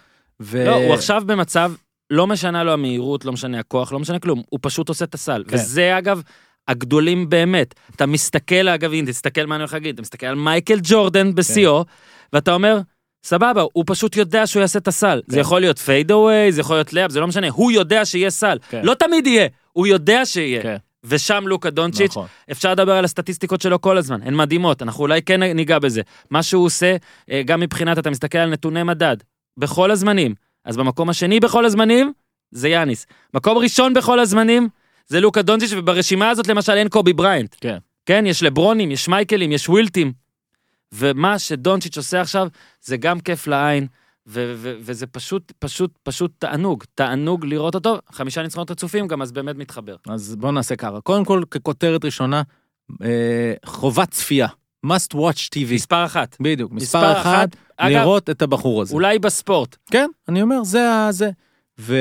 [0.41, 0.65] ו...
[0.65, 1.73] לא, הוא עכשיו במצב,
[2.11, 5.45] לא משנה לו המהירות, לא משנה הכוח, לא משנה כלום, הוא פשוט עושה את הסל.
[5.49, 5.57] כן.
[5.57, 6.23] וזה אגב,
[6.69, 7.75] הגדולים באמת.
[7.97, 11.85] אתה מסתכל, אגב, הנה, תסתכל מה אני הולך להגיד, אתה מסתכל על מייקל ג'ורדן בשיאו,
[12.33, 12.81] ואתה אומר,
[13.25, 15.21] סבבה, הוא פשוט יודע שהוא יעשה את הסל.
[15.27, 15.41] זה כן.
[15.41, 18.59] יכול להיות פייד אווי, זה יכול להיות לאפ, זה לא משנה, הוא יודע שיהיה סל.
[18.69, 18.81] כן.
[18.85, 20.63] לא תמיד יהיה, הוא יודע שיהיה.
[20.63, 20.77] כן.
[21.05, 22.27] ושם לוקה דונצ'יץ', נכון.
[22.51, 26.03] אפשר לדבר על הסטטיסטיקות שלו כל הזמן, הן מדהימות, אנחנו אולי כן ניגע בזה.
[26.31, 26.97] מה שהוא עושה,
[27.31, 29.17] אה, גם מבחינת, אתה מסתכל על נתוני מדד,
[29.57, 30.35] בכל הזמנים.
[30.65, 32.13] אז במקום השני בכל הזמנים,
[32.51, 33.07] זה יאניס.
[33.35, 34.69] מקום ראשון בכל הזמנים,
[35.07, 37.57] זה לוקה דונצ'יץ', וברשימה הזאת למשל אין קובי בריינט.
[37.61, 37.79] כן.
[38.07, 40.13] כן, יש לברונים, יש מייקלים, יש ווילטים.
[40.93, 42.49] ומה שדונצ'יץ' עושה עכשיו,
[42.81, 43.87] זה גם כיף לעין,
[44.27, 46.85] ו- ו- וזה פשוט, פשוט, פשוט תענוג.
[46.95, 49.97] תענוג לראות אותו, חמישה ניצחונות רצופים גם, אז באמת מתחבר.
[50.09, 51.01] אז בואו נעשה ככה.
[51.01, 52.43] קודם כל, ככותרת ראשונה,
[53.03, 54.49] אה, חובת צפייה.
[54.87, 55.75] Must watch TV.
[55.75, 56.37] מספר אחת.
[56.41, 58.95] בדיוק, מספר מספר אחת, אחד, אגב, לראות את הבחור הזה.
[58.95, 59.77] אולי בספורט.
[59.91, 61.13] כן, אני אומר, זה ה...
[61.13, 61.31] זה.
[61.81, 61.97] ו...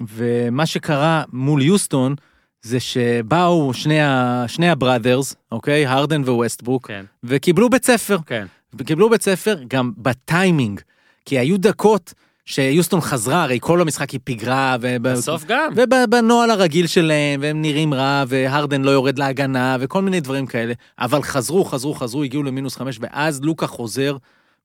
[0.00, 2.14] ומה שקרה מול יוסטון,
[2.62, 4.44] זה שבאו שני, ה...
[4.48, 5.86] שני הבראדרס, אוקיי?
[5.86, 8.18] הרדן וווסטברוק, כן, וקיבלו בית ספר.
[8.26, 8.46] כן.
[8.78, 10.80] וקיבלו בית ספר גם בטיימינג,
[11.24, 12.14] כי היו דקות
[12.46, 14.76] שיוסטון חזרה, הרי כל המשחק היא פיגרה.
[14.80, 15.72] בסוף גם.
[15.76, 21.22] ובנוהל הרגיל שלהם, והם נראים רע, והרדן לא יורד להגנה, וכל מיני דברים כאלה, אבל
[21.22, 24.16] חזרו, חזרו, חזרו, הגיעו למינוס חמש, ואז לוקה חוזר,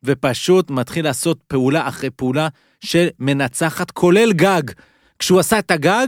[0.04, 2.48] ופשוט מתחיל לעשות פעולה אחרי פעולה
[2.82, 4.64] שמנצחת, כולל גג.
[5.20, 6.08] כשהוא עשה את הגג,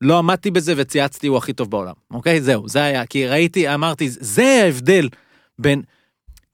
[0.00, 2.40] לא עמדתי בזה וצייצתי, הוא הכי טוב בעולם, אוקיי?
[2.40, 5.08] זהו, זה היה, כי ראיתי, אמרתי, זה ההבדל
[5.58, 5.82] בין...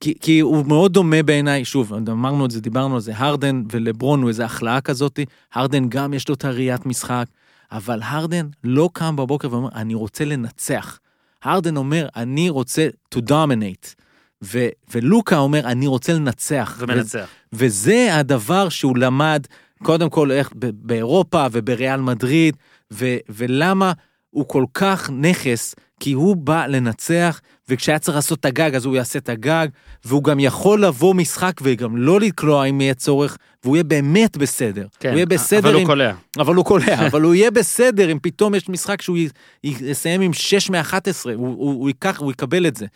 [0.00, 4.22] כי, כי הוא מאוד דומה בעיניי, שוב, אמרנו את זה, דיברנו על זה, הרדן ולברון
[4.22, 7.24] הוא איזה החלאה כזאתי, הרדן גם יש לו את הראיית משחק,
[7.72, 10.98] אבל הרדן לא קם בבוקר ואומר, אני רוצה לנצח.
[11.42, 13.94] הרדן אומר, אני רוצה to dominate.
[14.44, 16.76] ו, ולוקה אומר, אני רוצה לנצח.
[16.80, 17.28] ומנצח.
[17.52, 19.46] ו, וזה הדבר שהוא למד,
[19.82, 22.56] קודם כל, איך ב- באירופה ובריאל מדריד,
[22.92, 23.92] ו, ולמה
[24.30, 28.96] הוא כל כך נכס, כי הוא בא לנצח, וכשהיה צריך לעשות את הגג, אז הוא
[28.96, 29.66] יעשה את הגג,
[30.04, 34.86] והוא גם יכול לבוא משחק וגם לא לקלוע אם יהיה צורך, והוא יהיה באמת בסדר.
[35.00, 35.86] כן, הוא יהיה בסדר אבל הוא אם...
[35.86, 36.12] קולע.
[36.38, 39.28] אבל הוא קולע, אבל הוא יהיה בסדר אם פתאום יש משחק שהוא י-
[39.62, 40.94] יסיים עם 6 מ-11,
[41.24, 42.86] הוא, הוא, הוא ייקח, הוא יקבל את זה.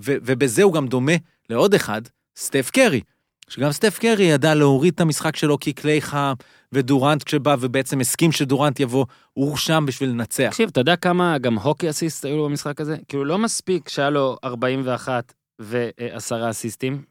[0.00, 1.12] ו, ובזה הוא גם דומה
[1.50, 2.02] לעוד אחד,
[2.36, 3.00] סטף קרי.
[3.48, 6.32] שגם סטף קרי ידע להוריד את המשחק שלו כי קליי חם,
[6.72, 10.48] ודורנט כשבא ובעצם הסכים שדורנט יבוא, הוא שם בשביל לנצח.
[10.50, 12.96] תקשיב, אתה יודע כמה גם הוקי אסיסט היו לו במשחק הזה?
[13.08, 17.02] כאילו, לא מספיק שהיה לו 41 ועשרה אסיסטים.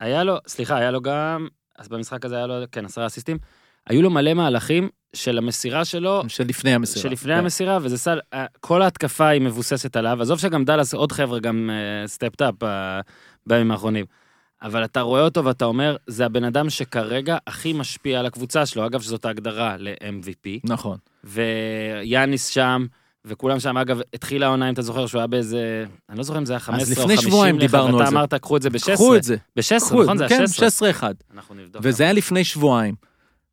[0.00, 1.48] היה לו, סליחה, היה לו גם,
[1.78, 3.38] אז במשחק הזה היה לו, כן, עשרה אסיסטים.
[3.86, 7.02] היו לו מלא מהלכים של המסירה שלו, שלפני המסירה.
[7.02, 7.38] שלפני כן.
[7.38, 10.22] המסירה, וזה סל, אה, כל ההתקפה היא מבוססת עליו.
[10.22, 11.70] עזוב שגם דאלאס, עוד חבר'ה גם
[12.06, 12.54] סטפט אפ
[13.46, 14.04] בימים האחרונים.
[14.62, 18.86] אבל אתה רואה אותו ואתה אומר, זה הבן אדם שכרגע הכי משפיע על הקבוצה שלו.
[18.86, 20.60] אגב, שזאת ההגדרה ל-MVP.
[20.64, 20.98] נכון.
[21.24, 22.86] ויאניס שם,
[23.24, 26.46] וכולם שם, אגב, התחילה העונה, אם אתה זוכר, שהוא היה באיזה, אני לא זוכר אם
[26.46, 28.16] זה היה 15 או לפני 50 שבועיים לך, דיברנו ואתה על זה.
[28.16, 28.94] אמרת, קחו את זה ב-16.
[28.94, 29.36] קחו את זה.
[29.56, 30.18] ב-16, קחו את נכון?
[30.18, 30.90] זה כן, היה 16.
[30.90, 31.02] 16-1.
[31.34, 31.82] אנחנו נבדוק.
[31.84, 32.94] וזה היה לפני שבועיים.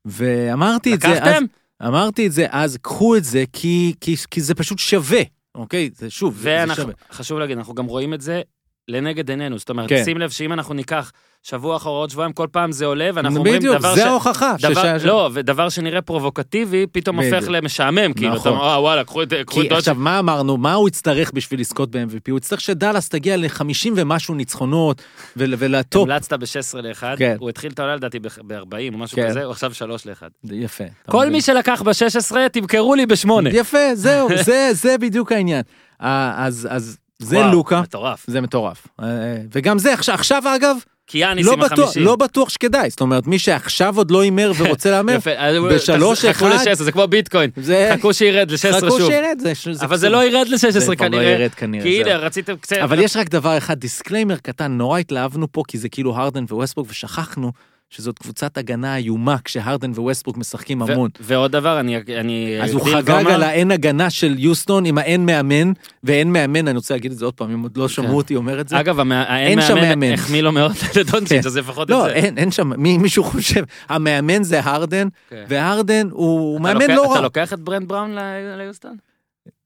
[0.05, 1.43] ואמרתי את זה אז, לקחתם?
[1.87, 5.21] אמרתי את זה אז, קחו את זה כי, כי, כי זה פשוט שווה,
[5.55, 5.89] אוקיי?
[5.95, 6.93] זה שוב, זה, זה שווה.
[7.11, 8.41] חשוב להגיד, אנחנו גם רואים את זה
[8.87, 9.57] לנגד עינינו.
[9.57, 10.01] זאת אומרת, כן.
[10.05, 11.11] שים לב שאם אנחנו ניקח
[11.43, 14.03] שבוע אחר עוד שבועיים, כל פעם זה עולה, ואנחנו אומרים בדיוק, דבר זה ש...
[14.03, 14.55] ההוכחה.
[14.61, 17.33] דבר, שש- לא, ודבר שנראה פרובוקטיבי, פתאום בדיוק.
[17.33, 18.51] הופך למשעמם, כאילו, אתה נכון.
[18.51, 20.57] אומר, אה, וואלה, קחו את קחו את כי דוד עכשיו, מה אמרנו?
[20.57, 22.29] מה הוא יצטרך בשביל לזכות ב-MVP?
[22.31, 23.61] הוא יצטרך שדאלאס תגיע ל-50
[23.95, 25.01] ומשהו ניצחונות,
[25.37, 26.03] ול- ולטופ.
[26.09, 27.35] המלצת ב-16 ל-1, כן.
[27.39, 28.53] הוא התחיל את העונה לדעתי ב-40
[28.93, 29.29] או משהו כן.
[29.29, 30.23] כזה, הוא עכשיו 3 ל-1.
[30.51, 30.83] יפה.
[31.03, 31.31] אתה כל מבין?
[31.31, 33.29] מי שלקח ב-16, תמכרו לי ב-8.
[33.51, 35.61] יפה, זהו, זה, זה בדיוק העניין.
[35.99, 38.23] אז, אז זה לוקה, מטורף.
[38.27, 38.87] זה מטורף.
[39.01, 39.07] אה,
[39.53, 40.75] וגם זה, עכשיו, עכשיו אגב,
[41.07, 42.03] כי יאניס לא עם בטוח, החמישים.
[42.03, 42.89] לא בטוח שכדאי.
[42.89, 45.17] זאת אומרת, מי שעכשיו עוד לא הימר ורוצה להמר,
[45.71, 47.49] בשלוש חכו אחד- ל-16, זה כמו ביטקוין.
[47.57, 47.91] זה...
[47.97, 49.09] חכו שירד ל-16 חכו שוב.
[49.09, 49.53] שירד, זה...
[49.71, 50.09] זה אבל זה.
[50.09, 51.23] לא ירד זה ל-16 כבר לא כנראה.
[51.23, 52.15] ירד כנראה, כי הנה.
[52.17, 52.77] רציתם קצת...
[52.77, 56.87] אבל יש רק דבר אחד, disclaimer קטן, נורא התלהבנו פה, כי זה כאילו הרדן וווסטברוק,
[56.89, 57.51] ושכחנו
[57.89, 61.09] שזאת קבוצת הגנה איומה, כשהרדן וווסטברוק משחקים ו- המון.
[61.19, 61.97] ועוד דבר, אני...
[62.19, 65.71] אני אז הוא חגג ואומר- על האין הגנה של יוסטון עם האין מאמן,
[66.03, 68.61] ואין מאמן, אני רוצה להגיד את זה עוד פעם, אם עוד לא שמעו אותי אומר
[68.61, 68.79] את זה.
[68.79, 70.11] אגב, האין מאמן.
[70.13, 71.47] החמיא לו מאוד לדונצ'יץ', כן.
[71.47, 72.13] אז לפחות את לא, זה.
[72.13, 75.43] אין, אין שם, מי, מישהו חושב, המאמן זה הרדן, כן.
[75.47, 77.13] והרדן הוא מאמן לוקח- לא רע.
[77.13, 78.15] אתה לוקח את ברט בראון
[78.57, 78.95] ליוסטון?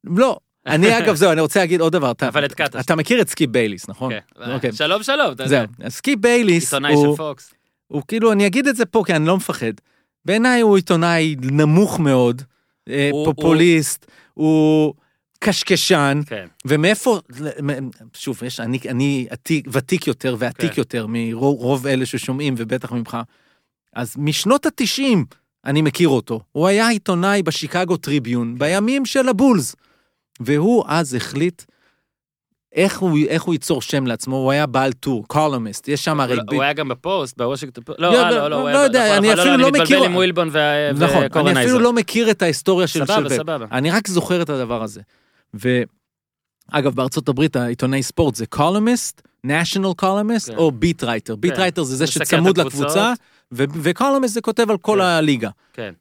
[0.04, 0.38] לא.
[0.68, 2.12] אני אגב, זהו, אני רוצה להגיד עוד דבר.
[2.12, 2.76] אתה- אבל את קטש.
[2.86, 4.12] אתה מכיר את סקיפ בייליס, נכון?
[4.14, 4.52] כן.
[4.54, 4.72] אוקיי.
[4.74, 5.34] שלום שלום.
[5.46, 5.66] זהו.
[5.84, 7.18] אז סקיפ בייליס, הוא-.
[7.90, 9.74] הוא כאילו, אני אגיד את זה פה כי אני לא מפחד.
[10.26, 12.42] בעיניי הוא עיתונאי נמוך מאוד,
[12.90, 14.94] אה, הוא- פופוליסט, הוא
[15.40, 16.48] קשקשן, כן.
[16.66, 17.20] ומאיפה,
[18.14, 20.82] שוב, יש, אני, אני עתיק, ותיק יותר ועתיק כן.
[20.82, 23.18] יותר מרוב אלה ששומעים, ובטח ממך.
[23.96, 25.26] אז משנות התשעים
[25.66, 26.40] אני מכיר אותו.
[26.52, 29.76] הוא היה עיתונאי בשיקגו טריביון, בימים של הבולס.
[30.40, 31.62] והוא אז החליט
[32.76, 36.38] איך הוא, איך הוא ייצור שם לעצמו, הוא היה בעל טור, columnist, יש שם הרי...
[36.52, 38.00] הוא- היה גם בפוסט, בוושינגטון פוסט.
[38.00, 39.62] לא, לא, אה, לא, לא, לא, לא הוא היה- יודע, נכון, אני נכון, אפילו אני
[39.64, 41.62] לא מכיר- מתבלבל עם ווילבון ו- נכון, אני וקורנייזר.
[41.62, 43.36] אפילו לא מכיר את ההיסטוריה של סבבה, פפ.
[43.36, 43.66] סבבה.
[43.72, 45.02] אני רק זוכר את הדבר הזה.
[45.54, 50.56] ואגב, בארצות הברית העיתונאי ספורט זה columnist, national columnist כן.
[50.58, 51.36] או beat writer.
[51.36, 51.54] beat.
[51.54, 52.60] writer זה זה שצמוד.
[52.60, 53.14] לקבוצה,
[53.52, 55.02] ו columnist זה כותב על כל כן.
[55.06, 55.50] הליגה.
[55.74, 55.94] כן.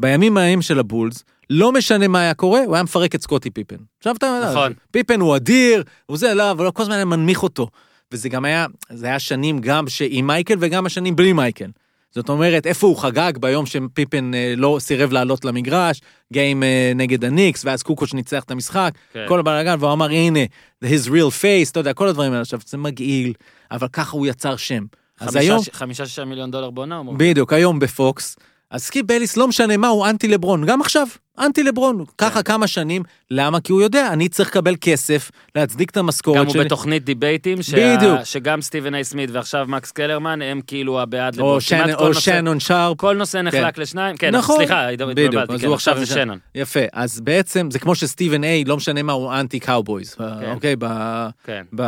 [0.00, 3.76] ובימים ההם של הבולס, לא משנה מה היה קורה, הוא היה מפרק את סקוטי פיפן.
[3.98, 4.72] עכשיו אתה יודע, נכון.
[4.90, 7.68] פיפן הוא אדיר, הוא זה, לא, אבל כל הזמן היה מנמיך אותו.
[8.12, 11.70] וזה גם היה, זה היה שנים גם שעם מייקל וגם השנים בלי מייקל.
[12.14, 16.00] זאת אומרת, איפה הוא חגג ביום שפיפן אה, לא סירב לעלות למגרש,
[16.32, 19.24] game אה, נגד הניקס, ואז קוקוש ניצח את המשחק, כן.
[19.28, 20.40] כל הבלאגן, והוא אמר, הנה,
[20.84, 22.40] his real face, אתה יודע, כל הדברים האלה.
[22.42, 23.32] עכשיו, זה מגעיל,
[23.70, 24.84] אבל ככה הוא יצר שם.
[25.20, 27.18] אז חמישה- היום, חמישה-שישה מיליון דולר בעונה, אומרים.
[27.18, 28.36] בדיוק, היום בפוקס,
[28.70, 31.06] אז סקיפ בייליס, לא משנה מה, הוא אנטי לברון, גם עכשיו,
[31.38, 32.12] אנטי לברון, כן.
[32.18, 33.60] ככה כמה שנים, למה?
[33.60, 36.64] כי הוא יודע, אני צריך לקבל כסף, להצדיק את המשכורת גם הוא שלי.
[36.64, 38.18] בתוכנית דיבייטים, שה- בדיוק.
[38.24, 41.60] שגם סטיבן איי סמית ועכשיו מקס קלרמן הם כאילו הבעד או לברון.
[41.60, 42.96] שנ- כמעט כל או נושא- שנון שרפ.
[42.96, 44.56] כל נושא נחלק לשניים, כן, נכון.
[44.56, 46.38] סליחה, בדיוק, התבלבלתי, אז כן, עכשיו זה שנון.
[46.54, 50.16] יפה, אז בעצם זה כמו שסטיבן איי, לא משנה מה, הוא אנטי קאובויז,
[50.54, 50.76] אוקיי?
[50.78, 51.62] ב- כן.
[51.72, 51.82] ב-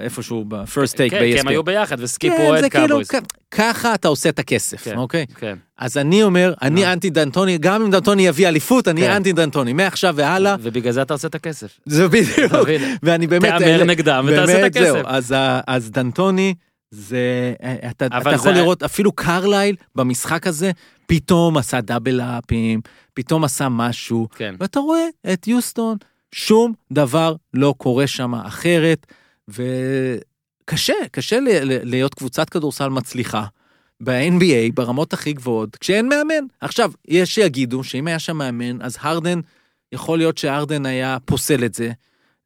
[0.00, 1.48] איפשהו בפרסט טייק כן, כי הם.
[1.48, 2.64] היו ביחד וסקיפ כן, הוא אוהד.
[3.08, 3.14] כ-
[3.50, 4.96] ככה אתה עושה את הכסף, כן.
[4.96, 5.26] אוקיי?
[5.38, 5.56] כן.
[5.78, 6.92] אז אני אומר, אני מה?
[6.92, 9.10] אנטי דנטוני, גם אם דנטוני יביא אליפות, אני כן.
[9.10, 11.80] אנטי דנטוני, מעכשיו והלאה, ובגלל זה אתה עושה את הכסף.
[11.86, 12.52] זה בדיוק?
[13.02, 15.02] ואני באמת, תהמר נגדם ותעשה את הכסף.
[15.66, 16.54] אז דנטוני,
[16.90, 17.54] זה,
[17.90, 20.70] אתה אבל אתה יכול לראות, אפילו קרלייל במשחק הזה,
[21.06, 22.80] פתאום עשה דאבל אפים,
[23.14, 24.54] פתאום עשה משהו, כן.
[24.60, 25.96] ואתה רואה את יוסטון,
[26.34, 29.06] שום דבר לא קורה שם אחרת,
[29.48, 33.44] וקשה, קשה להיות קבוצת כדורסל מצליחה.
[34.04, 36.44] ב-NBA, ברמות הכי גבוהות, כשאין מאמן.
[36.60, 39.40] עכשיו, יש שיגידו שאם היה שם מאמן, אז הרדן,
[39.92, 41.90] יכול להיות שהרדן היה פוסל את זה.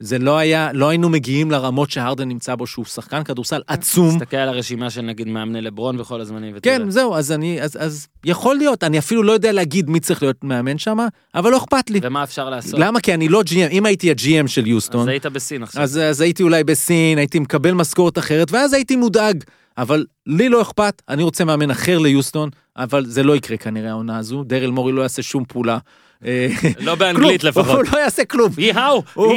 [0.00, 4.18] זה לא היה, לא היינו מגיעים לרמות שהרדן נמצא בו, שהוא שחקן כדורסל עצום.
[4.18, 6.52] תסתכל על הרשימה של נגיד מאמני לברון בכל הזמנים.
[6.56, 6.78] ותראה.
[6.78, 10.22] כן, זהו, אז אני, אז, אז יכול להיות, אני אפילו לא יודע להגיד מי צריך
[10.22, 10.98] להיות מאמן שם,
[11.34, 12.00] אבל לא אכפת לי.
[12.02, 12.80] ומה אפשר לעשות?
[12.80, 13.00] למה?
[13.00, 15.82] כי אני לא GM, אם הייתי ה-GM של אז יוסטון, היית בסין עכשיו.
[15.82, 19.44] אז, אז הייתי אולי בסין, הייתי מקבל משכורת אחרת, ואז הייתי מודאג.
[19.78, 24.18] אבל לי לא אכפת, אני רוצה מאמן אחר ליוסטון, אבל זה לא יקרה כנראה העונה
[24.18, 25.78] הזו, דרל מורי לא יעשה שום פעולה.
[26.24, 26.48] אה,
[26.80, 27.76] לא באנגלית לפחות.
[27.76, 28.52] הוא לא יעשה כלום.
[28.58, 29.34] יהאו, הוא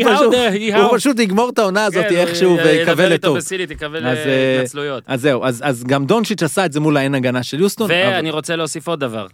[0.97, 3.13] פשוט- יגמור את העונה הזאת כן, איכשהו יקבל
[4.07, 5.03] אז, אה, אה, התנצלויות.
[5.07, 7.91] אז זהו, אז, גם דונצ'יץ' עשה את זה מול האין הגנה של יוסטון.
[7.91, 9.27] ואני רוצה להוסיף עוד דבר.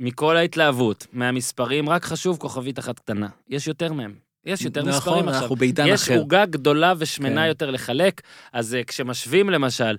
[0.00, 3.28] מכל ההתלהבות, מהמספרים, רק חשוב כוכבית אחת קטנה.
[3.48, 4.14] יש יותר מהם.
[4.46, 5.42] יש יותר נכון, מספרים עכשיו.
[5.42, 6.18] אנחנו בעידן יש אחר.
[6.18, 7.48] עוגה גדולה ושמנה כן.
[7.48, 8.20] יותר לחלק,
[8.52, 9.96] אז אה, כשמשווים למשל, אה,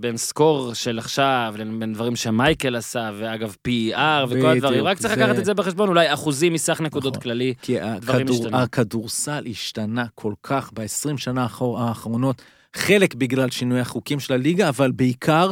[0.00, 3.96] בין סקור של עכשיו, לבין דברים שמייקל עשה, ואגב PER
[4.26, 7.22] וכל בדיוק, הדברים, רק צריך לקחת את זה בחשבון, אולי אחוזים מסך נקודות נכון.
[7.22, 7.54] כללי.
[7.62, 8.56] כי דברים השתנו.
[8.56, 11.46] הכדורסל השתנה כל כך ב-20 שנה
[11.78, 12.42] האחרונות,
[12.76, 15.50] חלק בגלל שינוי החוקים של הליגה, אבל בעיקר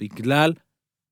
[0.00, 0.52] בגלל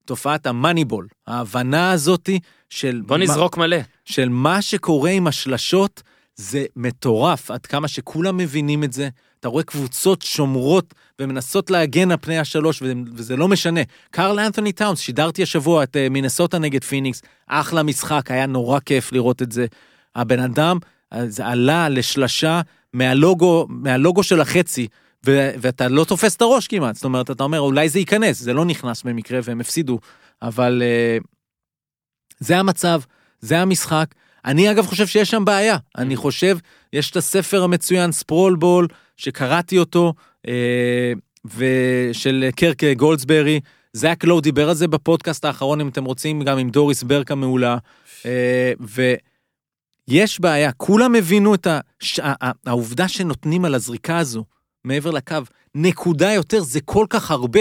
[0.05, 2.41] תופעת המאניבול, ההבנה הזאתי
[2.71, 3.03] של...
[3.07, 3.77] בוא נזרוק מלא.
[4.05, 6.03] של מה שקורה עם השלשות,
[6.37, 9.09] זה מטורף, עד כמה שכולם מבינים את זה.
[9.45, 12.83] אתה רואה קבוצות שומרות ומנסות להגן על פני השלוש,
[13.15, 13.81] וזה, לא משנה.
[14.11, 19.13] קרל אנתוני טאונס, שידרתי השבוע את אה, מינסוטה נגד פיניקס, אחלה משחק, היה נורא כיף
[19.13, 19.67] לראות את זה.
[20.15, 20.79] הבן אדם,
[21.13, 22.61] אה, זה עלה לשלשה
[22.93, 24.89] מהלוגו, מהלוגו של החצי,
[25.27, 26.95] ו- ואתה לא תופס את הראש כמעט.
[26.95, 29.99] זאת אומרת, אתה אומר, אולי זה ייכנס, זה לא נכנס במקרה והם הפסידו,
[30.43, 31.19] אבל אה,
[32.39, 33.01] זה המצב,
[33.41, 34.07] זה המשחק.
[34.45, 35.77] אני אגב חושב שיש שם בעיה.
[35.99, 36.59] אני חושב,
[36.93, 40.15] יש את הספר המצוין, ספרול בול, שקראתי אותו,
[40.49, 41.13] אה,
[41.45, 43.61] ושל קרק גולדסברי.
[43.93, 47.77] זאק לואו דיבר על זה בפודקאסט האחרון, אם אתם רוצים, גם עם דוריס ברק המעולה.
[48.27, 48.73] אה,
[50.09, 52.21] ויש בעיה, כולם הבינו את הש...
[52.67, 54.45] העובדה שנותנים על הזריקה הזו,
[54.85, 55.37] מעבר לקו,
[55.75, 57.61] נקודה יותר, זה כל כך הרבה,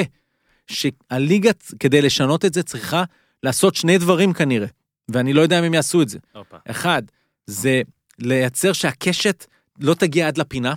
[0.67, 3.03] שהליגה, כדי לשנות את זה, צריכה
[3.43, 4.67] לעשות שני דברים כנראה,
[5.09, 6.19] ואני לא יודע אם הם יעשו את זה.
[6.33, 6.57] הופה.
[6.65, 7.03] אחד,
[7.47, 7.81] זה
[8.19, 9.45] לייצר שהקשת
[9.79, 10.73] לא תגיע עד לפינה.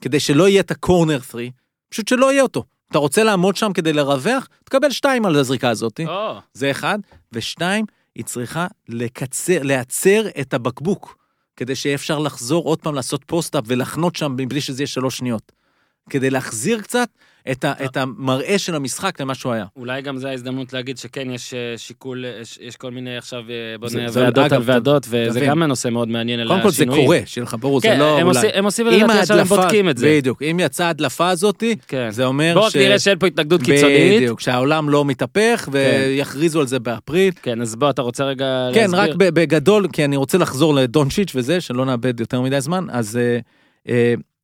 [0.00, 1.42] כדי שלא יהיה את הקורנר 3,
[1.88, 2.64] פשוט שלא יהיה אותו.
[2.90, 6.00] אתה רוצה לעמוד שם כדי לרווח, תקבל שתיים על הזריקה הזאת.
[6.06, 6.98] או, זה אחד.
[7.32, 7.84] ושתיים,
[8.14, 11.18] היא צריכה לקצר, להצר את הבקבוק,
[11.56, 15.52] כדי שיהיה אפשר לחזור עוד פעם לעשות post-up ולחנות שם מבלי שזה יהיה שלוש שניות.
[16.10, 17.08] כדי להחזיר קצת
[17.50, 19.64] את, ה, את המראה של המשחק למה שהוא היה.
[19.76, 23.38] אולי גם זו ההזדמנות להגיד שכן, יש אה, שיקול, אה, יש- יש כל מיני עכשיו,
[23.50, 25.40] אה, בוא זה- נראה, זה- ועדות על ועדות, וזה.
[25.40, 27.04] גם נושא מאוד מעניין על קודם כל זה השינויים.
[27.04, 28.48] קורה, שיהיה לך ברור, כן, זה לא הם אולי.
[28.54, 30.06] הם עושים, אם ולדעתי עכשיו הם בודקים את זה.
[30.18, 32.10] בדיוק, אם יצאה ההדלפה הזאת, כן.
[32.10, 34.16] זה אומר בואו רק נראה שאין פה התנגדות קיצונית.
[34.22, 37.32] בדיוק, שהעולם לא מתהפך ויכריזו על זה באפריל.
[37.42, 39.00] כן, אז בוא, אתה רוצה רגע כן, להסביר?
[39.00, 43.18] רק ב- בגדול, כי אני רוצה לחזור לדונצ'יץ' וזה, שלא נאבד יותר מדי זמן, אז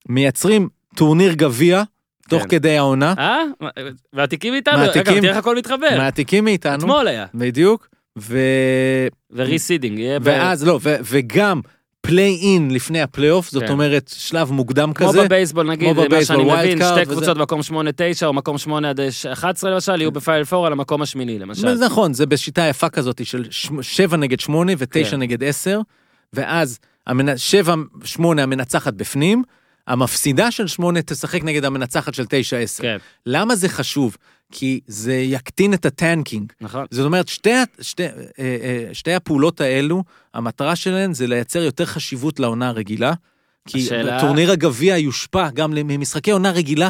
[0.08, 1.82] מייצרים טורניר גביע,
[2.28, 2.48] תוך כן.
[2.48, 3.42] כדי העונה, אה?
[4.12, 4.76] והתיקים איתנו?
[4.76, 5.96] אגב, מעתיקים- תראה איך הכל מתחבר.
[5.98, 7.26] מעתיקים מאיתנו, אתמול היה.
[7.34, 7.88] בדיוק,
[8.18, 8.38] ו...
[9.32, 10.00] ו reseeding.
[10.22, 11.60] ואז לא, וגם
[12.00, 13.72] play-in לפני הפליי אוף, זאת כן.
[13.72, 15.24] אומרת שלב מוקדם כמו כזה.
[15.24, 17.04] בבייסבול נגיד, כמו מה שאני מבין, שתי.
[17.04, 17.72] קבוצות במקום 8-9
[18.26, 19.00] או מקום 8 עד
[19.32, 21.74] 11 למשל, יהיו בפיינל פור על המקום השמיני למשל.
[21.76, 23.44] זה נכון, זה בשיטה יפה כזאת של
[23.82, 25.18] 7 נגד 8 ו-9 כן.
[25.18, 25.80] נגד 10,
[26.32, 26.78] ואז
[27.08, 27.12] 7-8
[28.38, 29.42] המנצחת בפנים,
[29.90, 32.82] המפסידה של שמונה תשחק נגד המנצחת של תשע עשר.
[32.82, 34.16] כן, למה זה חשוב?
[34.52, 36.52] כי זה יקטין את הטנקינג.
[36.60, 36.86] נכון.
[36.90, 40.02] זאת אומרת, שתי, שתי, אה, אה, שתי הפעולות האלו,
[40.34, 43.12] המטרה שלהן זה לייצר יותר חשיבות לעונה הרגילה.
[43.68, 46.88] כי השאלה- טורניר הגביע יושפע גם ממשחקי עונה רגילה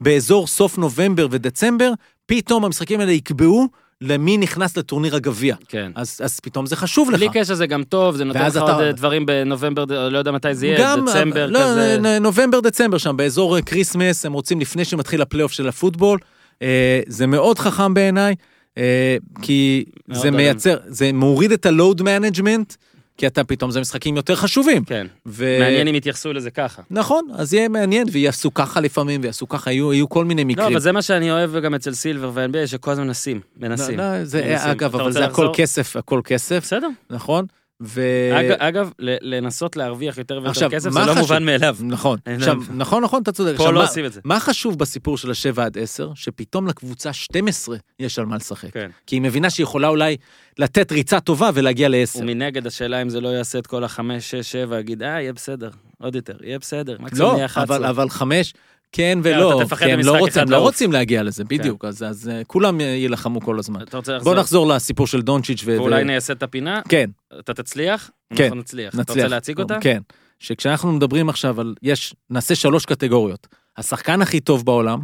[0.00, 1.92] באזור סוף נובמבר ודצמבר,
[2.26, 3.68] פתאום המשחקים האלה יקבעו
[4.02, 5.54] למי נכנס לטורניר הגביע.
[5.68, 5.92] כן.
[5.94, 7.16] אז, אז פתאום זה חשוב לך.
[7.16, 10.30] בלי קשר זה גם טוב, זה נותן לך אתה- עוד אה, דברים בנובמבר, לא יודע
[10.32, 11.98] מתי זה יהיה, גם, דצמבר לא, כזה.
[12.02, 16.18] נ- נובמבר, דצמבר שם, באזור אה, כריסמס, הם רוצים לפני שמתחיל הפלייאוף של הפוטבול.
[16.62, 18.34] אה, זה מאוד חכם בעיניי,
[18.78, 20.36] אה, כי זה עליהם.
[20.36, 22.76] מייצר, זה מוריד את ה-load management,
[23.22, 24.84] כי אתה פתאום, זה משחקים יותר חשובים.
[24.84, 25.06] כן.
[25.26, 25.56] ו...
[25.60, 26.82] מעניין אם יתייחסו לזה ככה.
[26.90, 30.66] נכון, אז יהיה מעניין, ויעשו ככה לפעמים, ויעשו ככה, יהיו, יהיו כל מיני לא, מקרים.
[30.68, 33.98] אבל זה מה שאני אוהב גם אצל סילבר ו-NBA, שכל הזמן מנסים, מנסים.
[33.98, 34.70] לא, לא, זה, מנסים.
[34.70, 35.54] אגב, אבל זה הכל לחזור?
[35.54, 36.88] כסף, הכל כסף, בסדר.
[37.10, 37.46] נכון?
[37.84, 38.00] ו...
[38.40, 41.18] אג- אגב, לנסות להרוויח יותר ויותר עכשיו, כסף, זה לא חשוב?
[41.18, 41.76] מובן מאליו.
[41.80, 43.48] נכון, עכשיו, נכון, נכון, אתה צודק.
[43.50, 44.20] פה עכשיו, לא מה- עושים את זה.
[44.24, 46.10] מה חשוב בסיפור של השבע עד עשר?
[46.14, 48.72] שפתאום לקבוצה 12 יש על מה לשחק.
[48.72, 48.90] כן.
[49.06, 50.16] כי היא מבינה שהיא יכולה אולי
[50.58, 52.18] לתת ריצה טובה ולהגיע לעשר.
[52.22, 55.70] ומנגד השאלה אם זה לא יעשה את כל החמש, שש, שבע, יגיד, אה, יהיה בסדר,
[56.00, 57.76] עוד יותר, יהיה בסדר, מקסימום לא, יהיה 11.
[57.76, 58.54] אבל, אבל חמש,
[58.92, 60.56] כן לא, ולא, כי הם לא רוצים, לא.
[60.56, 63.80] רוצים להגיע לזה, בדיוק, אז, אז אה, כולם יילחמו כל הזמן.
[64.22, 65.76] בוא נחזור לסיפור של דונצ'יץ' ו...
[65.76, 68.10] ואולי נייסד את הפינה, כן, אתה תצליח?
[68.34, 68.94] כן, אנחנו נצליח.
[68.94, 69.12] אתה.
[69.12, 69.78] רוצה להציג אותה?
[69.80, 70.02] כן.
[70.38, 73.46] שכשאנחנו מדברים עכשיו על, יש, נעשה שלוש קטגוריות.
[73.76, 75.00] השחקן הכי טוב בעולם.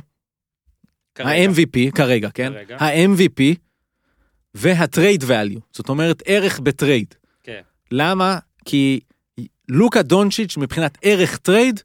[1.18, 2.52] ה-MVP, כרגע, כן?
[2.78, 3.42] ה-MVP
[4.54, 7.14] וה-trade value, זאת אומרת ערך בטרייד.
[7.42, 7.60] כן.
[7.90, 8.38] למה?
[8.64, 9.00] כי
[9.68, 11.80] לוקה דונצ'יץ' מבחינת ערך טרייד,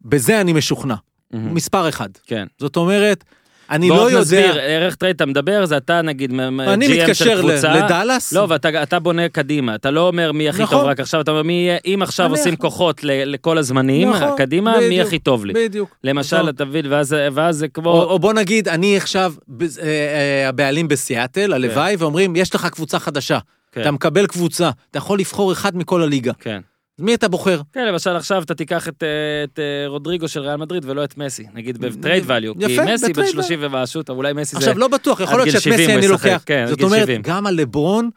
[0.00, 0.94] בזה אני משוכנע.
[1.32, 1.54] מהמם.
[1.54, 2.08] מספר אחד.
[2.26, 2.46] כן.
[2.58, 3.24] זאת אומרת,
[3.70, 4.20] אני בוא לא יודע...
[4.20, 7.74] נסביר, ערך טרייד אתה מדבר, זה אתה נגיד אני GM של מתקשר ל- קבוצה.
[7.84, 10.78] לדאלאס, לא, ואתה אתה בונה קדימה, אתה לא אומר מי הכי נכון.
[10.78, 12.56] טוב רק עכשיו, אתה אומר מי יהיה, אם עכשיו אני עושים.
[12.56, 15.52] כוחות ל- לכל הזמנים, נכון, קדימה, מי בדיוק, הכי טוב לי.
[15.52, 15.96] בדיוק.
[16.04, 16.48] למשל, נכון.
[16.48, 18.02] אתה מבין, ואז ואז זה או, כמו...
[18.02, 22.98] או בוא נגיד, אני עכשיו בז- אה, אה, הבעלים בסיאטל, הלוואי, ואומרים, יש לך קבוצה
[22.98, 23.38] חדשה.
[23.72, 23.80] כן.
[23.80, 26.32] אתה מקבל קבוצה, אתה יכול לבחור אחד מכל הליגה.
[26.40, 26.60] כן.
[26.98, 27.60] מי אתה בוחר?
[27.72, 29.08] כן, למשל עכשיו אתה תיקח את, אה,
[29.44, 32.84] את אה, רודריגו של ריאל מדריד ולא את מסי, נגיד ב trade value, כי יפה,
[32.84, 34.58] מסי בן בטרייד 30 ומשהו, טוב, אולי מסי זה...
[34.58, 36.42] עכשיו, לא בטוח, יכול להיות שאת מסי 70 הוא אני לוקח.
[36.46, 37.22] כן, זאת אומרת, 70.
[37.22, 38.10] גם על לברון,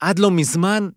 [0.00, 0.88] עד לא מזמן,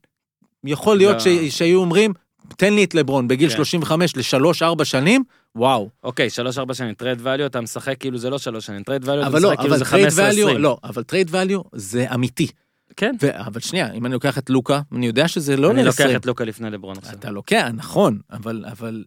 [0.64, 1.20] יכול להיות לא.
[1.20, 2.14] ש- שהיו אומרים,
[2.58, 3.56] תן לי את לברון בגיל כן.
[3.56, 5.24] 35 לשלוש-ארבע שנים,
[5.56, 5.90] וואו.
[6.04, 9.22] אוקיי, שלוש ארבע שנים, trade value אתה משחק כאילו זה לא שלוש שנים, trade value
[9.22, 10.62] אתה אבל לא, משחק כאילו אבל זה trade 15 value, 20.
[10.62, 12.48] לא, אבל trade value זה אמיתי.
[12.98, 15.88] כן, ו- אבל שנייה, אם אני לוקח את לוקה, אני יודע שזה לא אני ל-20.
[15.88, 17.14] לוקח את לוקה לפני לברון עכשיו.
[17.14, 19.04] אתה לוקח, נכון, אבל, אבל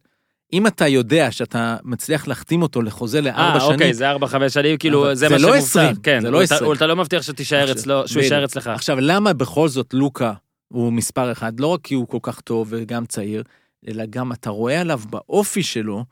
[0.52, 4.54] אם אתה יודע שאתה מצליח להחתים אותו לחוזה לארבע אה, שנים, אוקיי, זה ארבע חמש
[4.54, 5.62] שנים, כאילו זה זה מה לא שמובטח.
[5.64, 6.72] 20, כן, זה לא אתה- 20.
[6.72, 8.22] אתה לא מבטיח שתישאר אצלו, שהוא.
[8.22, 8.66] יישאר אצלך.
[8.66, 10.32] עכשיו, למה בכל זאת לוקה
[10.68, 11.60] הוא מספר אחד?
[11.60, 13.42] לא רק כי הוא כל כך טוב וגם צעיר,
[13.88, 16.04] אלא גם אתה רואה עליו באופי שלו,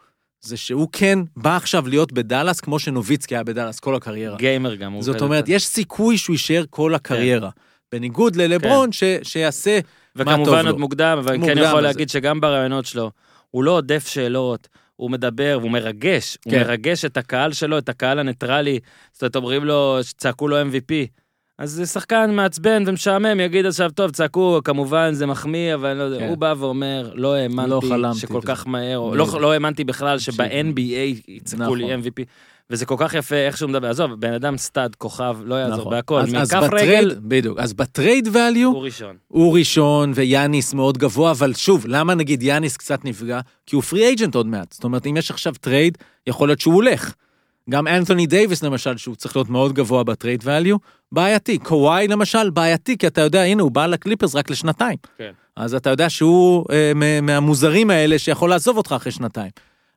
[0.46, 4.36] זה שהוא כן בא עכשיו להיות בדאלאס כמו שנוביצקי היה בדאלאס כל הקריירה.
[4.36, 4.92] גיימר גם.
[4.92, 5.22] הוא זאת.
[5.22, 7.50] אומרת, יש סיכוי שהוא יישאר כל הקריירה.
[7.92, 9.78] בניגוד ללברון, ש- שיעשה...
[10.16, 10.70] מה טוב וכמובן לו.
[10.70, 13.10] עוד מוקדם, אבל כן יכול להגיד שגם ברעיונות שלו,
[13.50, 16.58] הוא לא עודף שאלות, הוא מדבר, והוא מרגש, הוא כן.
[16.60, 18.78] מרגש את הקהל שלו, את הקהל הניטרלי,
[19.12, 20.92] זאת אומרת, אומרים לו, צעקו לו MVP.
[21.58, 26.04] אז זה שחקן מעצבן ומשעמם, יגיד עכשיו, טוב, צעקו, כמובן זה מחמיא, אבל אני לא
[26.04, 26.28] יודע, כן.
[26.28, 29.14] הוא בא ואומר, לא האמנתי לא שכל וזה." כך מהר, או.
[29.14, 30.18] לא לא האמנתי בכלל.
[30.18, 32.00] שב-NBA יצעקו לי נכון.
[32.06, 32.24] MVP.
[32.70, 35.90] וזה כל כך יפה איך שהוא מדבר, עזוב, בן אדם stud, כוכב, לא יעזור נכון.
[35.90, 37.58] בהכל, אז- אז בטרייד- רגל, בדיוק.
[37.58, 39.16] אז ב trade value, הוא ראשון.
[39.28, 43.40] הוא ראשון ויאניס מאוד גבוה, אבל שוב, למה נגיד יאניס קצת נפגע?
[43.66, 44.72] כי הוא free agent עוד מעט.
[44.72, 47.14] זאת אומרת, אם יש עכשיו טרייד, יכול להיות שהוא הולך.
[47.70, 50.78] גם אנתוני דייוויס למשל, שהוא צריך להיות מאוד גבוה ב trade value,
[51.12, 51.58] בעייתי.
[51.58, 54.98] קוואי למשל, בעייתי, כי אתה יודע, הנה, הוא בא לקליפרס רק לשנתיים.
[55.18, 55.32] כן.
[55.56, 59.50] אז אתה יודע שהוא אה, מהמוזרים האלה שיכול לעזוב אותך אחרי שנתיים.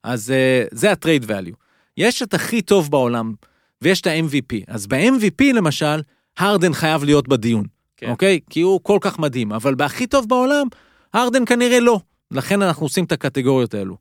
[0.03, 1.55] אז אה, זה הטרייד value.
[1.97, 3.33] יש את הכי טוב בעולם,
[3.81, 4.63] ויש את ה-MVP.
[4.67, 6.01] אז ב-MVP למשל,
[6.37, 7.65] הרדן חייב להיות בדיון.
[7.97, 8.09] כן.
[8.09, 8.39] אוקיי?
[8.49, 10.67] כי הוא כל כך מדהים, אבל בהכי טוב בעולם,
[11.13, 11.99] הרדן כנראה לא.
[12.31, 13.97] לכן אנחנו עושים את הקטגוריות האלו.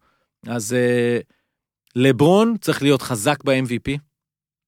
[0.47, 1.19] אז אה,
[1.99, 3.99] לברון צריך להיות חזק ב-MVP,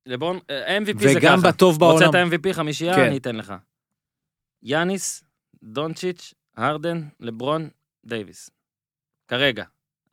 [0.06, 1.18] לברון, אה, MVP זה ככה.
[1.18, 2.06] וגם בטוב בעולם.
[2.06, 2.94] רוצה את ה-MVP חמישייה?
[2.94, 3.00] כן.
[3.06, 3.54] אני אתן לך.
[4.62, 5.24] יאניס,
[5.62, 7.68] דונצ'יץ', הרדן, לברון,
[8.06, 8.50] דייוויס.
[9.28, 9.64] כרגע.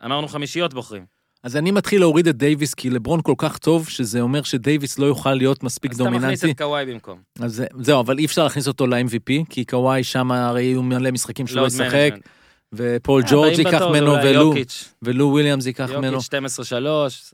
[0.05, 1.05] אמרנו חמישיות בוחרים.
[1.43, 5.05] אז אני מתחיל להוריד את דייוויס, כי לברון כל כך טוב, שזה אומר שדייוויס לא
[5.05, 6.51] יוכל להיות מספיק אז אתה מכניס דומיננטי.
[6.51, 7.19] את קוואי במקום.
[7.39, 11.11] אז זה- זהו, אבל אי אפשר להכניס אותו ל-MVP, כי קוואי שם הרי יהיו מלא
[11.11, 12.23] משחקים שלא ישחק, management.
[12.77, 14.53] ופול אה, ג'ורג' ייקח ממנו, ולו-
[15.01, 16.17] ולו וויליאמס ייקח ממנו.
[16.17, 16.33] יוקיץ'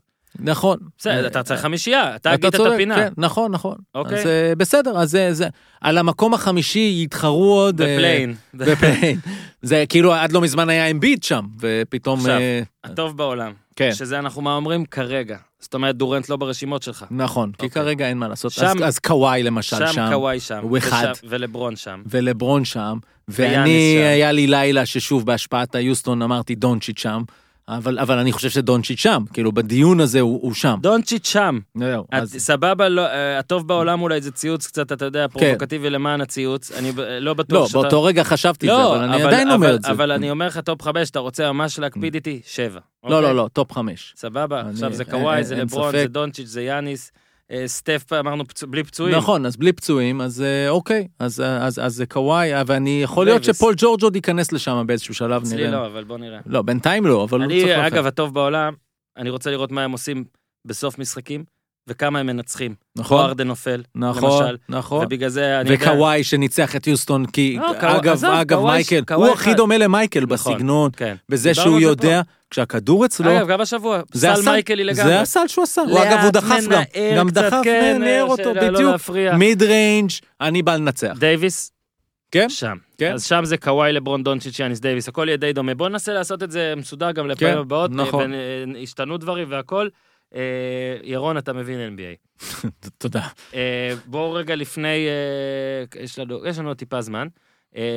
[0.38, 0.78] נכון.
[0.98, 2.94] בסדר, אתה צריך חמישייה, אתה הגית את הפינה.
[2.96, 3.76] כן, נכון, נכון.
[3.94, 4.20] אוקיי.
[4.20, 5.48] אז אה, בסדר, אז זה,
[5.80, 7.80] על המקום החמישי יתחרו עוד...
[7.80, 8.34] אה, בפליין.
[8.54, 9.18] בפליין.
[9.62, 12.18] זה כאילו עד לא מזמן היה אמביט שם, ופתאום...
[12.20, 13.52] עכשיו, אה, הטוב בעולם.
[13.76, 13.90] כן.
[13.94, 15.36] שזה אנחנו מה אומרים כרגע.
[15.60, 17.04] זאת אומרת, דורנט לא ברשימות שלך.
[17.10, 17.82] נכון, כי אוקיי.
[17.82, 18.52] כרגע אין מה לעשות.
[18.52, 20.58] שם- אז- קוואי למשל שם שם, קוואי שם.
[20.62, 21.12] הוא אחד.
[21.28, 22.02] ולברון שם.
[22.06, 22.98] ולברון שם,
[23.28, 23.70] ואני.
[23.98, 27.22] היה לי לילה ששוב בהשפעת היוסטון אמרתי דונצ'יץ' שם,
[27.68, 30.78] אבל, אבל אני חושב שדונצ'יץ' שם, כאילו בדיון הזה הוא, הוא שם.
[30.82, 31.58] דונצ'יץ' שם.
[31.78, 36.20] זהו, אז, סבבה, לא, אה, הטוב בעולם אולי זה ציוץ קצת, אתה יודע, פרובוקטיבי למען
[36.20, 36.72] הציוץ.
[36.72, 37.78] אני לא בטוח לא, שאתה...
[37.80, 39.90] באותו רגע חשבתי את זה, לא, אבל אני עדיין אבל- אומר את זה.
[39.90, 42.40] אבל אני אומר לך top חמש, אתה רוצה ממש להקפיד איתי?
[42.46, 42.80] שבע.
[43.04, 43.22] לא, אוקיי?
[43.22, 44.14] לא, לא, top חמש.
[44.16, 45.98] סבבה, אני- עכשיו זה קוואי, זה לברון, ספק.
[46.00, 47.12] זה דונצ'יץ', זה יאניס.
[47.50, 49.16] אה, סטף, אמרנו, פצוע- בלי פצועים.
[49.16, 53.26] נכון, אז בלי פצועים, אז אה, אוקיי, אז, אה, אז, אז זה קוואי, ואני יכול
[53.26, 53.56] להיות דייוויס.
[53.56, 55.70] שפול ג'ורג' עוד ייכנס לשם באיזשהו שלב, אצלי נראה.
[55.70, 56.38] לא, אבל בוא נראה.
[56.46, 57.86] לא, בינתיים לא, אבל הוא צריך אני.
[57.86, 58.72] אגב, הטוב בעולם,
[59.16, 60.24] אני רוצה לראות מה הם עושים
[60.66, 61.44] בסוף משחקים,
[61.88, 62.74] וכמה הם מנצחים.
[62.98, 64.56] נכון, פה הארדן נופל, נכון, למשל.
[64.68, 65.06] נכון.
[65.06, 65.84] ובגלל זה אני יודע...
[65.90, 69.56] וקוואי שניצח את יוסטון, כי לא, אגב, עזוב, אגב, קוואי- מייקל, קוואי הוא הכי אחד.
[69.56, 70.54] דומה למייקל נכון.
[70.54, 71.14] בסגנון, כן.
[71.28, 72.20] בזה שהוא יודע,
[72.54, 75.04] כשהכדור אצלו, אגב, גם השבוע, סל מייקלי לגמרי.
[75.04, 77.62] זה הסל שהוא עשה, הוא אגב, הוא דחף גם, מנער גם דחף,
[78.00, 79.00] ניער אותו, לא בדיוק.
[79.38, 80.10] mid range,
[80.40, 81.16] אני בא לנצח.
[81.18, 81.72] דייוויס?
[82.30, 82.48] כן?
[82.48, 82.76] שם.
[82.98, 83.12] כן.
[83.12, 85.74] אז שם זה קוואי, לברון, דונצ'יץ', יאניס דייוויס, הכל יהיה די דומה.
[85.74, 87.90] בוא ננסה לעשות את זה מסודר גם לפעמים כן, הבאות.
[87.90, 88.32] נכון.
[88.74, 89.88] והשתנו דברים והכל.
[90.34, 90.40] אה,
[91.02, 92.44] ירון, אתה מבין NBA.
[92.98, 93.26] תודה.
[93.54, 96.02] אה, בואו רגע לפני, אה,
[96.44, 97.28] יש לנו, טיפה זמן.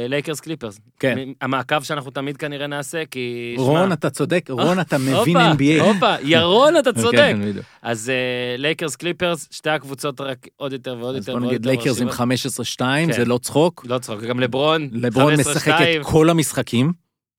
[0.09, 0.80] לייקרס קליפרס.
[0.99, 1.30] כן.
[1.41, 3.55] המעקב שאנחנו תמיד כנראה נעשה, כי...
[3.57, 5.82] רון, אתה צודק, רון, אתה מבין NBA.
[5.82, 7.17] הופה, ירון, אתה צודק.
[7.17, 7.39] כן.
[7.82, 8.11] אז
[8.57, 12.07] לייקרס קליפרס, שתי הקבוצות רק עוד יותר ועוד אז יותר בוא ועוד נגיד לייקרס עם
[12.07, 12.67] מרשימות.
[12.67, 13.11] 15-2, כן.
[13.11, 13.86] זה לא צחוק.
[13.89, 15.38] לא צחוק, גם לברון, לברון 15-2.
[15.39, 16.93] משחק את כל המשחקים,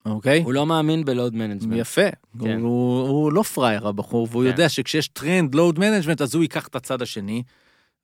[0.05, 0.41] אוקיי?
[0.43, 1.79] הוא לא מאמין ב load management.
[1.79, 2.09] יפה,
[2.43, 2.59] כן.
[2.59, 4.49] הוא, הוא לא פראייר הבחור, והוא כן.
[4.49, 7.43] יודע שכשיש טרנד load management אז הוא ייקח את הצד השני.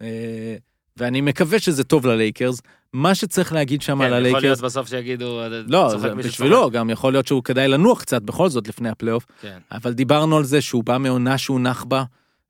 [0.02, 0.56] אה,
[0.98, 2.62] ואני מקווה שזה טוב ללייקרס.
[2.96, 7.14] מה שצריך להגיד שם על כן, יכול להיות הלייקרס, בסוף שיגידו, לא, בשבילו, גם יכול
[7.14, 9.58] להיות שהוא כדאי לנוח קצת בכל זאת לפני הפלייאוף, כן.
[9.72, 12.04] אבל דיברנו על זה שהוא בא מעונה שהוא נח בה,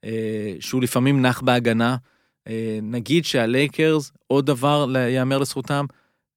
[0.06, 1.96] אה, שהוא לפעמים נח בהגנה.
[2.48, 5.86] אה, נגיד שהלייקרס, עוד דבר ייאמר לזכותם,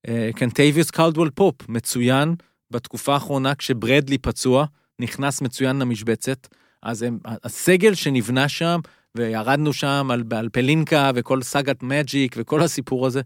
[0.09, 2.34] אה, קנטביוס קלדוול פופ, מצוין
[2.70, 4.64] בתקופה האחרונה כשברדלי פצוע,
[4.98, 6.48] נכנס מצוין למשבצת.
[6.82, 8.80] אז הם, הסגל שנבנה שם,
[9.14, 13.20] וירדנו שם על, על פלינקה וכל סאגת מג'יק וכל הסיפור הזה,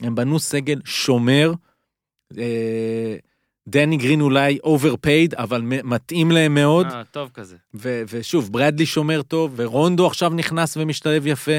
[0.00, 1.52] הם בנו סגל שומר.
[2.38, 3.16] אה,
[3.68, 6.86] דני גרין אולי overpaid, אבל מתאים להם מאוד.
[6.86, 7.56] אה, טוב כזה.
[7.74, 11.58] ו- ושוב, ברדלי שומר טוב, ורונדו עכשיו נכנס ומשתלב יפה.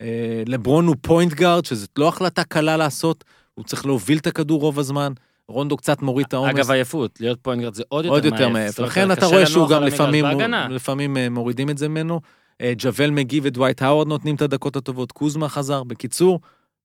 [0.00, 3.24] אה, לברון הוא point guard, שזאת לא החלטה קלה לעשות,
[3.54, 5.12] הוא צריך להוביל את הכדור רוב הזמן.
[5.48, 6.50] רונדו קצת מוריד את העומס.
[6.50, 8.78] אגב, עייפות, להיות point זה עוד יותר עוד יותר מעייף.
[8.78, 10.68] לכן אתה רואה שהוא גם לפעמים, בהגנה.
[10.68, 12.20] לפעמים אה, מורידים את זה ממנו.
[12.60, 15.82] אה, ג'אוול מגי ודווייט האוורד נותנים את הדקות הטובות, קוזמה חזר.
[15.84, 16.40] בקיצור,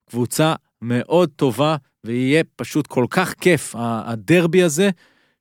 [0.09, 4.89] קבוצה מאוד טובה, ויהיה פשוט כל כך כיף, הדרבי הזה,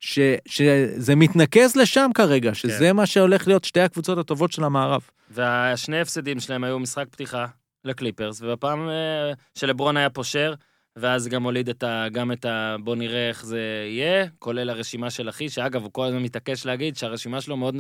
[0.01, 2.97] ש, שזה מתנקז לשם כרגע, שזה כן.
[2.97, 5.03] מה שהולך להיות שתי הקבוצות הטובות של המערב.
[5.31, 7.47] והשני הפסדים שלהם היו משחק פתיחה
[7.85, 10.55] לקליפרס, ובפעם אה, שלברון היה פושר,
[10.97, 12.77] ואז גם הוליד את ה, גם את ה...
[12.85, 16.97] בוא נראה איך זה יהיה, כולל הרשימה של אחי, שאגב, הוא כל הזמן מתעקש להגיד
[16.97, 17.77] שהרשימה שלו מאוד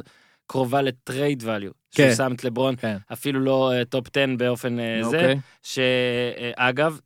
[0.47, 1.73] קרובה ל trade value.
[1.95, 2.05] כן.
[2.05, 2.97] שהוא שם את לברון, כן.
[3.13, 5.39] אפילו לא top 10 באופן אה, זה, אוקיי.
[5.63, 7.01] שאגב,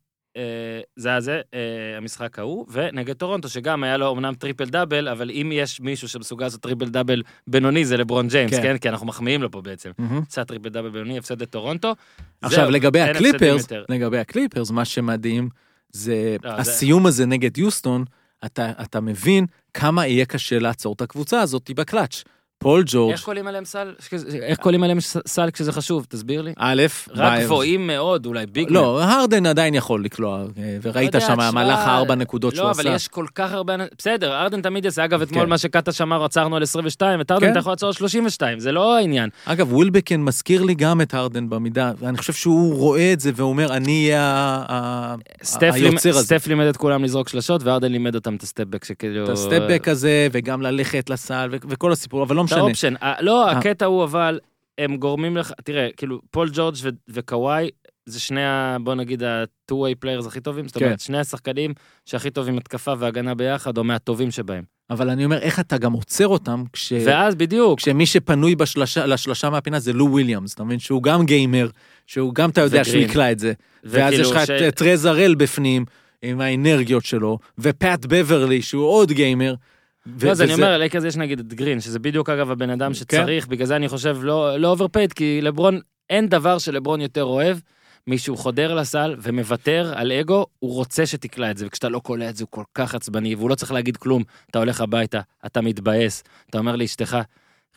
[0.95, 1.59] זה היה זה, אה,
[1.97, 6.45] המשחק ההוא, ונגד טורונטו, שגם היה לו אמנם triple double, אבל אם יש מישהו שמסוגל
[6.45, 8.61] לעשות triple double בינוני, זה לברון ג'יימס, כן.
[8.61, 8.77] כן?
[8.77, 9.91] כי אנחנו מחמיאים לו פה בעצם.
[10.29, 11.93] עשה triple double בינוני, הפסד לטורונטו.
[12.41, 13.67] עכשיו זהו, לגבי הקליפרס.
[13.89, 15.49] לגבי הקליפרס, מה שמדהים
[15.91, 18.05] זה לא, זה- הסיום הזה נגד יוסטון,
[18.45, 22.23] אתה, אתה מבין כמה יהיה קשה לעצור את הקבוצה הזאת בקלאץ'.
[22.59, 23.93] פול ג'ורג', איך קוראים עליהם סל?
[24.41, 26.05] איך קוראים עליהם ס- סל כשזה חשוב?
[26.09, 26.53] תסביר לי.
[26.57, 26.83] א',
[27.15, 28.67] רק גבוהים מאוד, אולי ביג.
[28.71, 32.81] לא, הרדן עדיין יכול לקלוע, אה, וראית לא שם מהלך הארבע נקודות שהוא לא, עשה.
[32.81, 33.75] אבל יש כל כך הרבה...
[33.97, 35.05] בסדר, הארדן תמיד יעשה.
[35.05, 35.49] אגב, אתמול כן.
[35.49, 37.51] מה שקטש אמר, עצרנו על 22, את הארדן כן.
[37.51, 39.29] אתה יכול לעצור על 32, זה לא העניין.
[39.45, 43.73] אגב, ווילבקן מזכיר לי גם את הרדן במידה, ואני חושב שהוא רואה את זה ואומר,
[43.73, 44.11] אני
[45.61, 46.23] היוצר הזה.
[46.23, 49.23] סטף לימד את כולם לזרוק שלשות, והארדן לימד אותם את ה stepback, שכאילו...
[49.23, 52.59] את ה stepback הזה, וגם ללכת לסל, וכל הסיפור, אבל לא משנה.
[52.59, 52.93] ה option.
[53.01, 53.51] ה- לא, אה.
[53.57, 54.39] הקטע הוא אבל,
[54.77, 56.75] הם גורמים לך, תראה, כאילו, פול ג'ורג'
[57.09, 57.69] וקוואי,
[58.05, 58.77] זה שני ה...
[58.81, 59.75] בוא נגיד ה-2-way
[60.05, 60.85] players הכי טובים, זאת כן.
[60.85, 61.73] אומרת, שני השחקנים
[62.05, 64.63] שהכי טובים התקפה והגנה ביחד, או מהטובים שבהם.
[64.89, 66.93] אבל אני אומר, איך אתה גם עוצר אותם, כש...
[67.05, 70.79] ואז בדיוק, כשמי שפנוי בשלשה, לשלשה מהפינה זה לו וויליאמס, אתה מבין?
[70.79, 71.69] שהוא גם gamer,
[72.07, 73.09] שהוא גם, אתה יודע שהוא וגרין.
[73.09, 73.53] יקלע את זה.
[73.83, 75.85] ואז יש לך ש- את הארזל בפנים,
[76.21, 79.53] עם האנרגיות שלו, ופאט בברלי, שהוא עוד gamer.
[80.23, 82.93] לא, אז אני אומר, לייקרס יש נגיד את גרין, שזה בדיוק אגב הבן אדם כן.
[82.93, 85.79] שצריך, בגלל זה אני חושב לא לא overpaid, כי לברון,
[86.09, 87.57] אין דבר שלברון יותר אוהב,
[88.07, 92.35] מישהו חודר לסל ומוותר על אגו, הוא רוצה שתקלע את זה, וכשאתה לא קולע את
[92.35, 96.23] זה הוא כל כך עצבני, והוא לא צריך להגיד כלום, אתה הולך הביתה, אתה מתבאס,
[96.49, 97.17] אתה אומר לאשתך,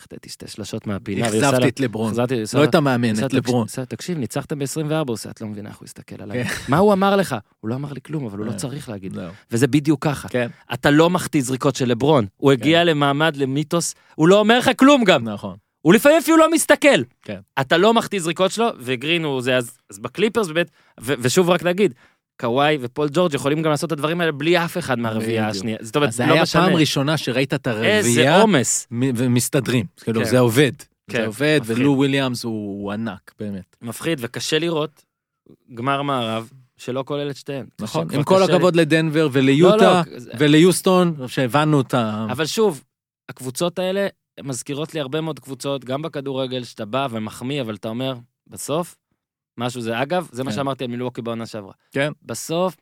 [0.00, 1.26] החטאתי שתי שלשות מהפינה.
[1.26, 2.14] אכזבתי את לברון.
[2.54, 3.66] לא את המאמן, את לברון.
[3.88, 6.44] תקשיב, ניצחתם ב-24, הוא עושה, את לא מבינה איך הוא הסתכל עליי.
[6.44, 6.50] כן.
[6.68, 7.36] מה הוא אמר לך?
[7.60, 8.56] הוא לא אמר לי כלום, אבל הוא לא אה.
[8.56, 9.14] צריך להגיד.
[9.14, 9.32] זהו.
[9.50, 10.28] וזה בדיוק ככה.
[10.28, 12.26] כן, אתה לא מחטיא זריקות של לברון.
[12.36, 15.28] הוא הגיע למעמד, למיתוס, הוא לא אומר לך כלום גם.
[15.28, 15.56] נכון.
[15.82, 17.02] הוא לפעמים אפילו לא מסתכל.
[17.22, 17.38] כן.
[17.60, 20.70] אתה לא מחטיא זריקות שלו, וגרין הוא זה, אז, אז בקליפרס באמת,
[21.00, 21.94] ו- ושוב רק נגיד,
[22.40, 25.48] קוואי ופול ג'ורג' יכולים גם לעשות את הדברים האלה בלי אף אחד מהרביעייה.
[25.48, 25.78] השנייה.
[25.80, 26.66] זאת אומרת, אז זה לא היה משנה.
[26.66, 28.86] פעם ראשונה שראית את איזה הרביעייה עומס.
[28.90, 29.86] מ- ומסתדרים.
[29.96, 30.26] כאילו, כן.
[30.30, 30.72] זה עובד.
[31.10, 31.78] כן, זה עובד, מפחיד.
[31.78, 33.76] ולו וויליאמס הוא ענק, באמת.
[33.82, 35.04] מפחיד וקשה לראות
[35.74, 37.66] גמר מערב שלא כולל את שתיהן.
[37.80, 38.42] נכון, עם כל.
[38.42, 42.26] הכבוד לדנבר לא, וליוטה לא, זה- וליוסטון, שהבנו את ה...
[42.30, 42.84] אבל שוב,
[43.28, 44.06] הקבוצות האלה
[44.42, 48.14] מזכירות לי הרבה מאוד קבוצות, גם בכדורגל, שאתה בא ומחמיא, אבל אתה אומר,
[48.46, 48.96] בסוף,
[49.58, 50.56] משהו זה, אגב, זה מה כן.
[50.56, 51.72] שאמרתי על מילווקי בעונה שעברה.
[51.90, 52.12] כן.
[52.22, 52.76] בסוף,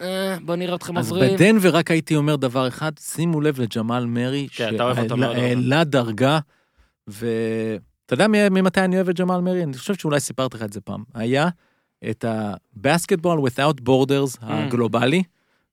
[0.00, 1.34] אה, בוא נראה אתכם אז עוברים.
[1.34, 6.38] בדנבר רק הייתי אומר דבר אחד, שימו לב לג'מאל מרי, כן, שהעלה דרגה,
[7.06, 9.62] ואתה יודע ממתי אני אוהב את ג'מאל מרי?
[9.62, 11.04] אני חושב שאולי סיפרתי לך את זה פעם.
[11.14, 11.48] היה
[12.10, 14.44] את ה-Basketball Without Borders Mm.
[14.44, 15.22] הגלובלי,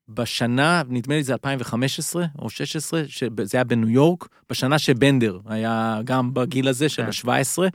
[0.10, 6.34] בשנה, נדמה לי זה 2015 או 16, שזה היה בניו יורק, בשנה שבנדר היה גם
[6.34, 7.30] בגיל הזה של כן.
[7.30, 7.70] ה-17,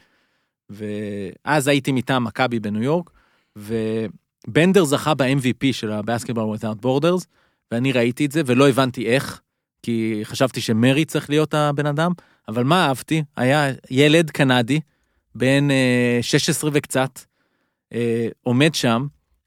[0.71, 3.11] ואז הייתי מטעם מכבי בניו יורק,
[3.57, 7.25] ובנדר זכה ב-MVP של ה-Basketball Without Borders,
[7.73, 9.41] ואני ראיתי את זה ולא הבנתי איך,
[9.83, 12.13] כי חשבתי שמרי צריך להיות הבן אדם,
[12.49, 13.23] אבל מה אהבתי?
[13.37, 14.81] היה ילד קנדי,
[15.35, 17.21] בן אה, 16 וקצת,
[17.93, 19.07] אה, עומד שם,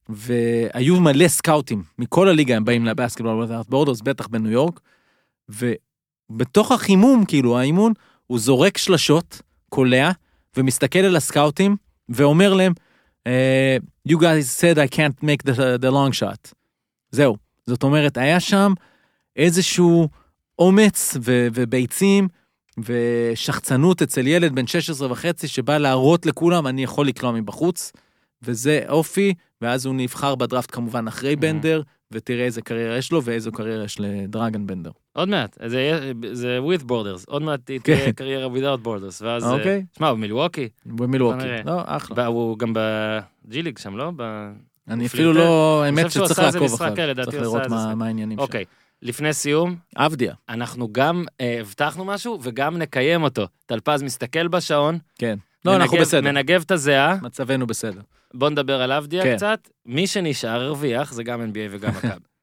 [0.09, 4.80] והיו מלא סקאוטים מכל הליגה, הם באים לבסקטבול without borders, בטח בניו יורק,
[5.49, 7.93] ובתוך החימום, כאילו, האימון,
[8.28, 10.11] הוא זורק שלשות, קולע,
[10.58, 11.76] ומסתכל על הסקאוטים,
[12.10, 12.74] ואומר להם,
[13.28, 13.78] אה,
[14.10, 16.53] you guys said I can't make the, the long shot.
[17.12, 17.36] זהו.
[17.66, 18.74] זאת אומרת, היה שם
[19.36, 20.10] איזשהו
[20.60, 22.28] אומץ ו- וביצים
[22.78, 27.91] ושחצנות אצל ילד בן 16 וחצי שבא להראות לכולם, אני יכול לקלוע מבחוץ,
[28.41, 31.82] וזה אופי, ואז הוא נבחר בדראפט כמובן אחרי בנדר,
[32.12, 34.91] ותראה איזה קריירה יש לו ואיזו קריירה יש לדרגן בנדר.
[35.18, 35.57] עוד מעט,
[36.32, 37.78] זה with borders, עוד מעט כן.
[37.78, 39.43] תהיה קריירה without borders, ואז...
[39.43, 39.86] אה, אוקיי.
[39.97, 41.45] שמע, הוא מילווקי, במילווקי.
[41.65, 42.26] לא, אחלה.
[42.26, 44.11] הוא גם בג'י ליג שם, לא?
[44.15, 44.51] ב-
[44.88, 45.34] אני אפילו.
[45.34, 47.07] לא, האמת שצריך לעקוב אחריו.
[47.07, 48.41] לדעתי צריך לראות מה העניינים שם.
[48.41, 48.65] אוקיי,
[49.01, 53.47] לפני סיום, עבדיה, אנחנו גם אה, הבטחנו משהו וגם נקיים אותו.
[53.65, 55.38] טלפז מסתכל בשעון, כן.
[55.65, 56.32] לא, אנחנו בסדר.
[56.32, 58.01] מנגב את הזיעה, מצבנו בסדר.
[58.34, 59.36] בוא נדבר על אבדיה כן.
[59.36, 59.70] קצת.
[59.86, 62.09] מי שנשאר הרוויח, זה גם NBA וגם מכבי.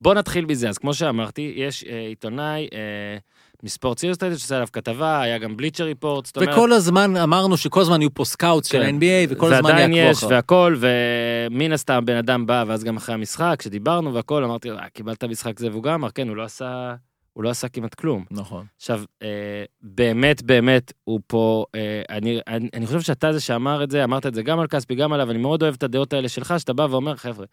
[0.00, 3.18] בוא נתחיל מזה, אז כמו שאמרתי, יש אה, עיתונאי אה,
[3.62, 6.48] מ-Sports Illustrated שעשה עליו כתבה, היה גם Bleacher Report, זאת אומרת...
[6.52, 8.94] וכל הזמן אמרנו שכל הזמן יהיו פה scouts של כן.
[8.94, 10.30] ה-NBA, וכל הזמן ועדיין יש יעקבו אחריו.
[10.30, 15.24] והכל, ומן הסתם בן אדם בא, ואז גם אחרי המשחק, כשדיברנו והכל, אמרתי, אה, קיבלת
[15.24, 16.94] משחק זה, והוא גם אמר, כן, הוא לא עשה,
[17.32, 18.24] הוא לא עשה כמעט כלום.
[18.30, 18.66] נכון.
[18.76, 23.90] עכשיו, אה, באמת, באמת, הוא פה, אה, אני, אני, אני חושב שאתה זה שאמר את
[23.90, 26.28] זה, אמרת את זה גם על כספי, גם עליו, אני מאוד אוהב את הדעות האלה
[26.28, 27.46] שלך, שאתה בא ואומר, חבר'ה,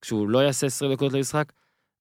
[0.00, 1.52] כשהוא לא יעשה 20 דקות למשחק,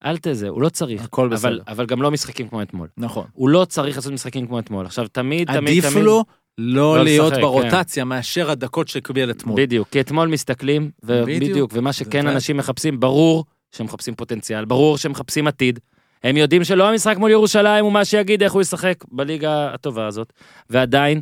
[0.05, 1.03] אל תזה, הוא לא צריך.
[1.03, 1.61] הכל אבל, בסדר.
[1.67, 2.87] אבל גם לא משחקים כמו אתמול.
[2.97, 3.27] נכון.
[3.33, 4.85] הוא לא צריך לעשות משחקים כמו אתמול.
[4.85, 6.03] עכשיו, תמיד, תמיד, עדיף תמיד...
[6.03, 6.23] לו
[6.57, 7.41] לא לא להיות לשחק, כן.
[7.41, 9.61] ברוטציה מאשר הדקות שקיבל אתמול.
[9.61, 11.27] בדיוק, כי אתמול מסתכלים, בדיוק.
[11.27, 15.79] ובדיוק, ומה שכן אנשים מחפשים, ברור שהם מחפשים פוטנציאל, ברור שהם מחפשים עתיד.
[16.23, 20.33] הם יודעים שלא המשחק מול ירושלים הוא מה שיגיד איך הוא ישחק בליגה הטובה הזאת,
[20.69, 21.21] ועדיין,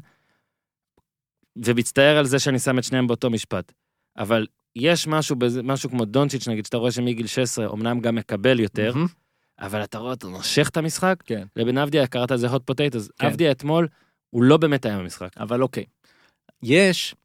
[1.65, 3.71] ומצטער על זה שאני שם את שניהם באותו משפט,
[4.17, 4.45] אבל
[4.80, 8.91] יש משהו, בזה, משהו כמו דונצ'יץ' נגיד, שאתה רואה שמגיל 16 אמנם גם מקבל יותר,
[8.93, 9.07] מהמם.
[9.59, 11.43] אבל אתה רואה אותו נושך את המשחק, כן.
[11.55, 13.28] לבן אבדיה קראת לזה hot potatoes, כן.
[13.28, 13.88] אבדיה אתמול,
[14.30, 15.38] הוא לא באמת היה במשחק.
[15.38, 15.84] אבל אוקיי.
[16.63, 17.15] יש,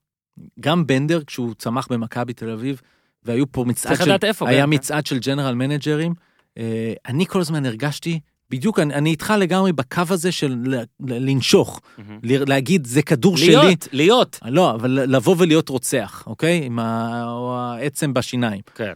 [0.61, 2.81] גם בנדר, כשהוא צמח במכבי תל אביב,
[3.23, 4.11] והיו פה מצעד צריך של...
[4.11, 4.49] לדעת איפה.
[4.49, 4.73] היה כן.
[4.73, 6.15] מצעד של ג'נרל מנג'רים.
[6.59, 8.21] אה, אני כל הזמן הרגשתי,
[8.53, 11.81] בדיוק, אני, אני איתך לגמרי בקו הזה של ל- ל- לנשוך.
[12.23, 13.47] ל- להגיד, זה כדור שלי.
[13.57, 14.39] להיות, להיות.
[14.45, 16.61] לא, אבל לבוא ולהיות רוצח, אוקיי?
[16.65, 18.61] עם ה- עצם בשיניים.
[18.75, 18.93] כן.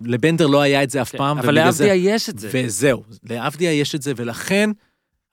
[0.00, 2.48] לבנדר לא היה את זה אף כן, פעם, אבל ובגלל זה- יש את זה.
[2.52, 4.70] וזהו, לאבדיה יש את זה, ולכן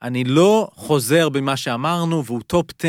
[0.02, 2.88] אני לא חוזר במה שאמרנו, והוא top 10,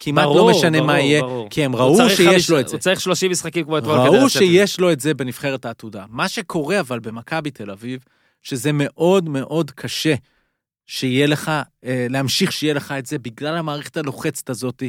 [0.00, 1.48] כמעט ברור, לא משנה ברור, מה יהיה, ברור.
[1.50, 2.76] כי הם ראו שיש חמיש- לו את זה.
[2.76, 4.38] הוא צריך 30 משחקים כמו אתמול כדי ראו לעשות את זה.
[4.38, 6.04] שיש לו את זה בנבחרת העתודה.
[6.08, 8.00] מה שקורה אבל במכבי תל אביב,
[8.42, 10.14] שזה מאוד מאוד קשה
[10.86, 11.50] שיהיה לך,
[11.84, 14.82] אה, להמשיך שיהיה לך את זה בגלל המערכת הלוחצת הזאת.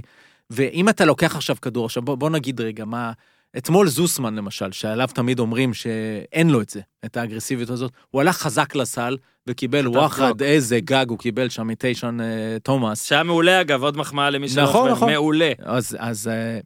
[0.49, 3.11] ואם אתה לוקח עכשיו כדור, עכשיו בוא, בוא נגיד רגע, מה...
[3.57, 8.37] אתמול זוסמן למשל, שעליו תמיד אומרים שאין לו את זה, את האגרסיביות הזאת, הוא הלך
[8.37, 10.41] חזק לסל וקיבל וואחד.
[10.41, 13.05] איזה גג הוא קיבל שם מטיישון אה, תומאס.
[13.05, 15.11] שהיה מעולה אגב, עוד מחמאה למי שלא נכון, נכון.
[15.11, 15.51] מעולה.
[15.59, 16.59] אז, אז אה,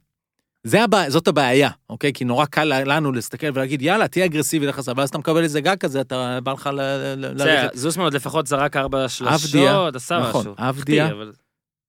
[0.66, 1.10] זה הבע...
[1.10, 2.12] זאת הבעיה, אוקיי?
[2.12, 5.76] כי נורא קל לנו להסתכל ולהגיד, יאללה, תהיה אגרסיבי לחסר, ואז אתה מקבל איזה גג
[5.76, 6.80] כזה, אתה בא לך ל...
[7.34, 7.68] בסדר.
[7.74, 10.54] זוסמן עוד לפחות זרק ארבע שלשות, עשה נכון, משהו.
[10.58, 11.04] אבדיה.
[11.06, 11.32] החטיא, אבל-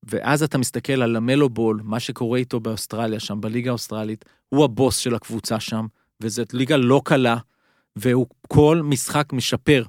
[0.03, 4.97] ואז אתה מסתכל על המלו בול, מה שקורה איתו באוסטרליה שם, בליגה האוסטרלית, הוא הבוס
[4.97, 5.85] של הקבוצה שם,
[6.21, 7.37] וזאת ליגה לא קלה,
[7.95, 9.83] והוא כל משחק משפר.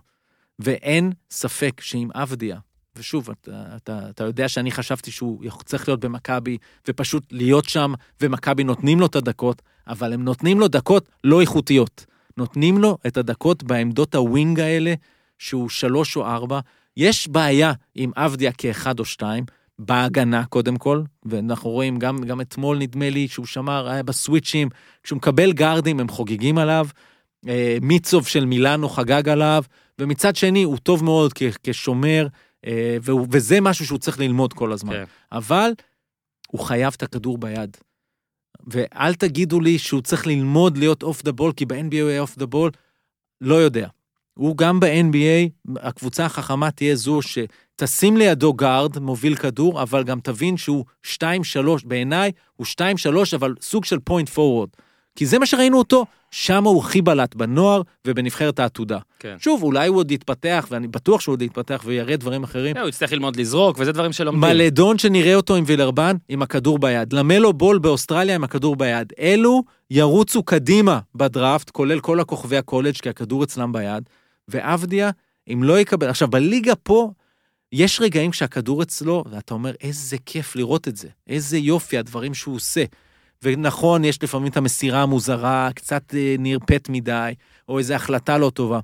[0.59, 2.59] ואין ספק שעם אבדיה,
[2.99, 8.65] ושוב, אתה, אתה, אתה יודע שאני חשבתי שהוא צריך להיות במכבי, ופשוט להיות שם, ומכבי
[8.65, 12.07] נותנים לו את הדקות, אבל הם נותנים לו דקות לא איכותיות.
[12.37, 14.95] נותנים לו את הדקות בעמדות הווינג האלה,
[15.39, 16.61] שהוא שלוש או ארבע.
[16.97, 19.45] יש בעיה עם אבדיה כאחד או שתיים,
[19.79, 24.69] בהגנה קודם כל, ואנחנו רואים גם, גם אתמול נדמה לי שהוא שמר, היה בסוויצ'ים,
[25.03, 26.87] כשהוא מקבל גארדים הם חוגגים עליו,
[27.49, 29.65] אה, מיצוב של מילאנו חגג עליו,
[29.99, 31.33] ומצד שני הוא טוב מאוד
[31.63, 32.27] כשומר,
[33.31, 34.93] וזה משהו שהוא צריך ללמוד כל הזמן.
[34.93, 35.05] כן.
[35.33, 35.71] אבל
[36.49, 37.77] הוא חייב את הכדור ביד.
[38.67, 42.39] ואל תגידו לי שהוא צריך ללמוד להיות off the ball, כי ב-NBA הוא יהיה off
[42.39, 42.71] the ball,
[43.41, 43.89] לא יודע.
[44.35, 50.57] הוא גם ב-NBA, הקבוצה החכמה תהיה זו שתשים לידו guard, מוביל כדור, אבל גם תבין
[50.57, 51.17] שהוא 2-3,
[51.85, 52.81] בעיניי הוא 2-3,
[53.37, 54.69] אבל סוג של point forward.
[55.19, 58.99] כי זה מה שראינו אותו, שם הוא הכי בלט בנוער ובנבחרת העתודה.
[59.19, 59.37] כן.
[59.39, 62.75] שוב, אולי הוא עוד יתפתח, ואני בטוח שהוא עוד יתפתח ויראה דברים אחרים.
[62.75, 64.51] כן, הוא יצטרך ללמוד לזרוק, וזה דברים שלומדים.
[64.51, 67.13] מלדון שנראה אותו עם וילרבן עם הכדור ביד.
[67.13, 69.13] למלו בול באוסטרליה עם הכדור ביד.
[69.19, 74.09] אלו ירוצו קדימה בדראפט, כולל כל הכוכבי הקולג' כי הכדור אצלם ביד.
[74.49, 75.11] ועבדיה,
[75.53, 76.09] אם לא יקבל...
[76.09, 77.11] עכשיו, בליגה פה,
[77.73, 81.09] יש רגעים שהכדור אצלו, ואתה אומר, איזה כיף לראות את זה.
[81.27, 82.85] איזה יופי הדברים שהוא עושה.
[83.43, 87.33] ונכון, יש לפעמים את המסירה המוזרה, קצת אה, נרפית מדי,
[87.69, 88.81] או איזו החלטה לא טובה.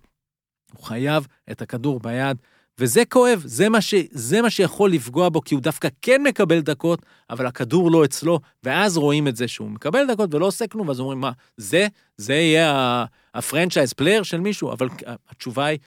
[0.73, 2.37] הוא חייב את הכדור ביד,
[2.79, 6.61] וזה כואב, זה מה, ש, זה מה שיכול לפגוע בו, כי הוא דווקא כן מקבל
[6.61, 10.89] דקות, אבל הכדור לא אצלו, ואז רואים את זה שהוא מקבל דקות ולא עושה כלום,
[10.89, 11.87] ואז אומרים, מה, זה,
[12.17, 14.89] זה יהיה ה-franchise player של מישהו, אבל
[15.31, 15.79] התשובה היא,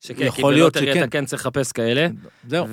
[0.00, 1.02] שכן, יכול כי להיות בלוטרי שכן.
[1.02, 2.06] אתה כן צריך לחפש כאלה.
[2.48, 2.66] זהו.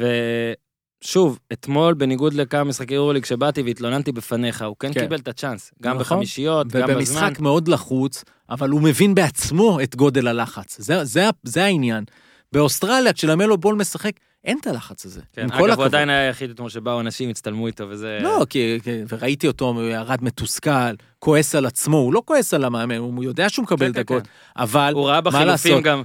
[1.04, 5.00] ושוב, אתמול, בניגוד לכמה משחקי יורוליג שבאתי והתלוננתי בפניך, הוא כן כן.
[5.00, 5.72] קיבל את הצ'אנס.
[5.82, 6.18] גם נכון.
[6.18, 6.93] בחמישיות, גם בזמן.
[6.93, 10.76] ובמשחק מאוד לחוץ, אבל הוא מבין בעצמו את גודל הלחץ.
[10.80, 12.04] זה, זה, זה העניין.
[12.52, 14.12] באוסטרליה, כשלמלו בול משחק,
[14.45, 15.22] אין את הלחץ הזה.
[15.34, 15.86] כן, אגב, הוא הכבוד.
[15.86, 18.20] עדיין היה היחיד אתמול שבאו אנשים, הצטלמו איתו, וזה...
[18.22, 22.64] לא, כי, כי, וראיתי אותו, הוא ירד מתוסכל, כועס על עצמו, הוא לא כועס על
[22.64, 24.62] המאמן, הוא יודע שהוא מקבל כן, כן, דקות, כן.
[24.62, 25.82] אבל הוא ראה בחילופים?
[25.82, 26.04] גם,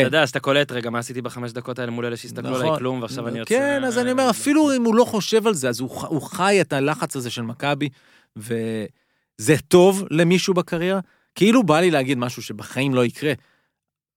[0.00, 0.06] כן.
[0.06, 2.62] אתה יודע, שאתה קולט, רגע, מה עשיתי בחמש דקות האלה מול אלה שהסתכלו נכון.
[2.66, 3.54] עליי כלום, ועכשיו אני יוצא...
[3.54, 6.60] כן, אז אני אומר, אפילו אם הוא לא חושב על זה, אז הוא, הוא חי
[6.60, 7.88] את הלחץ הזה של מכבי,
[8.36, 11.00] וזה טוב למישהו בקריירה.
[11.34, 13.32] כאילו בא לי להגיד משהו שבחיים לא יקרה.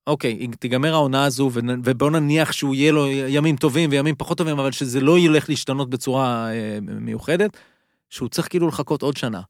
[0.08, 1.52] אוקיי, אם תיגמר העונה הזו,
[1.84, 5.90] ובוא נניח שהוא יהיה לו ימים טובים וימים פחות טובים, אבל שזה לא ילך להשתנות
[5.90, 7.58] בצורה אה, מיוחדת,
[8.10, 9.42] שהוא צריך כאילו לחכות עוד שנה.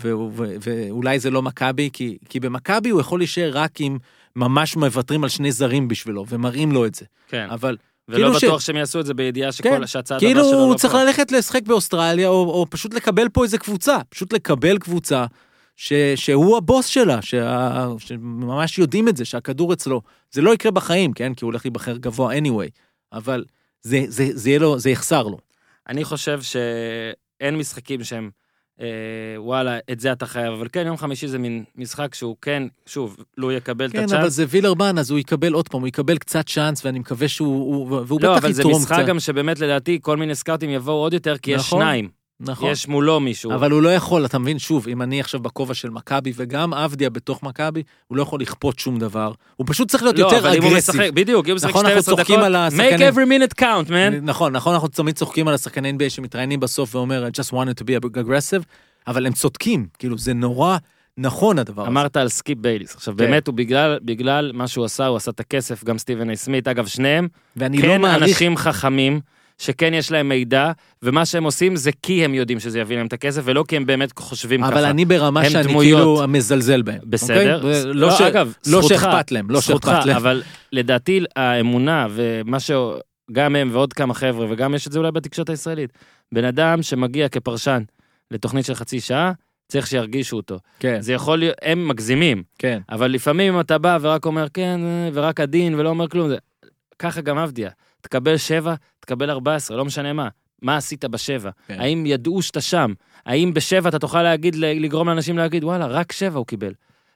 [0.00, 3.98] ואולי זה לא מכבי, כי, כי במכבי הוא יכול להישאר רק אם
[4.36, 7.04] ממש מוותרים על שני זרים בשבילו, ומראים לו את זה.
[7.28, 7.76] כן, אבל
[8.08, 10.58] ולא כאילו ש- בטוח שהם יעשו את זה בידיעה שכל כן, שהצעד הבא כאילו שלו
[10.58, 11.04] הוא לא צריך פה.
[11.04, 15.26] ללכת לשחק באוסטרליה, או, או פשוט לקבל פה איזה קבוצה, פשוט לקבל קבוצה
[15.76, 20.02] ש, שהוא הבוס שלה, שה, שממש יודעים את זה, שהכדור אצלו.
[20.32, 21.34] זה לא יקרה בחיים, כן?
[21.34, 22.70] כי הוא הולך להיבחר גבוה anyway,
[23.12, 23.44] אבל
[23.82, 25.38] זה, זה, זה, יהיה לו, זה יחסר לו.
[25.88, 28.30] אני חושב שאין משחקים שהם,
[28.80, 28.86] אה,
[29.36, 33.16] וואלה, את זה אתה חייב, אבל כן, יום חמישי זה מין משחק שהוא כן, שוב,
[33.36, 34.32] לו יקבל את כן, אבל הצ'אנס.
[34.32, 38.02] זה וילרבן, אז הוא יקבל עוד פעם, הוא יקבל קצת צ'אנס, ואני מקווה שהוא, הוא,
[38.06, 39.06] והוא לא, בטח אבל זה יתרום משחק קצת.
[39.06, 41.80] גם שבאמת לדעתי כל מיני סקאוטים יבואו עוד יותר, כי יש נכון.
[41.80, 42.23] שניים.
[42.40, 42.70] נכון.
[42.70, 43.54] יש מולו מישהו.
[43.54, 47.10] אבל הוא לא יכול, אתה מבין, שוב, אם אני עכשיו בכובע של מכבי, וגם אבדיה
[47.10, 49.32] בתוך מכבי, הוא לא יכול לכפות שום דבר.
[49.56, 50.94] הוא פשוט צריך להיות לא, יותר אבל אם הוא אגרסיב.
[50.94, 54.20] משחק, בדיוק, אם הוא משחק נכון, אנחנו 12 צוחקים דקות, make every minute count, man.
[54.22, 57.84] נכון, נכון, אנחנו תמיד צוחקים על השחקני NBA שמתראיינים בסוף ואומר, I just wanted to
[57.84, 58.64] be aggressive,
[59.06, 60.76] אבל הם צודקים, כאילו, זה נורא
[61.18, 61.90] נכון הדבר הזה.
[61.90, 62.94] אמרת על סקיפ בייליס.
[62.94, 63.24] עכשיו, כן.
[63.24, 66.68] באמת, הוא בגלל, בגלל מה שהוא עשה, הוא עשה את הכסף, גם סטיבן איי סמית,
[66.68, 69.20] אגב, שניהם, ואני לא כן מעריך, אנשים חכמים,
[69.58, 73.12] שכן יש להם מידע, ומה שהם עושים זה כי הם יודעים שזה יביא להם את
[73.12, 74.68] הכסף, ולא כי הם באמת חושבים ככה.
[74.72, 76.18] אבל אני ברמה שאני דמויות.
[76.18, 76.98] כאילו מזלזל בהם.
[77.04, 77.56] בסדר.
[77.56, 77.84] אוקיי?
[77.84, 80.16] לא, לא ש- אגב, לא זכותך, שאכפת להם, לא זכותך, שאכפת להם.
[80.16, 80.42] אבל
[80.72, 85.92] לדעתי האמונה ומה שגם הם ועוד כמה חבר'ה, וגם יש את זה אולי בתקשורת הישראלית,
[86.34, 87.82] בן אדם שמגיע כפרשן
[88.30, 89.32] לתוכנית של חצי שעה,
[89.68, 90.58] צריך שירגישו אותו.
[90.80, 92.78] כן, זה יכול להיות, הם מגזימים, כן.
[92.90, 94.80] אבל לפעמים אם אתה בא ורק אומר כן,
[95.12, 96.36] ורק עדין ולא אומר כלום, זה...
[96.98, 97.70] ככה גם עבדיה.
[98.04, 100.28] תקבל שבע, תקבל 14, לא משנה מה.
[100.62, 101.50] מה עשית בשבע?
[101.68, 101.80] כן.
[101.80, 102.92] האם ידעו שאתה שם?
[103.26, 106.72] האם בשבע אתה תוכל להגיד, לגרום לאנשים להגיד, וואלה, רק שבע הוא קיבל.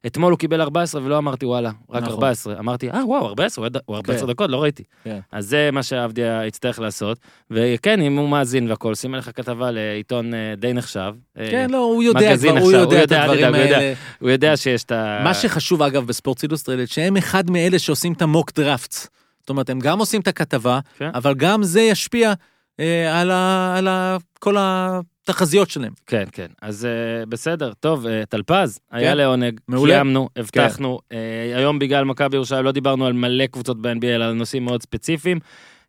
[0.07, 2.15] אתמול הוא קיבל 14 ולא אמרתי וואלה, רק נכון.
[2.15, 2.59] 14.
[2.59, 4.33] אמרתי, אה וואו, 14, הוא היה- הוא 14 כן.
[4.33, 4.83] דקות, לא ראיתי.
[5.05, 5.19] כן.
[5.33, 7.19] אז זה מה שעבדיה יצטרך לעשות.
[7.51, 11.15] וכן, אם הוא מאזין והכל, שים לך כתבה לעיתון אה, די נחשב.
[11.39, 13.65] אה, כן, לא, הוא יודע כבר, הוא יודע הוא את יודע, אל הדברים תדאג, הוא
[13.65, 13.77] יודע.
[13.79, 13.95] האלה.
[14.21, 15.21] הוא יודע שיש את ה...
[15.25, 19.09] מה שחשוב אגב בספורט אילוסטרלד, שהם אחד מאלה שעושים את המוק דראפטס.
[19.49, 21.11] זאת אומרת, הם גם עושים את הכתבה, כן.
[21.15, 22.33] אבל גם זה ישפיע
[22.81, 25.93] אה, על, ה, על ה, כל התחזיות שלהם.
[26.07, 26.47] כן, כן.
[26.63, 29.17] אז אה, בסדר, טוב, אה, טלפז, היה כן.
[29.17, 29.93] לעונג, מעולה.
[29.93, 29.99] כן.
[29.99, 30.99] קיימנו, הבטחנו.
[31.13, 34.83] אה, היום בגלל מכבי ירושלים לא דיברנו על מלא קבוצות ב-NBA, אלא על נושאים מאוד
[34.83, 35.39] ספציפיים.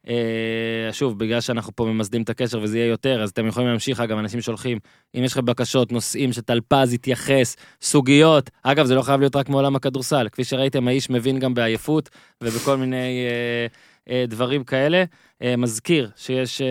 [0.08, 4.00] אה, שוב, בגלל שאנחנו פה ממסדים את הקשר וזה יהיה יותר, אז אתם יכולים להמשיך,
[4.00, 4.80] אגב, אנשים שולחים,
[5.16, 9.76] אם יש לכם בקשות, נושאים שטלפז יתייחס, סוגיות, אגב, זה לא חייב להיות רק מעולם
[9.76, 12.10] הכדורסל, כפי שראיתם, האיש מבין גם בעייפות
[12.44, 13.68] ובכל מיני אה,
[14.14, 15.04] אה, דברים כאלה.
[15.44, 16.68] אה, מזכיר שיש אה,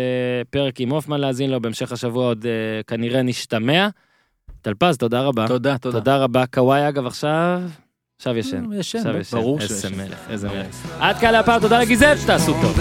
[0.51, 3.89] פרק עם הופמן להאזין לו, בהמשך השבוע עוד אה, כנראה נשתמע.
[4.63, 5.49] טלפז, תודה רבה.
[5.49, 5.99] תודה, תודה.
[5.99, 6.47] תודה רבה.
[6.47, 7.61] קוואי, אגב, עכשיו...
[8.21, 8.65] עכשיו ישן.
[8.65, 9.37] הוא ישן, עכשיו ישן.
[9.37, 9.95] ברור איזה שישן.
[9.95, 10.67] מלך, איזה מלך.
[11.01, 12.79] עד כאן להפעם, תודה לגיזל, תעשו טוב.